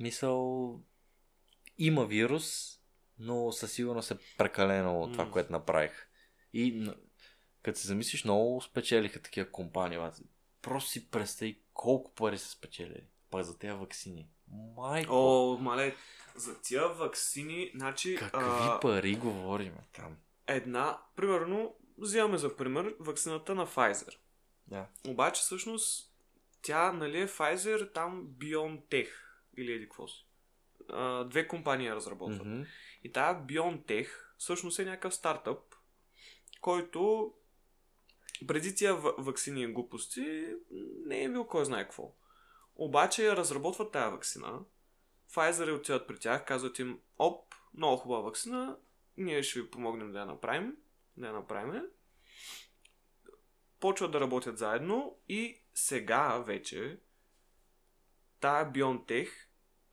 Мисъл... 0.00 0.70
Има 1.78 2.06
вирус, 2.06 2.78
но 3.18 3.52
със 3.52 3.72
сигурност 3.72 4.10
е 4.10 4.18
прекалено 4.38 5.00
от 5.00 5.12
това, 5.12 5.30
което 5.30 5.52
направих. 5.52 6.08
И 6.52 6.90
като 7.62 7.78
се 7.78 7.86
замислиш, 7.86 8.24
много 8.24 8.60
спечелиха 8.60 9.22
такива 9.22 9.50
компании. 9.50 9.98
Просто 10.62 10.90
си 10.90 11.10
представи 11.10 11.60
колко 11.74 12.14
пари 12.14 12.38
са 12.38 12.48
спечелили. 12.48 13.06
Пак 13.30 13.44
за 13.44 13.58
тези 13.58 13.72
вакцини. 13.72 14.28
Майко, 14.76 15.12
О, 15.12 15.58
мале, 15.60 15.94
за 16.36 16.60
тия 16.62 16.88
вакцини, 16.88 17.70
значи... 17.74 18.16
какви 18.16 18.40
а, 18.42 18.80
пари 18.80 19.14
говорим 19.14 19.74
там. 19.92 20.16
една, 20.46 20.98
примерно, 21.16 21.74
взимаме 21.98 22.38
за 22.38 22.56
пример 22.56 22.94
вакцината 23.00 23.54
на 23.54 23.66
Pfizer. 23.66 24.16
Да. 24.66 24.86
Обаче, 25.08 25.42
всъщност, 25.42 26.12
тя, 26.62 26.92
нали 26.92 27.20
е 27.20 27.28
Pfizer, 27.28 27.94
там 27.94 28.28
BioNTech 28.28 29.08
или 29.56 29.72
еди 29.72 29.84
какво 29.84 30.08
си. 30.08 30.25
А, 30.90 31.24
две 31.24 31.48
компании 31.48 31.90
разработват. 31.90 32.46
Мгм. 32.46 32.62
И 33.04 33.12
тая 33.12 33.46
BioNTech 33.46 34.08
всъщност 34.38 34.78
е 34.78 34.84
някакъв 34.84 35.14
стартъп, 35.14 35.58
който 36.60 37.32
преди 38.46 38.74
тия 38.74 38.94
ва- 38.94 39.14
вакцини 39.18 39.62
и 39.62 39.66
глупости 39.66 40.46
не 41.06 41.22
е 41.22 41.28
бил 41.28 41.46
кой 41.46 41.64
знае 41.64 41.84
какво. 41.84 42.14
Обаче 42.76 43.36
разработват 43.36 43.92
тая 43.92 44.10
вакцина. 44.10 44.60
Pfizer 45.30 45.78
отиват 45.78 46.08
при 46.08 46.18
тях, 46.18 46.44
казват 46.44 46.78
им, 46.78 47.00
оп, 47.18 47.54
много 47.74 47.96
хубава 47.96 48.20
вакцина, 48.20 48.76
ние 49.16 49.42
ще 49.42 49.60
ви 49.60 49.70
помогнем 49.70 50.12
да 50.12 50.18
я 50.18 50.26
направим, 50.26 50.76
да 51.16 51.26
я 51.26 51.32
направим. 51.32 51.82
Почват 53.80 54.10
да 54.10 54.20
работят 54.20 54.58
заедно 54.58 55.18
и 55.28 55.60
сега 55.74 56.38
вече 56.38 56.98
тая 58.40 58.72
BioNTech 58.72 59.28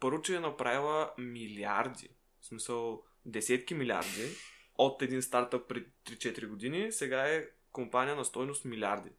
първо, 0.04 0.22
че 0.22 0.36
е 0.36 0.39
направила 0.39 1.12
милиарди, 1.18 2.10
в 2.41 2.45
смисъл 2.45 3.04
десетки 3.26 3.74
милиарди 3.74 4.36
от 4.78 5.01
един 5.01 5.22
стартъп 5.22 5.68
пред 5.68 5.88
3-4 6.06 6.47
години, 6.47 6.91
сега 6.91 7.28
е 7.28 7.45
компания 7.72 8.16
на 8.16 8.26
стойност 8.26 8.66
милиарди. 8.66 9.10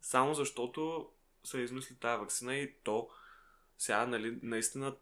Само 0.00 0.34
защото 0.34 1.10
са 1.44 1.60
измисли 1.60 1.96
тази 1.96 2.20
вакцина 2.20 2.54
и 2.54 2.74
то 2.82 3.08
сега, 3.78 4.06
нали, 4.06 4.38
наистина 4.42 4.96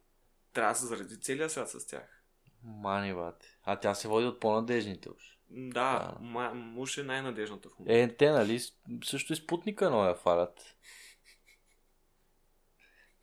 трябва 0.53 0.73
да 0.73 0.79
се 0.79 0.87
заради 0.87 1.21
целия 1.21 1.51
свят 1.51 1.71
с 1.71 1.87
тях. 1.87 2.23
Мани, 2.65 3.15
бате. 3.15 3.59
А 3.65 3.77
тя 3.77 3.95
се 3.95 4.09
води 4.09 4.27
от 4.27 4.41
по-надежните 4.41 5.11
уж. 5.11 5.39
Да, 5.51 5.71
Да. 5.71 6.17
ма, 6.21 6.75
уж 6.77 6.99
е 6.99 7.03
най-надежната 7.03 7.69
в 7.69 7.79
момента. 7.79 7.99
Е, 7.99 8.17
те, 8.17 8.31
нали, 8.31 8.61
също 9.05 9.33
и 9.33 9.37
спутника 9.37 9.91
но 9.91 10.05
я 10.05 10.15
фалят. 10.15 10.77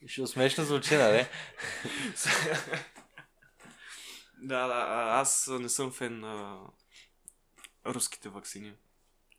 Ще 0.06 0.28
смешно 0.28 0.64
звучи, 0.64 0.96
нали? 0.96 1.18
да, 4.38 4.68
да, 4.68 4.86
аз 5.20 5.50
не 5.60 5.70
съм 5.70 5.92
фен 5.92 6.20
на 6.20 6.60
руските 7.86 8.30
вакцини. 8.30 8.74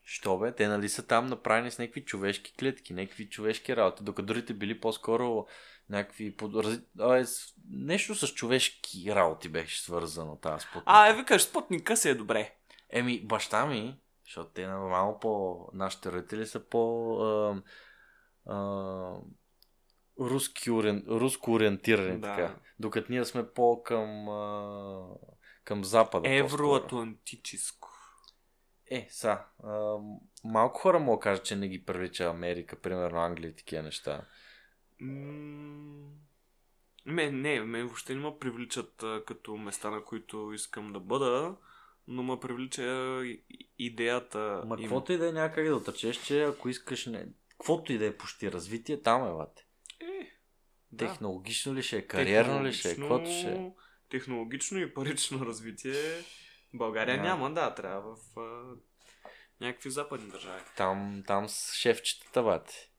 Що 0.05 0.39
бе? 0.39 0.55
Те 0.55 0.69
нали 0.69 0.89
са 0.89 1.07
там 1.07 1.27
направени 1.27 1.71
с 1.71 1.79
някакви 1.79 2.05
човешки 2.05 2.55
клетки, 2.59 2.95
някакви 2.95 3.29
човешки 3.29 3.77
работи, 3.77 4.05
докато 4.05 4.27
другите 4.27 4.55
били 4.55 4.81
по-скоро 4.81 5.47
някакви... 5.91 6.37
Под... 6.37 6.53
раз- 6.53 6.83
а, 7.01 7.19
е, 7.19 7.25
Нещо 7.71 8.14
с 8.14 8.35
човешки 8.35 9.14
работи 9.14 9.49
беше 9.49 9.83
свързано 9.83 10.37
тази 10.37 10.62
спутник. 10.62 10.85
А, 10.87 11.09
е, 11.09 11.14
викаш, 11.17 11.43
спутника 11.43 11.97
си 11.97 12.09
е 12.09 12.14
добре. 12.14 12.55
Еми, 12.91 13.21
баща 13.27 13.67
ми, 13.67 14.01
защото 14.25 14.51
те 14.51 14.67
нормално 14.67 15.19
по... 15.21 15.59
Нашите 15.73 16.12
родители 16.12 16.47
са 16.47 16.61
по... 16.61 17.12
А, 17.21 17.62
а, 18.47 18.57
руски 20.21 20.71
орен... 20.71 21.05
руско 21.09 21.53
ориентирани, 21.53 22.21
Да. 22.21 22.37
така. 22.37 22.55
Докато 22.79 23.12
ние 23.12 23.25
сме 23.25 23.49
по 23.49 23.83
към... 23.83 24.29
А, 24.29 25.07
към 25.64 25.85
запада. 25.85 26.29
Евроатлантическо. 26.35 27.89
Е, 28.91 29.07
са. 29.11 29.39
А, 29.64 29.97
малко 30.45 30.81
хора 30.81 30.99
могат 30.99 31.21
да 31.21 31.23
кажат, 31.23 31.45
че 31.45 31.57
не 31.57 31.69
ги 31.69 31.85
привлича 31.85 32.25
Америка, 32.25 32.77
примерно 32.77 33.19
Англия 33.19 33.49
и 33.51 33.57
такива 33.57 33.83
неща. 33.83 34.25
М, 35.01 36.11
Ме, 37.07 37.31
не, 37.31 37.61
ме 37.61 37.85
въобще 37.85 38.14
не 38.14 38.21
ме 38.21 38.39
привличат 38.41 39.03
а, 39.03 39.23
като 39.27 39.57
места, 39.57 39.91
на 39.91 40.05
които 40.05 40.53
искам 40.55 40.93
да 40.93 41.01
бъда, 41.01 41.57
но 42.09 42.23
ме 42.23 42.41
привлича 42.41 43.21
идеята. 43.79 44.62
Ма 44.67 44.77
им. 44.79 44.83
каквото 44.83 45.12
и 45.12 45.17
да 45.19 45.29
е 45.29 45.33
някак 45.33 45.64
да 45.69 45.77
отречеш, 45.77 46.17
че 46.17 46.43
ако 46.43 46.69
искаш 46.69 47.07
не... 47.07 47.27
Каквото 47.51 47.93
и 47.93 47.99
да 47.99 48.07
е 48.07 48.17
почти 48.17 48.53
развитие, 48.53 49.03
там 49.03 49.29
е, 49.29 49.37
бате. 49.37 49.66
Да. 50.93 51.07
Технологично 51.09 51.74
ли 51.74 51.82
ще 51.82 51.97
е, 51.97 52.07
кариерно 52.07 52.64
ли 52.64 52.72
ще 52.72 52.91
е, 52.91 52.97
каквото 52.97 53.30
ще 53.30 53.51
е. 53.53 53.70
Технологично 54.11 54.78
и 54.78 54.95
парично 54.95 55.47
развитие 55.47 56.24
България 56.74 57.16
Да. 57.16 57.22
няма, 57.22 57.55
да, 57.55 57.74
трябва 57.74 58.16
в 58.16 58.41
а, 58.41 58.74
някакви 59.61 59.91
западни 59.91 60.30
държави. 60.30 60.62
Там, 60.76 61.22
там 61.26 61.49
с 61.49 61.74
шефчетата, 61.74 62.43
бате. 62.43 62.91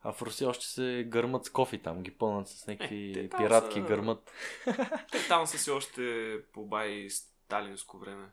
А 0.00 0.12
в 0.12 0.22
Русия 0.22 0.48
още 0.48 0.66
се 0.66 1.04
гърмат 1.08 1.44
с 1.44 1.50
кофи 1.50 1.78
там, 1.78 2.02
ги 2.02 2.10
пълнат 2.10 2.48
с 2.48 2.66
някакви 2.66 3.12
Е, 3.20 3.28
пиратки, 3.28 3.80
са- 3.80 3.86
гърмат. 3.86 4.32
Те 5.12 5.28
там 5.28 5.46
са 5.46 5.58
си 5.58 5.70
още 5.70 6.34
по 6.52 6.66
бай 6.66 7.08
сталинско 7.10 7.98
време. 7.98 8.30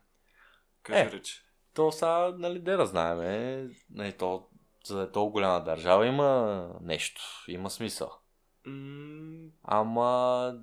Кажи 0.84 1.01
Е. 1.01 1.11
рече. 1.11 1.41
То 1.74 1.91
са, 1.91 2.36
нали, 2.38 2.59
де 2.59 2.76
да 2.76 2.86
знаем, 2.86 3.22
е, 3.22 3.69
нали, 3.89 4.17
то, 4.17 4.47
за 4.86 4.97
да 4.97 5.03
е 5.03 5.11
толкова 5.11 5.32
голяма 5.32 5.63
държава 5.63 6.07
има 6.07 6.69
нещо, 6.82 7.22
има 7.47 7.69
смисъл. 7.69 8.20
М, 8.66 9.51
Ама... 9.64 10.53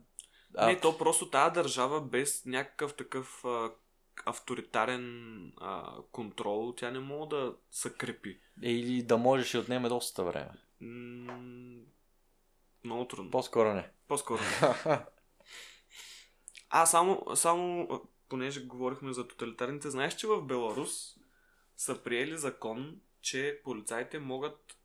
А, 0.57 0.66
Не, 0.66 0.80
то 0.80 0.99
просто 0.99 1.30
тази 1.30 1.55
държава 1.55 2.01
без 2.01 2.44
някакъв 2.44 2.94
такъв 2.96 3.44
а, 3.44 3.70
авторитарен 4.26 5.05
а, 5.61 5.96
контрол, 6.12 6.74
тя 6.76 6.90
не 6.90 6.99
може 6.99 7.28
да 7.28 7.55
се 7.70 7.92
крепи. 7.92 8.40
е, 8.62 8.70
или 8.70 9.03
да 9.03 9.16
можеш 9.18 9.55
и 9.55 9.59
отнеме 9.59 9.88
доста 9.88 10.24
време. 10.24 10.51
М, 10.80 11.78
много 12.84 13.09
трудно. 13.09 13.30
По-скоро 13.30 13.74
не. 13.74 13.90
По-скоро. 14.09 14.40
А, 16.70 16.86
само, 16.86 17.22
само, 17.34 17.88
понеже 18.28 18.66
говорихме 18.66 19.12
за 19.12 19.28
тоталитарните, 19.28 19.90
знаеш, 19.90 20.16
че 20.16 20.26
в 20.26 20.42
Беларус 20.42 21.14
са 21.76 22.03
приели 22.03 22.38
закон, 22.38 23.01
че 23.20 23.61
полицаите 23.64 24.18
могат 24.18 24.78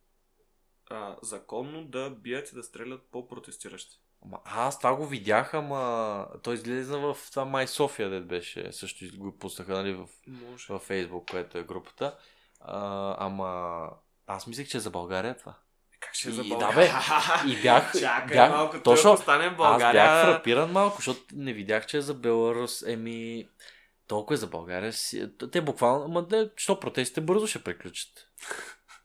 а, 0.89 1.15
законно 1.21 1.83
да 1.83 2.09
бият 2.09 2.51
и 2.51 2.55
да 2.55 2.63
стрелят 2.63 3.01
по 3.11 3.27
протестиращи. 3.27 3.99
Ама, 4.25 4.39
аз 4.45 4.77
това 4.77 4.95
го 4.95 5.07
видях, 5.07 5.53
ама 5.53 6.27
той 6.43 6.53
излезе 6.53 6.97
в 6.97 7.17
това 7.29 7.45
Май 7.45 7.67
София, 7.67 8.09
дед 8.09 8.27
беше. 8.27 8.71
Също 8.71 9.05
го 9.17 9.37
пуснаха, 9.37 9.73
нали, 9.73 9.93
в, 9.93 10.07
Може. 10.27 10.65
във 10.69 10.81
Фейсбук, 10.81 11.31
което 11.31 11.57
е 11.57 11.63
групата. 11.63 12.17
А, 12.59 13.15
ама 13.25 13.89
аз 14.27 14.47
мислех, 14.47 14.67
че 14.67 14.77
е 14.77 14.79
за 14.79 14.89
България 14.89 15.37
това. 15.37 15.55
Как 15.99 16.13
ще 16.13 16.29
е 16.29 16.31
И- 16.31 16.35
за 16.35 16.43
да, 16.43 16.49
България? 16.49 16.93
бе, 17.45 17.51
И 17.51 17.61
бях, 17.61 17.99
Чакай 17.99 18.35
бях 18.37 18.49
малко, 18.51 18.81
точно, 18.83 19.17
стане 19.17 19.49
в 19.49 19.55
България. 19.57 20.03
Аз 20.03 20.25
бях 20.25 20.35
фрапиран 20.35 20.71
малко, 20.71 20.95
защото 20.95 21.21
не 21.33 21.53
видях, 21.53 21.85
че 21.85 21.97
е 21.97 22.01
за 22.01 22.13
Беларус. 22.13 22.81
Еми, 22.81 23.47
толкова 24.07 24.33
е 24.33 24.37
за 24.37 24.47
България. 24.47 24.93
Те 25.51 25.61
буквално, 25.61 26.05
ама 26.05 26.27
де, 26.27 26.49
що 26.55 26.79
протестите 26.79 27.21
бързо 27.21 27.47
ще 27.47 27.63
приключат. 27.63 28.27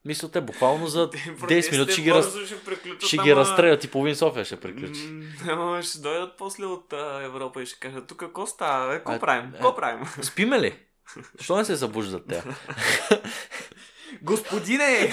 Мисля, 0.05 0.31
те 0.31 0.41
буквално 0.41 0.87
за 0.87 1.11
Те 1.11 1.19
10 1.19 1.73
минути 1.73 1.93
ще 1.93 2.03
ги, 2.03 2.11
раз... 2.13 2.45
ще, 2.47 2.61
приключат, 2.61 3.03
ще 3.03 3.17
ама- 3.17 3.25
ги 3.25 3.37
разстрелят 3.37 3.85
и 3.85 3.91
половин 3.91 4.17
София 4.17 4.45
ще 4.45 4.57
приключи. 4.57 5.09
Ама 5.49 5.83
ще 5.83 5.99
дойдат 5.99 6.37
после 6.39 6.67
от 6.67 6.93
а, 6.93 7.23
Европа 7.23 7.63
и 7.63 7.67
ще 7.67 7.79
кажат, 7.81 8.07
тук 8.07 8.19
какво 8.19 8.47
става, 8.47 8.89
бе? 8.89 9.03
А, 9.05 9.19
правим? 9.19 9.49
е. 9.49 9.53
Какво 9.53 9.75
правим? 9.77 10.07
Спиме 10.23 10.61
ли? 10.61 10.79
Що 11.41 11.57
не 11.57 11.65
се 11.65 11.77
събуждат 11.77 12.27
те? 12.29 12.43
Господине, 14.23 15.13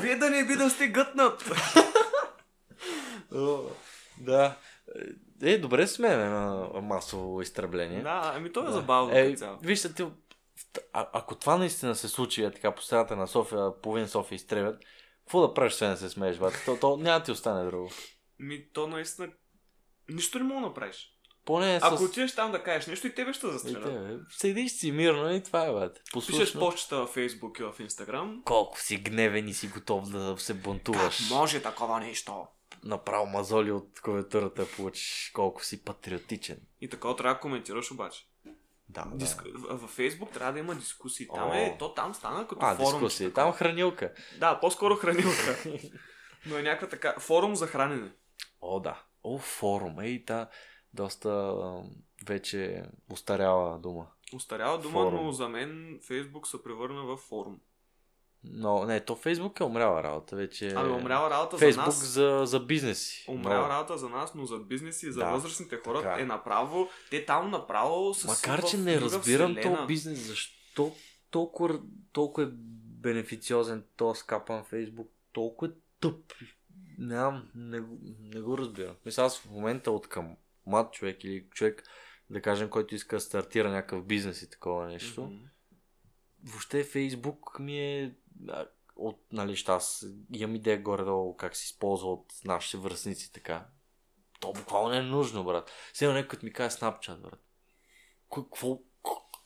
вие 0.00 0.16
да 0.16 0.30
не 0.30 0.44
би 0.44 0.56
да 0.56 0.70
сте 0.70 0.88
гътнат. 0.88 1.50
да. 4.18 4.56
Е, 5.42 5.58
добре 5.58 5.86
сме 5.86 6.08
на 6.08 6.66
масово 6.82 7.42
изтребление. 7.42 8.02
да, 8.02 8.32
ами 8.36 8.52
то 8.52 8.60
е 8.60 8.64
Да. 8.64 8.72
забавно. 8.72 9.16
Е, 9.16 9.34
вижте, 9.62 9.92
ти, 9.92 10.04
а, 10.92 11.08
ако 11.12 11.34
това 11.34 11.56
наистина 11.56 11.94
се 11.94 12.08
случи, 12.08 12.44
е 12.44 12.50
така 12.50 12.74
по 12.74 12.82
средата 12.82 13.16
на 13.16 13.26
София, 13.28 13.80
половин 13.82 14.08
София 14.08 14.36
изстрелят, 14.36 14.84
какво 15.20 15.40
да 15.40 15.54
правиш, 15.54 15.72
се 15.72 15.88
не 15.88 15.96
се 15.96 16.10
смееш, 16.10 16.38
бат? 16.38 16.62
То, 16.64 16.76
то 16.80 16.96
няма 16.96 17.22
ти 17.22 17.30
остане 17.30 17.64
друго. 17.64 17.90
Ми, 18.38 18.72
то 18.72 18.86
наистина... 18.86 19.28
Нищо 20.08 20.38
не 20.38 20.44
мога 20.44 20.60
да 20.60 20.66
направиш. 20.66 21.10
Поне 21.44 21.80
Ако 21.82 21.96
с... 21.96 22.00
отидеш 22.00 22.34
там 22.34 22.52
да 22.52 22.62
кажеш 22.62 22.86
нещо 22.86 23.06
и 23.06 23.14
тебе 23.14 23.32
ще 23.32 23.50
застрелят. 23.50 24.20
седиш 24.30 24.72
си 24.72 24.92
мирно 24.92 25.34
и 25.34 25.42
това 25.42 25.66
е, 25.66 25.72
бе. 25.72 25.90
Пишеш 26.26 26.58
почта 26.58 26.96
във 26.96 27.14
Facebook 27.14 27.60
и 27.60 27.62
в 27.62 27.88
Instagram. 27.88 28.44
Колко 28.44 28.80
си 28.80 28.96
гневен 28.96 29.48
и 29.48 29.54
си 29.54 29.68
готов 29.68 30.10
да 30.10 30.36
се 30.38 30.54
бунтуваш. 30.54 31.30
може 31.30 31.62
такова 31.62 32.00
нещо? 32.00 32.46
Направо 32.84 33.26
мазоли 33.26 33.72
от 33.72 34.00
клавиатурата 34.00 34.66
получиш. 34.76 35.30
Колко 35.34 35.64
си 35.64 35.84
патриотичен. 35.84 36.60
И 36.80 36.88
такова 36.88 37.16
трябва 37.16 37.34
да 37.34 37.40
коментираш 37.40 37.90
обаче. 37.90 38.26
Да, 38.94 39.04
да. 39.04 39.16
Диск... 39.16 39.42
Във 39.54 39.96
Facebook 39.98 40.32
трябва 40.32 40.52
да 40.52 40.58
има 40.58 40.74
дискусии. 40.74 41.28
Там 41.34 41.50
О. 41.50 41.54
е, 41.54 41.76
то 41.78 41.94
там 41.94 42.14
стана 42.14 42.48
като 42.48 42.66
А, 42.66 42.74
форум. 42.76 42.90
дискусии. 42.92 43.32
Там 43.32 43.52
хранилка. 43.52 44.12
Да, 44.38 44.60
по-скоро 44.60 44.96
хранилка. 44.96 45.56
Но 46.46 46.58
е 46.58 46.62
някаква 46.62 46.88
така. 46.88 47.14
Форум 47.18 47.56
за 47.56 47.66
хранене. 47.66 48.10
О, 48.60 48.80
да. 48.80 49.02
О, 49.24 49.38
форум. 49.38 50.00
Ей, 50.00 50.24
та 50.24 50.48
доста 50.92 51.54
вече 52.26 52.82
устаряла 53.12 53.78
дума. 53.78 54.06
Остарява 54.34 54.78
дума, 54.78 55.02
Форум. 55.02 55.24
но 55.24 55.32
за 55.32 55.48
мен 55.48 56.00
Facebook 56.02 56.46
се 56.46 56.62
превърна 56.62 57.02
в 57.02 57.16
форум. 57.16 57.60
Но 58.46 58.84
не, 58.84 59.00
то 59.00 59.16
Фейсбук 59.16 59.60
е 59.60 59.64
умряла 59.64 60.02
работа. 60.02 60.36
Вече 60.36 60.68
Ами 60.68 60.92
умряла 60.92 61.30
работа 61.30 61.58
Фейсбук 61.58 61.84
за 61.84 61.86
нас. 61.86 62.06
за, 62.06 62.42
за 62.44 62.60
бизнеси. 62.60 63.24
Умряла 63.28 63.62
Но- 63.62 63.68
работа 63.68 63.98
за 63.98 64.08
нас, 64.08 64.34
но 64.34 64.46
за 64.46 64.58
бизнеси 64.58 65.06
и 65.06 65.12
за 65.12 65.20
Да, 65.20 65.30
възрастните 65.30 65.76
хора 65.76 65.98
така 65.98 66.16
е. 66.18 66.22
е 66.22 66.26
направо. 66.26 66.88
Те 67.10 67.24
там 67.24 67.50
направо 67.50 68.14
са 68.14 68.26
Макар, 68.26 68.64
че 68.64 68.76
не 68.76 69.00
разбирам 69.00 69.56
този 69.62 69.86
бизнес, 69.86 70.18
защо 70.18 70.92
толкова, 71.30 71.80
толкова 72.12 72.46
е 72.46 72.50
бенефициозен 73.00 73.84
този 73.96 74.20
скапан 74.20 74.64
Фейсбук, 74.64 75.10
толкова 75.32 75.68
е 75.68 75.74
тъп. 76.00 76.32
Нямам, 76.98 77.48
не, 77.54 77.82
не 78.20 78.40
го 78.40 78.58
разбирам. 78.58 78.94
Мисля, 79.06 79.22
аз 79.22 79.38
в 79.38 79.50
момента 79.50 79.90
от 79.90 80.08
към 80.08 80.36
млад 80.66 80.92
човек 80.92 81.24
или 81.24 81.46
човек, 81.50 81.82
да 82.30 82.42
кажем, 82.42 82.70
който 82.70 82.94
иска 82.94 83.16
да 83.16 83.20
стартира 83.20 83.70
някакъв 83.70 84.04
бизнес 84.04 84.42
и 84.42 84.50
такова 84.50 84.86
нещо, 84.86 85.22
Мгм. 85.22 85.34
въобще 86.44 86.84
Фейсбук 86.84 87.58
ми 87.58 87.80
е 87.80 88.14
от, 88.96 89.20
нали, 89.32 89.64
аз 89.68 90.06
имам 90.32 90.56
идея 90.56 90.82
горе-долу 90.82 91.36
как 91.36 91.56
се 91.56 91.64
използва 91.64 92.12
от 92.12 92.26
нашите 92.44 92.76
връзници 92.76 93.32
така. 93.32 93.66
То 94.40 94.52
буквално 94.52 94.88
не 94.88 94.96
е 94.98 95.02
нужно, 95.02 95.44
брат. 95.44 95.70
Сега 95.92 96.12
някой 96.12 96.38
ми 96.42 96.52
каже 96.52 96.76
Snapchat, 96.76 97.16
брат. 97.16 97.40
Какво, 98.34 98.78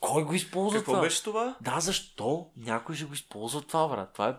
кой 0.00 0.24
го 0.24 0.34
използва 0.34 0.78
Какво 0.78 0.92
това? 0.92 1.02
беше 1.02 1.22
това? 1.24 1.56
Да, 1.60 1.80
защо 1.80 2.50
някой 2.56 2.94
ще 2.94 3.04
го 3.04 3.12
използва 3.12 3.62
това, 3.62 3.88
брат? 3.88 4.12
Това 4.12 4.28
е... 4.28 4.36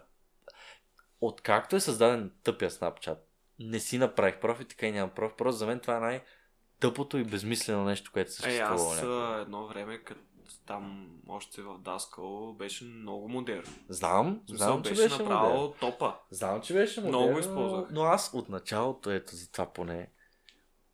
Откакто 1.21 1.75
е 1.75 1.79
създаден 1.79 2.33
тъпия 2.43 2.69
Snapchat, 2.69 3.19
не 3.59 3.79
си 3.79 3.97
направих 3.97 4.39
профит, 4.39 4.67
така 4.69 4.87
и 4.87 4.91
нямам 4.91 5.15
профит. 5.15 5.37
Просто 5.37 5.57
за 5.57 5.67
мен 5.67 5.79
това 5.79 5.97
е 5.97 5.99
най-тъпото 5.99 7.17
и 7.17 7.23
безмислено 7.23 7.83
нещо, 7.83 8.11
което 8.13 8.29
Е, 8.29 8.31
съществува. 8.31 8.73
аз 8.73 8.95
някога. 8.95 9.39
едно 9.41 9.67
време, 9.67 10.03
като 10.03 10.21
там 10.65 11.07
още 11.27 11.61
в 11.61 11.77
Даскал, 11.79 12.53
беше 12.53 12.83
много 12.83 13.29
модерно. 13.29 13.73
Знам, 13.89 14.41
смисъл, 14.47 14.67
знам, 14.67 14.83
че 14.83 14.89
беше, 14.89 15.01
беше 15.01 15.17
направо 15.23 15.49
модерно. 15.49 15.73
топа. 15.79 16.15
Знам, 16.31 16.61
че 16.61 16.73
беше 16.73 17.01
Много 17.01 17.13
модерно, 17.15 17.33
го 17.33 17.39
използвах. 17.39 17.87
Но 17.91 18.03
аз 18.03 18.31
от 18.33 18.49
началото, 18.49 19.11
ето 19.11 19.35
за 19.35 19.51
това 19.51 19.73
поне, 19.73 20.07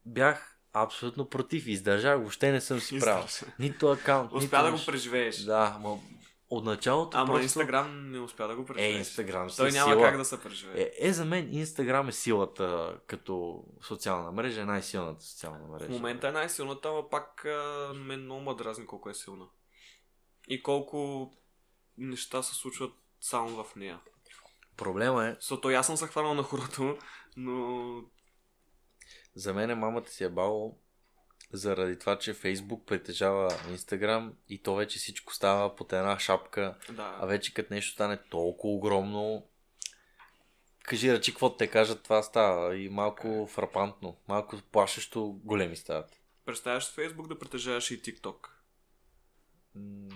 бях 0.06 0.60
абсолютно 0.74 1.30
против. 1.30 1.68
Издържах, 1.68 2.18
въобще 2.18 2.52
не 2.52 2.62
съм 2.62 2.80
си 2.80 3.00
правил. 3.00 3.26
Нито 3.60 3.88
акаунт, 3.88 4.32
Успя 4.34 4.58
нито 4.58 4.72
да 4.72 4.78
го 4.78 4.86
преживееш. 4.86 5.38
Да, 5.38 5.78
ма 5.82 6.00
от 6.50 6.66
началото 6.66 7.18
Ама 7.18 7.26
просто... 7.26 7.44
Инстаграм 7.44 8.12
не 8.12 8.20
успя 8.20 8.48
да 8.48 8.56
го 8.56 8.62
Е, 8.62 8.66
преживееш. 8.66 8.98
Инстаграм 8.98 9.50
си 9.50 9.58
Той 9.58 9.70
е 9.70 9.72
няма 9.72 9.92
сила. 9.92 10.04
как 10.04 10.18
да 10.18 10.26
се 10.26 10.42
преживее. 10.42 10.82
Е, 10.82 10.92
е, 11.08 11.14
за 11.14 11.26
мен 11.26 11.54
Инстаграм 11.54 12.08
е 12.08 12.12
силата 12.12 12.98
като 13.08 13.64
социална 13.82 14.32
мрежа, 14.32 14.62
е 14.62 14.66
най-силната 14.66 15.24
социална 15.24 15.68
мрежа. 15.68 15.86
В 15.86 15.90
момента 15.90 16.28
е 16.28 16.32
най-силната, 16.32 16.90
ама 16.90 17.10
пак 17.10 17.46
а, 17.46 17.92
мен 17.96 18.22
много 18.24 18.42
ме 18.42 18.56
дразни 18.56 18.86
колко 18.86 19.10
е 19.10 19.14
силна. 19.14 19.46
И 20.48 20.64
колко 20.64 21.32
неща 21.98 22.44
се 22.44 22.56
случват 22.56 22.94
само 23.22 23.64
в 23.64 23.76
нея. 23.76 24.00
Проблема 24.78 25.28
е, 25.28 25.36
Защото 25.40 25.68
аз 25.68 25.86
съм 25.88 25.98
се 25.98 26.08
хванал 26.08 26.34
на 26.34 26.44
хорото, 26.44 26.98
но 27.38 28.02
за 29.36 29.54
мен 29.54 29.70
е 29.70 29.76
мамата 29.76 30.08
си 30.08 30.24
е 30.24 30.30
бало 30.30 30.80
заради 31.54 32.00
това, 32.00 32.20
че 32.20 32.34
Фейсбук 32.34 32.86
притежава 32.86 33.54
Инстаграм 33.70 34.34
и 34.50 34.62
то 34.62 34.76
вече 34.76 35.00
всичко 35.00 35.34
става 35.34 35.76
под 35.76 35.94
една 35.94 36.20
шапка. 36.20 36.76
да. 36.90 37.18
А 37.22 37.26
вече 37.26 37.54
като 37.54 37.74
нещо 37.74 37.94
стане 37.94 38.18
толкова 38.30 38.74
огромно, 38.74 39.48
кажи 40.84 41.14
речи, 41.14 41.32
какво 41.32 41.58
те 41.58 41.68
кажат, 41.68 42.04
това 42.04 42.24
става 42.24 42.76
и 42.76 42.90
малко 42.90 43.48
фрапантно, 43.48 44.18
малко 44.28 44.58
плашещо 44.72 45.40
големи 45.44 45.76
стават. 45.76 46.22
Представяш 46.46 46.92
Фейсбук 46.92 47.28
да 47.28 47.40
притежаваш 47.40 47.92
и 47.92 48.02
TikTok. 48.02 48.36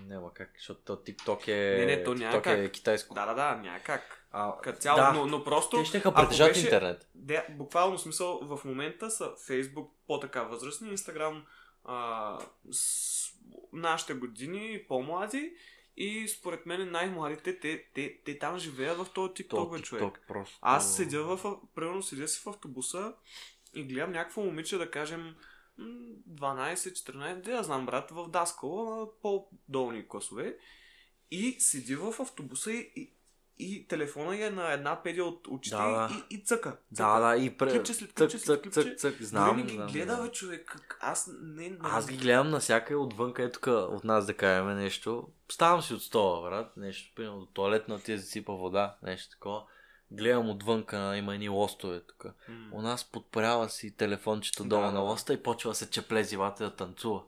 Няма 0.07 0.33
как, 0.33 0.51
защото 0.57 0.81
то 0.81 0.95
TikTok 0.95 1.47
е, 1.47 1.79
Не, 1.79 1.85
не, 1.85 2.03
то 2.03 2.15
TikTok 2.15 2.65
е 2.65 2.71
китайско. 2.71 3.13
Да, 3.13 3.25
да, 3.25 3.33
да, 3.33 3.55
няма 3.55 3.79
как. 3.79 4.27
А, 4.31 4.57
Като 4.61 4.79
цяло, 4.79 4.97
да, 4.97 5.13
но, 5.13 5.25
но 5.25 5.43
просто... 5.43 5.77
те 5.77 5.85
ще 5.85 6.03
притежат 6.03 6.47
беше- 6.47 6.65
интернет. 6.65 7.09
Де, 7.15 7.45
буквално 7.49 7.97
смисъл 7.97 8.39
в 8.41 8.65
момента 8.65 9.11
са 9.11 9.31
Фейсбук 9.47 9.91
по-така 10.07 10.43
възрастни, 10.43 10.89
Инстаграм 10.89 11.45
а, 11.85 12.39
с 12.71 13.33
нашите 13.73 14.13
години 14.13 14.85
по-млади 14.87 15.53
и 15.97 16.27
според 16.27 16.65
мен 16.65 16.91
най-младите, 16.91 17.59
те, 17.59 17.85
те, 17.93 18.19
те 18.25 18.39
там 18.39 18.57
живеят 18.57 18.97
в 18.97 19.07
този 19.13 19.33
То 19.33 19.57
TikTok, 19.57 19.77
бе, 19.77 19.81
човек. 19.81 20.21
Просто... 20.27 20.59
Аз 20.61 20.95
седя 20.95 21.23
в, 21.23 21.57
примерно 21.75 22.03
седя 22.03 22.27
си 22.27 22.41
в 22.43 22.47
автобуса 22.47 23.13
и 23.73 23.83
гледам 23.83 24.11
някакво 24.11 24.41
момиче, 24.41 24.77
да 24.77 24.91
кажем, 24.91 25.35
12-14, 25.79 27.41
да 27.41 27.51
я 27.51 27.63
знам, 27.63 27.85
брат, 27.85 28.11
в 28.11 28.29
Даскал, 28.29 28.93
ама 28.93 29.07
по-долни 29.21 30.07
класове. 30.07 30.57
И 31.31 31.55
седи 31.59 31.95
в 31.95 32.13
автобуса 32.19 32.71
и, 32.71 32.91
и, 32.95 33.13
и 33.59 33.87
телефона 33.87 34.45
е 34.45 34.49
на 34.49 34.71
една 34.73 35.03
педия 35.03 35.25
от 35.25 35.47
очите 35.47 35.75
Да, 35.75 35.91
да. 35.91 36.25
и, 36.29 36.35
и 36.35 36.43
цъка. 36.43 36.77
Да, 36.91 37.19
да, 37.19 37.37
и 37.37 37.57
пре... 37.57 37.71
Клипче 37.71 37.93
след 37.93 38.09
цък, 38.09 38.17
клипче 38.17 38.37
след 38.37 38.45
цък, 38.55 38.63
клипче. 38.63 38.81
цък, 38.81 38.97
цък, 38.97 39.13
Дори 39.13 39.25
знам, 39.25 39.57
не 39.57 39.63
ги 39.63 39.75
знам, 39.75 39.91
гледа, 39.91 40.15
знам. 40.15 40.29
човек. 40.31 40.97
Аз 40.99 41.29
не... 41.41 41.69
не 41.69 41.77
Аз 41.81 42.07
ги 42.07 42.17
гледам 42.17 42.49
навсякъде 42.49 42.95
отвън, 42.95 43.33
ето 43.37 43.59
тук 43.59 43.67
от 43.67 44.03
нас 44.03 44.25
да 44.25 44.33
кажем 44.33 44.75
нещо. 44.77 45.27
Ставам 45.51 45.81
си 45.81 45.93
от 45.93 46.03
стола, 46.03 46.49
брат, 46.49 46.77
нещо, 46.77 47.13
примерно 47.15 47.39
до 47.39 47.45
туалетна 47.45 47.99
ти 47.99 48.17
засипа 48.17 48.53
вода, 48.53 48.97
нещо 49.03 49.31
такова. 49.31 49.63
Гледам 50.11 50.49
отвънка, 50.49 51.17
има 51.17 51.33
едни 51.33 51.49
лостове 51.49 52.01
тук. 52.01 52.25
М. 52.47 52.69
У 52.71 52.81
нас 52.81 53.11
подпрява 53.11 53.69
си 53.69 53.97
телефончето 53.97 54.63
Да, 54.63 54.69
долу 54.69 54.81
да, 54.81 54.91
на 54.91 54.99
лоста 54.99 55.33
и 55.33 55.43
почва 55.43 55.71
да 55.71 55.75
се 55.75 55.89
чепле 55.89 56.23
зивата 56.23 56.63
да 56.63 56.75
танцува. 56.75 57.21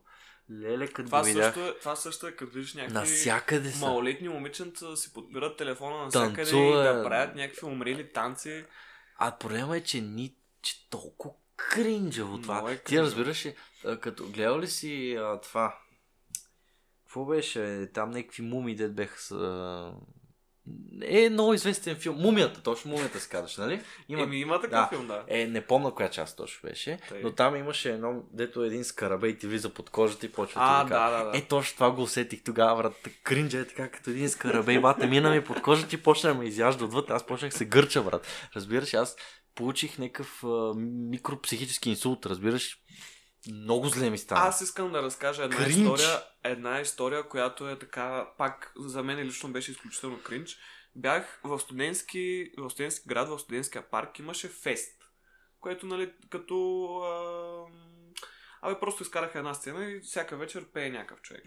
Леле, 0.51 0.88
като 0.88 1.05
Това 1.05 1.21
видях, 1.21 1.53
също, 1.53 1.69
е, 1.69 1.79
това 1.79 1.95
също 1.95 2.27
е, 2.27 2.32
като 2.32 2.51
видиш 2.51 2.73
някакви 2.73 2.93
навсякъде 2.93 3.71
са. 3.71 3.86
малолетни 3.86 4.29
момиченца 4.29 4.88
да 4.88 4.97
си 4.97 5.13
подбират 5.13 5.57
телефона 5.57 5.97
навсякъде 5.97 6.36
Танцува. 6.36 6.79
и 6.82 6.95
да 6.95 7.03
правят 7.03 7.36
някакви 7.36 7.65
умрели 7.65 8.13
танци. 8.13 8.65
А 9.17 9.38
проблема 9.38 9.77
е, 9.77 9.84
че 9.84 10.01
ни 10.01 10.36
че 10.61 10.89
толкова 10.89 11.34
кринджаво 11.55 12.41
това. 12.41 12.53
Много 12.53 12.69
е 12.69 12.77
Ти 12.77 12.84
кринджаво. 12.84 13.05
разбираш 13.07 13.45
ли, 13.45 13.55
а, 13.86 13.97
като 13.97 14.27
гледал 14.27 14.59
ли 14.59 14.67
си 14.67 15.15
а, 15.19 15.41
това? 15.41 15.77
Какво 17.03 17.25
беше? 17.25 17.89
Там 17.93 18.11
някакви 18.11 18.41
муми, 18.43 18.75
дед 18.75 18.95
беха 18.95 19.19
с... 19.21 19.32
А... 19.32 19.93
Е 21.01 21.30
много 21.30 21.53
известен 21.53 21.95
филм. 21.95 22.18
Мумията, 22.18 22.62
точно 22.62 22.91
мумията 22.91 23.20
се 23.20 23.30
казваше, 23.30 23.62
нали? 23.62 23.82
Има, 24.09 24.24
Еми, 24.24 24.39
има 24.39 24.55
такъв 24.55 24.70
да. 24.72 24.88
филм, 24.89 25.07
да. 25.07 25.24
Е, 25.28 25.47
не 25.47 25.62
помня 25.62 25.95
коя 25.95 26.09
част 26.09 26.38
точно 26.38 26.70
беше, 26.70 26.99
Тъй. 27.09 27.22
но 27.24 27.32
там 27.32 27.55
имаше 27.55 27.91
едно, 27.91 28.24
дето 28.34 28.64
един 28.64 28.84
скарабей 28.84 29.38
ти 29.38 29.47
влиза 29.47 29.70
под 29.70 29.89
кожата 29.89 30.26
и 30.26 30.32
почва 30.32 30.62
А, 30.64 30.84
да 30.84 31.09
да, 31.09 31.24
да. 31.24 31.38
Е, 31.38 31.41
точно 31.41 31.76
това 31.76 31.91
го 31.91 32.01
усетих 32.01 32.43
тогава, 32.43 32.84
брат. 32.84 32.93
Кринджа 33.24 33.59
е 33.59 33.68
така, 33.68 33.89
като 33.89 34.09
един 34.09 34.30
скарабей, 34.30 34.80
бата, 34.80 35.07
мина 35.07 35.32
ми 35.32 35.43
под 35.43 35.62
кожата 35.62 35.95
и 35.95 36.01
почна 36.01 36.34
да 36.34 36.39
ме 36.39 36.45
изяжда 36.45 36.86
отвътре. 36.86 37.14
Аз 37.14 37.26
почнах 37.26 37.53
се 37.53 37.66
гърча, 37.66 38.03
брат. 38.03 38.28
Разбираш, 38.55 38.93
аз 38.93 39.16
получих 39.55 39.97
някакъв 39.97 40.43
а, 40.43 40.74
микропсихически 41.09 41.89
инсулт, 41.89 42.26
разбираш. 42.26 42.78
Много 43.49 43.87
зле 43.87 44.09
ми 44.09 44.17
стана. 44.17 44.41
Аз 44.41 44.61
искам 44.61 44.91
да 44.91 45.03
разкажа 45.03 45.43
една 45.43 45.57
Кринч. 45.57 45.77
история, 45.77 46.23
една 46.43 46.81
история, 46.81 47.29
която 47.29 47.69
е 47.69 47.79
така, 47.79 48.29
пак 48.37 48.73
за 48.77 49.03
мен 49.03 49.19
лично 49.19 49.51
беше 49.51 49.71
изключително 49.71 50.21
кринч. 50.23 50.57
Бях 50.95 51.41
в 51.43 51.59
студентски, 51.59 52.51
в 52.57 52.69
студентски 52.69 53.07
град, 53.07 53.29
в 53.29 53.39
студентския 53.39 53.89
парк, 53.89 54.19
имаше 54.19 54.47
фест, 54.47 55.01
което, 55.59 55.85
нали, 55.85 56.13
като... 56.29 56.85
А, 58.61 58.69
абе, 58.69 58.79
просто 58.79 59.03
изкараха 59.03 59.37
една 59.37 59.53
сцена 59.53 59.85
и 59.85 59.99
всяка 59.99 60.37
вечер 60.37 60.65
пее 60.65 60.89
някакъв 60.89 61.21
човек. 61.21 61.43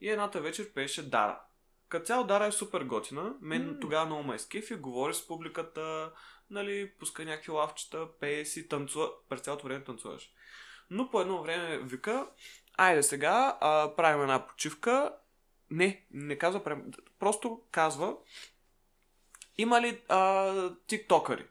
И 0.00 0.08
едната 0.10 0.40
вечер 0.40 0.72
пееше 0.72 1.08
Дара. 1.08 1.40
Като 1.88 2.06
цяло 2.06 2.24
Дара 2.24 2.46
е 2.46 2.52
супер 2.52 2.80
готина. 2.80 3.34
Мен 3.40 3.68
М. 3.68 3.80
тогава 3.80 4.06
много 4.06 4.22
ме 4.22 4.36
е 4.54 4.58
и 4.70 4.74
говори 4.74 5.14
с 5.14 5.26
публиката, 5.26 6.12
нали, 6.50 6.92
пуска 6.98 7.24
някакви 7.24 7.52
лавчета, 7.52 8.08
пее 8.20 8.44
си, 8.44 8.68
танцува. 8.68 9.10
През 9.28 9.40
цялото 9.40 9.66
време 9.66 9.84
танцуваш. 9.84 10.30
Но 10.90 11.10
по 11.10 11.20
едно 11.20 11.42
време 11.42 11.78
вика, 11.78 12.26
айде 12.76 13.02
сега, 13.02 13.58
а, 13.60 13.96
правим 13.96 14.22
една 14.22 14.46
почивка. 14.46 15.12
Не, 15.70 16.04
не 16.10 16.38
казва, 16.38 16.60
просто 17.18 17.60
казва, 17.70 18.16
има 19.58 19.80
ли 19.80 20.00
а, 20.08 20.70
тиктокъри? 20.86 21.46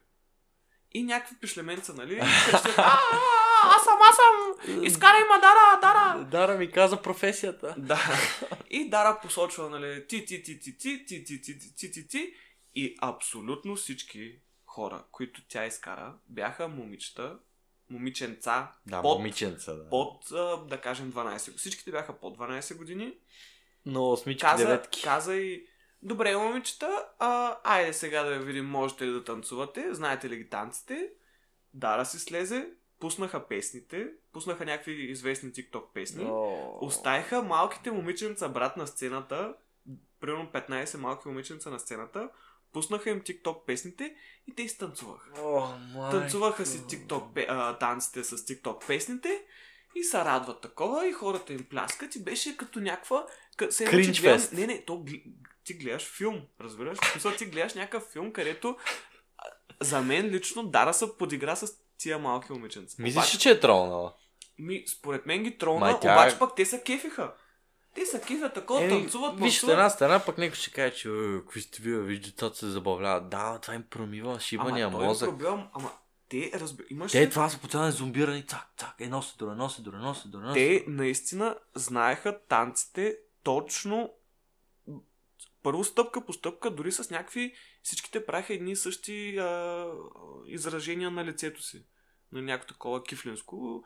И 0.92 1.02
някакви 1.02 1.36
пишлеменца, 1.40 1.94
нали? 1.94 2.18
крещят, 2.18 2.78
«А, 2.78 2.98
а, 3.12 3.76
аз 3.76 3.84
съм, 3.84 3.98
аз 4.02 4.16
съм, 4.16 4.84
изкарай 4.84 5.20
ма, 5.20 5.40
Дара, 5.40 5.80
Дара. 5.80 6.24
Дара 6.24 6.58
ми 6.58 6.70
каза 6.70 7.02
професията. 7.02 7.74
Да. 7.78 8.00
И 8.70 8.90
Дара 8.90 9.18
посочва, 9.22 9.70
нали, 9.70 10.06
ти, 10.06 10.24
ти, 10.24 10.42
ти, 10.42 10.60
ти, 10.60 10.78
ти, 10.78 11.04
ти, 11.06 11.24
ти, 11.24 11.42
ти, 11.42 11.58
ти, 11.58 11.76
ти, 11.76 11.90
ти, 11.90 12.08
ти. 12.08 12.34
И 12.74 12.96
абсолютно 13.00 13.76
всички 13.76 14.38
хора, 14.66 15.04
които 15.12 15.42
тя 15.48 15.66
изкара, 15.66 16.14
бяха 16.28 16.68
момичета, 16.68 17.38
момиченца, 17.90 18.68
Да, 18.86 19.02
под, 19.02 19.18
момиченца, 19.18 19.72
да. 19.74 19.88
под, 19.90 20.24
да 20.68 20.80
кажем, 20.82 21.12
12 21.12 21.38
години. 21.44 21.58
Всичките 21.58 21.90
бяха 21.90 22.12
под 22.12 22.38
12 22.38 22.76
години. 22.76 23.14
Но 23.86 24.10
осмички, 24.10 24.40
Каза, 24.40 24.66
деветки. 24.66 25.02
каза 25.02 25.36
и, 25.36 25.66
добре, 26.02 26.36
момичета, 26.36 27.06
а, 27.18 27.58
айде 27.64 27.92
сега 27.92 28.22
да 28.22 28.38
видим, 28.38 28.66
можете 28.66 29.06
ли 29.06 29.10
да 29.10 29.24
танцувате, 29.24 29.94
знаете 29.94 30.30
ли 30.30 30.36
ги 30.36 30.48
танците? 30.48 31.10
Дара 31.74 32.04
си 32.04 32.18
слезе, 32.18 32.68
пуснаха 33.00 33.46
песните, 33.48 34.08
пуснаха 34.32 34.64
някакви 34.64 34.92
известни 34.92 35.50
TikTok 35.50 35.92
песни. 35.94 36.24
О, 36.24 36.78
Оставиха 36.80 37.42
малките 37.42 37.90
момиченца 37.90 38.48
брат 38.48 38.76
на 38.76 38.86
сцената, 38.86 39.54
примерно 40.20 40.50
15 40.52 40.96
малки 40.98 41.28
момиченца 41.28 41.70
на 41.70 41.78
сцената, 41.78 42.28
пуснаха 42.76 43.10
им 43.10 43.20
TikTok 43.20 43.64
песните 43.64 44.14
и 44.46 44.54
те 44.54 44.62
изтанцуваха. 44.62 45.30
Майко. 45.94 46.10
Танцуваха 46.10 46.66
си 46.66 46.78
TikTok, 46.78 47.44
а, 47.48 47.78
танците 47.78 48.24
с 48.24 48.36
TikTok 48.36 48.86
песните 48.86 49.42
и 49.94 50.04
се 50.04 50.18
радват 50.18 50.60
такова 50.60 51.08
и 51.08 51.12
хората 51.12 51.52
им 51.52 51.64
пляскат 51.64 52.16
и 52.16 52.24
беше 52.24 52.56
като 52.56 52.80
някаква... 52.80 53.26
Къ... 53.56 53.72
се 53.72 53.84
гледам- 53.84 54.14
фест. 54.14 54.52
Не, 54.52 54.66
не, 54.66 54.84
то 54.84 55.04
ти 55.64 55.74
гледаш 55.74 56.02
филм, 56.06 56.42
разбираш? 56.60 56.98
Смисъл 57.12 57.32
ти 57.32 57.44
гледаш 57.46 57.74
някакъв 57.74 58.04
филм, 58.04 58.32
където 58.32 58.76
за 59.80 60.02
мен 60.02 60.26
лично 60.26 60.62
Дара 60.64 60.94
се 60.94 61.16
подигра 61.18 61.56
с 61.56 61.66
тия 61.98 62.18
малки 62.18 62.52
момиченца. 62.52 62.96
Мислиш, 62.98 63.16
Обаче- 63.16 63.38
че 63.38 63.50
е 63.50 63.60
тролнала? 63.60 64.14
ми, 64.58 64.84
според 64.88 65.26
мен 65.26 65.42
ги 65.42 65.58
тролна, 65.58 65.86
Ма 65.86 66.00
тя- 66.00 66.12
обаче 66.12 66.38
пък 66.38 66.56
те 66.56 66.66
са 66.66 66.82
кефиха. 66.82 67.34
Те 67.96 68.06
са 68.06 68.20
кефят 68.20 68.54
такова, 68.54 68.84
Еми, 68.84 68.90
танцуват, 68.90 69.40
Виж, 69.40 69.62
от 69.62 69.70
една 69.70 69.90
страна 69.90 70.24
пък 70.26 70.38
някой 70.38 70.56
ще 70.56 70.70
каже, 70.70 70.94
че 70.94 71.08
«Е, 71.08 71.38
какви 71.40 71.60
сте 71.60 71.82
вие, 71.82 71.98
виж 71.98 72.20
децата 72.20 72.56
се 72.56 72.66
забавляват. 72.66 73.28
Да, 73.28 73.58
това 73.58 73.74
им 73.74 73.84
промива 73.90 74.40
шибания 74.40 74.86
ама 74.86 74.98
той 74.98 75.06
мозък. 75.06 75.28
Проблем, 75.28 75.64
ама 75.72 75.90
те 76.28 76.50
разбира... 76.54 76.86
Имаш 76.90 77.12
Те 77.12 77.26
ли- 77.26 77.30
това 77.30 77.48
са 77.48 77.58
постоянно 77.58 77.90
зомбирани, 77.92 78.46
цак, 78.46 78.72
цак, 78.78 78.94
едно 78.98 79.22
се 79.22 79.36
друго, 79.36 79.52
едно 79.52 79.68
се 79.68 79.82
друго, 79.82 79.96
едно 79.96 80.14
се 80.14 80.28
друго, 80.28 80.52
те 80.54 80.84
наистина 80.88 81.56
знаеха 81.74 82.40
танците 82.48 83.18
точно 83.42 84.12
първо 85.62 85.84
стъпка 85.84 86.26
по 86.26 86.32
стъпка, 86.32 86.70
дори 86.70 86.92
с 86.92 87.10
някакви 87.10 87.54
всичките 87.82 88.26
правиха 88.26 88.54
едни 88.54 88.70
и 88.70 88.76
същи 88.76 89.38
а, 89.38 89.86
изражения 90.46 91.10
на 91.10 91.24
лицето 91.24 91.62
си. 91.62 91.84
На 92.32 92.42
някакво 92.42 92.68
такова 92.68 93.04
кифлинско. 93.04 93.84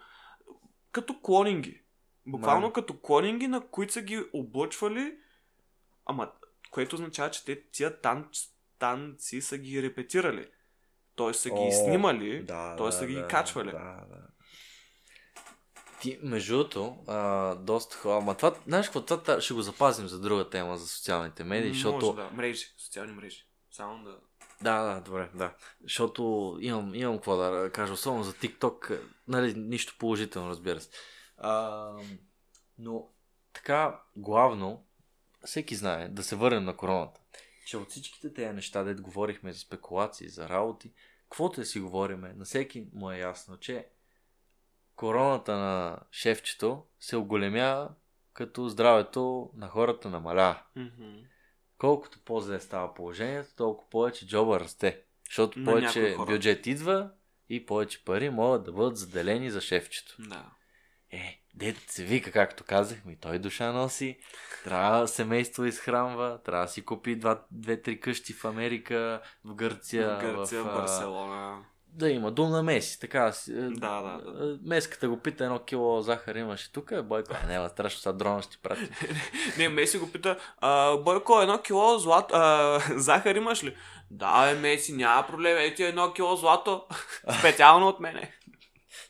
Като 0.93 1.21
клонинги. 1.21 1.83
Буквално 2.27 2.67
Май. 2.67 2.73
като 2.73 3.01
клонинги, 3.01 3.47
на 3.47 3.67
които 3.67 3.93
са 3.93 4.03
ги 4.03 4.25
облъчвали, 4.33 5.19
ама 6.07 6.33
което 6.71 6.95
означава, 6.95 7.31
че 7.31 7.45
те 7.45 7.63
тия 7.71 8.01
танц, 8.01 8.39
танци 8.79 9.41
са 9.41 9.59
ги 9.59 9.83
репетирали. 9.83 10.49
Тоест 11.15 11.41
са 11.41 11.49
ги 11.49 11.55
О, 11.59 11.73
снимали, 11.73 12.43
Да, 12.43 12.77
т.е. 12.77 12.93
са 12.93 13.07
ги 13.07 13.25
качвали. 13.29 13.71
Да, 13.71 14.05
да. 14.09 14.27
Ти, 16.01 16.19
между 16.23 16.57
другото, 16.57 16.97
доста 17.61 17.97
хора, 17.97 18.19
ама 18.23 18.37
това, 18.37 18.55
знаеш 18.67 18.87
какво, 18.87 19.01
това, 19.05 19.23
това 19.23 19.41
ще 19.41 19.55
го 19.55 19.63
запазим 19.63 20.09
за 20.09 20.21
друга 20.21 20.51
тема, 20.51 20.77
за 20.77 20.89
социалните 20.89 21.45
медии, 21.45 21.73
защото... 21.73 22.07
Може, 22.07 22.17
да. 22.17 22.31
Мрежи, 22.31 22.67
социални 22.79 23.13
мрежи. 23.13 23.47
Само 23.71 24.05
да... 24.05 24.17
Да, 24.63 24.83
да, 24.83 25.01
добре, 25.01 25.31
да. 25.35 25.55
Защото 25.83 26.57
имам, 26.61 26.95
имам 26.95 27.17
какво 27.17 27.37
да 27.37 27.71
кажа, 27.73 27.93
особено 27.93 28.25
за 28.25 28.33
TikTok, 28.33 29.01
нали, 29.29 29.55
нищо 29.55 29.97
положително, 29.99 30.51
разбира 30.51 30.81
се. 30.81 30.91
А, 31.41 31.93
но 32.79 33.09
така, 33.53 34.01
главно, 34.17 34.85
всеки 35.45 35.75
знае, 35.75 36.09
да 36.09 36.23
се 36.23 36.37
върнем 36.37 36.65
на 36.65 36.77
короната, 36.77 37.21
че 37.67 37.77
от 37.77 37.91
всичките 37.91 38.35
тези 38.35 38.55
неща, 38.55 38.83
дед 38.83 39.01
говорихме 39.01 39.53
за 39.53 39.59
спекулации, 39.59 40.29
за 40.29 40.49
работи, 40.49 40.93
каквото 41.23 41.61
да 41.61 41.67
си 41.67 41.81
говориме, 41.81 42.33
на 42.33 42.45
всеки 42.45 42.87
му 42.93 43.11
е 43.11 43.19
ясно, 43.19 43.57
че 43.57 43.89
короната 44.97 45.57
на 45.57 45.99
шефчето 46.11 46.85
се 47.01 47.17
оголемява, 47.17 47.95
като 48.33 48.69
здравето 48.69 49.51
на 49.55 49.69
хората 49.69 50.11
намалява. 50.11 50.63
Мгм. 50.77 51.19
Колкото 51.79 52.21
по-зле 52.25 52.61
става 52.61 52.95
положението, 52.95 53.55
толкова 53.57 53.91
повече 53.91 54.27
джоба 54.27 54.61
расте. 54.61 55.03
Защото 55.27 55.59
На 55.59 55.73
повече 55.73 56.17
бюджет 56.27 56.67
идва 56.67 57.11
и 57.49 57.67
повече 57.67 58.05
пари 58.05 58.31
могат 58.31 58.65
да 58.65 58.73
бъдат 58.73 58.97
заделени 58.97 59.51
за 59.51 59.61
шефчето. 59.61 60.17
Да. 60.19 60.51
Е, 61.13 61.41
дет 61.55 61.77
се 61.89 62.05
вика, 62.05 62.33
както 62.33 62.65
казахме, 62.65 63.13
и 63.13 63.17
той 63.17 63.39
душа 63.39 63.73
носи, 63.73 64.19
трябва 64.65 65.09
семейство 65.09 65.65
изхранва, 65.65 66.39
трябва 66.45 66.65
да 66.65 66.71
си 66.71 66.85
купи 66.85 67.17
два, 67.17 67.43
две-три 67.51 68.01
къщи 68.01 68.33
в 68.33 68.45
Америка, 68.45 69.21
в 69.45 69.55
Гърция, 69.55 70.17
В 70.17 70.21
Гърция, 70.21 70.63
в, 70.63 70.69
а, 70.69 70.81
Барселона. 70.81 71.59
Да 71.93 72.11
има 72.11 72.31
дом 72.31 72.51
на 72.51 72.63
Меси, 72.63 73.01
така 73.01 73.21
да 73.21 73.53
е, 73.53 73.61
Да, 73.71 74.01
да, 74.03 74.31
да. 74.33 74.53
е, 74.53 74.57
Меската 74.63 75.09
го 75.09 75.21
пита 75.21 75.45
едно 75.45 75.59
кило 75.59 76.03
захар 76.03 76.35
имаш 76.35 76.69
тук, 76.69 76.91
е 76.91 77.03
Бойко, 77.03 77.37
а, 77.43 77.47
няма 77.47 77.69
страшно, 77.69 78.01
сега 78.01 78.13
дрона 78.13 78.43
ще 78.43 78.51
ти 78.53 78.59
прати. 78.63 78.89
Не, 79.59 79.69
Меси 79.69 79.99
го 79.99 80.13
пита, 80.13 80.39
а, 80.59 80.97
Бойко, 80.97 81.41
едно 81.41 81.59
кило 81.63 81.99
злато, 81.99 82.35
а, 82.35 82.81
захар 82.97 83.35
имаш 83.35 83.65
ли? 83.65 83.77
Да, 84.11 84.55
бе, 84.55 84.61
Меси, 84.61 84.93
няма 84.93 85.27
проблем, 85.27 85.57
ето 85.59 85.83
едно 85.83 86.13
кило 86.13 86.37
злато, 86.37 86.87
специално 87.39 87.89
от 87.89 88.01
мене. 88.01 88.33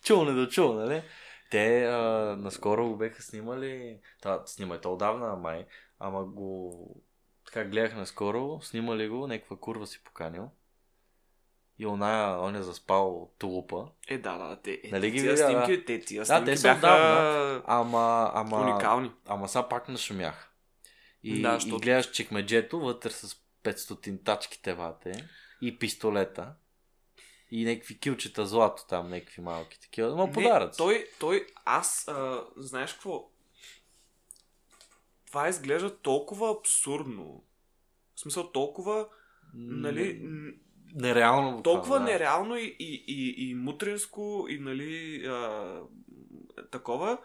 чул 0.04 0.24
не 0.24 0.32
да 0.32 0.48
чул, 0.48 0.72
нали? 0.72 1.02
Те 1.50 1.84
а, 1.84 2.00
наскоро 2.38 2.88
го 2.88 2.96
беха 2.96 3.22
снимали, 3.22 4.00
това 4.22 4.42
снима 4.46 4.80
то 4.80 4.92
отдавна, 4.92 5.36
май, 5.36 5.66
ама 5.98 6.24
го 6.24 6.72
така 7.46 7.64
гледах 7.64 7.96
наскоро, 7.96 8.60
снимали 8.62 9.08
го, 9.08 9.26
някаква 9.26 9.56
курва 9.56 9.86
си 9.86 10.04
поканил. 10.04 10.50
И 11.78 11.86
оная, 11.86 12.40
он 12.40 12.56
е 12.56 12.62
заспал 12.62 13.32
тулупа. 13.38 13.88
Е, 14.08 14.18
да, 14.18 14.38
да, 14.38 14.60
те, 14.62 14.80
е, 14.84 14.90
Нали 14.90 15.10
ги 15.10 15.18
тия 15.20 15.36
да? 15.36 15.46
снимки, 15.46 15.84
те, 15.84 16.00
тия 16.00 16.20
Да, 16.20 16.26
снимки 16.26 16.44
те 16.44 16.56
са 16.56 16.68
бяха 16.68 16.76
отдавна. 16.78 17.62
Ама, 17.66 18.30
ама, 18.34 18.60
уникални. 18.60 19.12
ама 19.26 19.48
са 19.48 19.68
пак 19.70 19.88
нашумях. 19.88 20.50
И, 21.22 21.42
Да, 21.42 21.58
и 21.66 21.70
гледаш 21.70 22.10
чекмеджето 22.10 22.80
вътре 22.80 23.10
с 23.10 23.36
500 23.64 24.24
тачки 24.24 24.62
тевате 24.62 25.28
и 25.62 25.78
пистолета. 25.78 26.54
И 27.50 27.64
някакви 27.64 27.98
килчета 27.98 28.46
злато 28.46 28.86
там, 28.88 29.10
някакви 29.10 29.42
малки 29.42 29.80
такива. 29.80 30.16
Ма 30.16 30.32
подаръци. 30.32 30.78
той, 30.78 31.06
той, 31.20 31.46
аз, 31.64 32.08
а, 32.08 32.44
знаеш 32.56 32.92
какво? 32.92 33.30
Това 35.26 35.48
изглежда 35.48 35.98
толкова 35.98 36.56
абсурдно. 36.58 37.44
В 38.14 38.20
смисъл, 38.20 38.52
толкова, 38.52 39.08
нали, 39.54 40.22
Нереално. 40.94 41.62
толкова 41.62 41.98
да. 41.98 42.04
нереално 42.04 42.56
и, 42.56 42.76
и, 42.78 43.04
и, 43.08 43.48
и 43.48 43.54
мутринско 43.54 44.46
и 44.48 44.58
нали 44.58 45.24
а, 45.26 45.80
такова, 46.70 47.18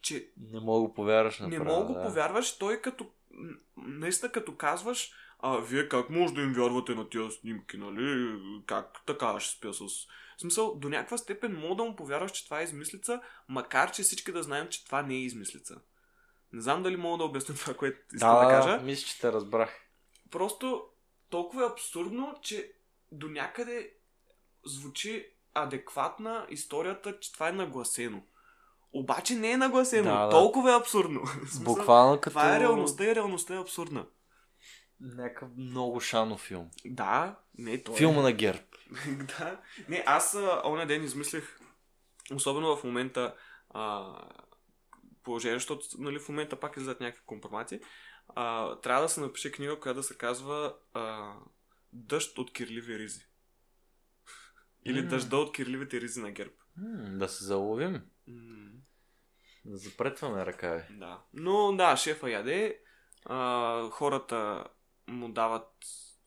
че 0.00 0.28
Не 0.52 0.60
мога 0.60 0.94
повярваш 0.94 1.38
на 1.38 1.48
не 1.48 1.58
мога 1.58 1.94
да 1.94 2.02
повярваш, 2.02 2.58
той 2.58 2.80
като 2.80 3.10
наистина 3.76 4.32
като 4.32 4.56
казваш 4.56 5.12
а 5.38 5.56
вие 5.56 5.88
как 5.88 6.10
може 6.10 6.34
да 6.34 6.42
им 6.42 6.52
вярвате 6.52 6.94
на 6.94 7.08
тия 7.08 7.30
снимки, 7.30 7.76
нали? 7.76 8.38
Как 8.66 9.00
така 9.06 9.40
ще 9.40 9.56
спя 9.56 9.72
с... 9.74 9.78
В 10.36 10.40
смисъл, 10.40 10.74
до 10.74 10.88
някаква 10.88 11.18
степен 11.18 11.60
мога 11.60 11.74
да 11.74 11.84
му 11.84 11.96
повярваш, 11.96 12.32
че 12.32 12.44
това 12.44 12.60
е 12.60 12.64
измислица, 12.64 13.20
макар 13.48 13.92
че 13.92 14.02
всички 14.02 14.32
да 14.32 14.42
знаем, 14.42 14.68
че 14.68 14.84
това 14.84 15.02
не 15.02 15.14
е 15.14 15.18
измислица. 15.18 15.80
Не 16.52 16.62
знам 16.62 16.82
дали 16.82 16.96
мога 16.96 17.18
да 17.18 17.24
обясня 17.24 17.54
това, 17.54 17.74
което 17.74 17.98
искам 18.14 18.34
да, 18.34 18.44
Да, 18.44 18.50
кажа. 18.50 18.78
да, 18.78 18.84
мисля, 18.84 19.06
че 19.06 19.20
те 19.20 19.32
разбрах. 19.32 19.80
Просто 20.30 20.84
толкова 21.30 21.62
е 21.62 21.68
абсурдно, 21.68 22.34
че 22.42 22.72
до 23.12 23.28
някъде 23.28 23.92
звучи 24.64 25.26
адекватна 25.54 26.46
историята, 26.50 27.20
че 27.20 27.32
това 27.32 27.48
е 27.48 27.52
нагласено. 27.52 28.22
Обаче 28.92 29.34
не 29.34 29.50
е 29.50 29.56
нагласено. 29.56 30.10
Да, 30.10 30.24
да. 30.24 30.30
Толкова 30.30 30.72
е 30.72 30.76
абсурдно. 30.76 31.22
Буквално 31.60 32.20
като... 32.20 32.30
Това 32.30 32.56
е 32.56 32.60
реалността 32.60 33.04
и 33.04 33.14
реалността 33.14 33.54
е 33.54 33.60
абсурдна. 33.60 34.06
Някакъв 35.00 35.48
много 35.56 36.00
шано 36.00 36.38
филм. 36.38 36.70
Да, 36.84 37.38
не, 37.58 37.82
то 37.82 37.94
Филма 37.96 38.20
е. 38.20 38.22
на 38.22 38.32
Герб. 38.32 38.76
да. 39.38 39.60
Не, 39.88 40.02
аз 40.06 40.34
оня 40.64 40.86
ден 40.86 41.04
измислих, 41.04 41.58
особено 42.34 42.76
в 42.76 42.84
момента, 42.84 43.36
а, 43.70 44.14
положение, 45.22 45.56
защото 45.56 45.86
нали, 45.98 46.18
в 46.18 46.28
момента 46.28 46.60
пак 46.60 46.76
излизат 46.76 47.00
някакви 47.00 47.26
компромати, 47.26 47.80
а, 48.28 48.76
трябва 48.80 49.02
да 49.02 49.08
се 49.08 49.20
напише 49.20 49.52
книга, 49.52 49.80
която 49.80 49.96
да 49.96 50.02
се 50.02 50.18
казва 50.18 50.76
а, 50.94 51.34
Дъжд 51.92 52.38
от 52.38 52.52
кирливи 52.52 52.98
ризи. 52.98 53.26
Или 54.84 55.02
М. 55.02 55.08
Дъжда 55.08 55.36
от 55.36 55.54
кирливите 55.54 56.00
ризи 56.00 56.20
на 56.20 56.30
герб. 56.30 56.52
М, 56.76 57.18
да 57.18 57.28
се 57.28 57.44
заловим. 57.44 58.02
М, 58.26 58.70
Да 59.64 59.76
запретваме 59.76 60.46
ръка. 60.46 60.70
бе. 60.90 60.96
Да. 60.96 61.22
Но 61.34 61.72
да, 61.76 61.96
шефа 61.96 62.30
яде, 62.30 62.80
а, 63.24 63.90
хората 63.90 64.64
му 65.06 65.28
дават 65.28 65.72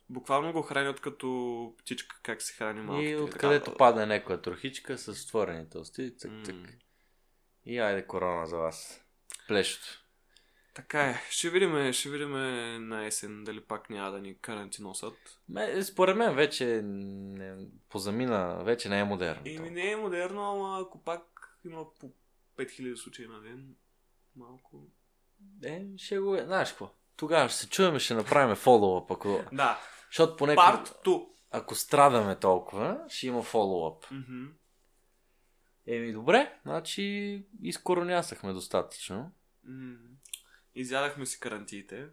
буквално 0.09 0.53
го 0.53 0.61
хранят 0.61 0.99
като 0.99 1.73
птичка, 1.77 2.19
как 2.23 2.41
се 2.41 2.53
храни 2.53 2.81
малко. 2.81 3.01
И 3.01 3.15
откъдето 3.15 3.77
падне 3.77 4.05
някоя 4.05 4.41
трохичка 4.41 4.97
с 4.97 5.23
отворените 5.23 5.77
усти, 5.77 6.17
цък, 6.17 6.31
цък. 6.45 6.55
И 7.65 7.79
айде 7.79 8.07
корона 8.07 8.47
за 8.47 8.57
вас. 8.57 9.05
Плещото. 9.47 10.05
Така 10.73 11.01
е. 11.01 11.21
Ще 11.29 11.49
видим, 11.49 11.93
ще 11.93 12.09
видим 12.09 12.31
на 12.89 13.05
есен 13.05 13.43
дали 13.43 13.61
пак 13.61 13.89
няма 13.89 14.11
да 14.11 14.19
ни 14.19 14.37
карантиносат. 14.37 15.39
Ме, 15.49 15.83
според 15.83 16.17
мен 16.17 16.35
вече 16.35 16.81
не, 16.83 17.67
позамина, 17.89 18.63
вече 18.63 18.89
не 18.89 18.99
е 18.99 19.03
модерно. 19.03 19.41
Еми 19.45 19.69
не 19.69 19.91
е 19.91 19.95
модерно, 19.95 20.51
ама 20.51 20.81
ако 20.81 21.03
пак 21.03 21.57
има 21.65 21.93
по 21.99 22.11
5000 22.57 22.95
случаи 22.95 23.27
на 23.27 23.41
ден, 23.41 23.75
малко... 24.35 24.87
Е, 25.63 25.85
ще 25.97 26.19
го 26.19 26.35
е. 26.35 26.43
Знаеш 26.45 26.69
какво? 26.69 26.91
Тогава 27.19 27.49
ще 27.49 27.57
се 27.57 27.69
чуем, 27.69 27.99
ще 27.99 28.13
направим 28.13 28.55
фоллоуъп, 28.55 29.11
ако... 29.11 29.43
Да. 29.51 29.79
Защото 30.09 30.35
поне... 30.35 30.55
Part 30.55 31.05
2. 31.05 31.27
Ако 31.51 31.75
страдаме 31.75 32.39
толкова, 32.39 33.05
ще 33.09 33.27
има 33.27 33.43
фоллоуъп. 33.43 34.05
Mm-hmm. 34.05 34.51
Еми, 35.87 36.13
добре. 36.13 36.59
Значи, 36.65 37.45
изкоронясахме 37.61 38.53
достатъчно. 38.53 39.31
Mm. 39.69 39.97
Изядахме 40.75 41.25
си 41.25 41.39
карантиите, 41.39 42.07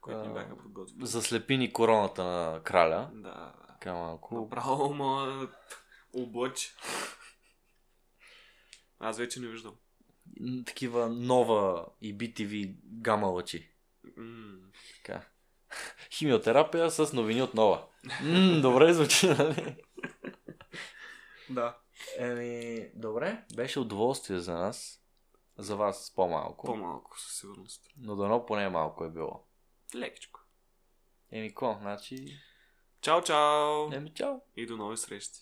които 0.00 0.20
ни 0.20 0.34
бяха 0.34 0.58
подготвили. 0.58 1.06
Заслепи 1.06 1.56
ни 1.56 1.72
короната 1.72 2.24
на 2.24 2.62
краля. 2.62 3.10
Да. 3.14 3.54
Така 3.68 3.94
малко. 3.94 4.34
Направо 4.34 4.94
ма 4.94 5.48
облъч. 6.14 6.76
Аз 8.98 9.18
вече 9.18 9.40
не 9.40 9.48
виждам. 9.48 9.74
Такива 10.66 11.08
нова 11.08 11.86
и 12.00 12.18
BTV 12.18 12.74
гама 12.84 13.26
лъчи. 13.26 13.72
Mm. 14.18 14.60
Така. 14.96 15.26
Химиотерапия 16.12 16.90
с 16.90 17.12
новини 17.12 17.42
от 17.42 17.54
нова. 17.54 17.86
М, 18.22 18.60
добре 18.62 18.92
звучи, 18.92 19.28
нали? 19.28 19.76
Да. 21.50 21.78
Еми, 22.18 22.90
добре. 22.94 23.44
Беше 23.54 23.80
удоволствие 23.80 24.38
за 24.38 24.54
нас. 24.54 25.02
За 25.58 25.76
вас 25.76 26.12
по-малко. 26.16 26.66
По-малко, 26.66 27.20
със 27.20 27.38
сигурност. 27.38 27.88
Но 27.96 28.16
дано 28.16 28.46
поне 28.46 28.68
малко 28.68 29.04
е 29.04 29.10
било. 29.10 29.44
Лекичко. 29.94 30.40
Еми, 31.32 31.54
ко? 31.54 31.78
Значи... 31.80 32.38
Чао, 33.00 33.22
чао! 33.22 33.92
Еми, 33.92 34.14
чао! 34.14 34.36
И 34.56 34.66
до 34.66 34.76
нови 34.76 34.96
срещи. 34.96 35.34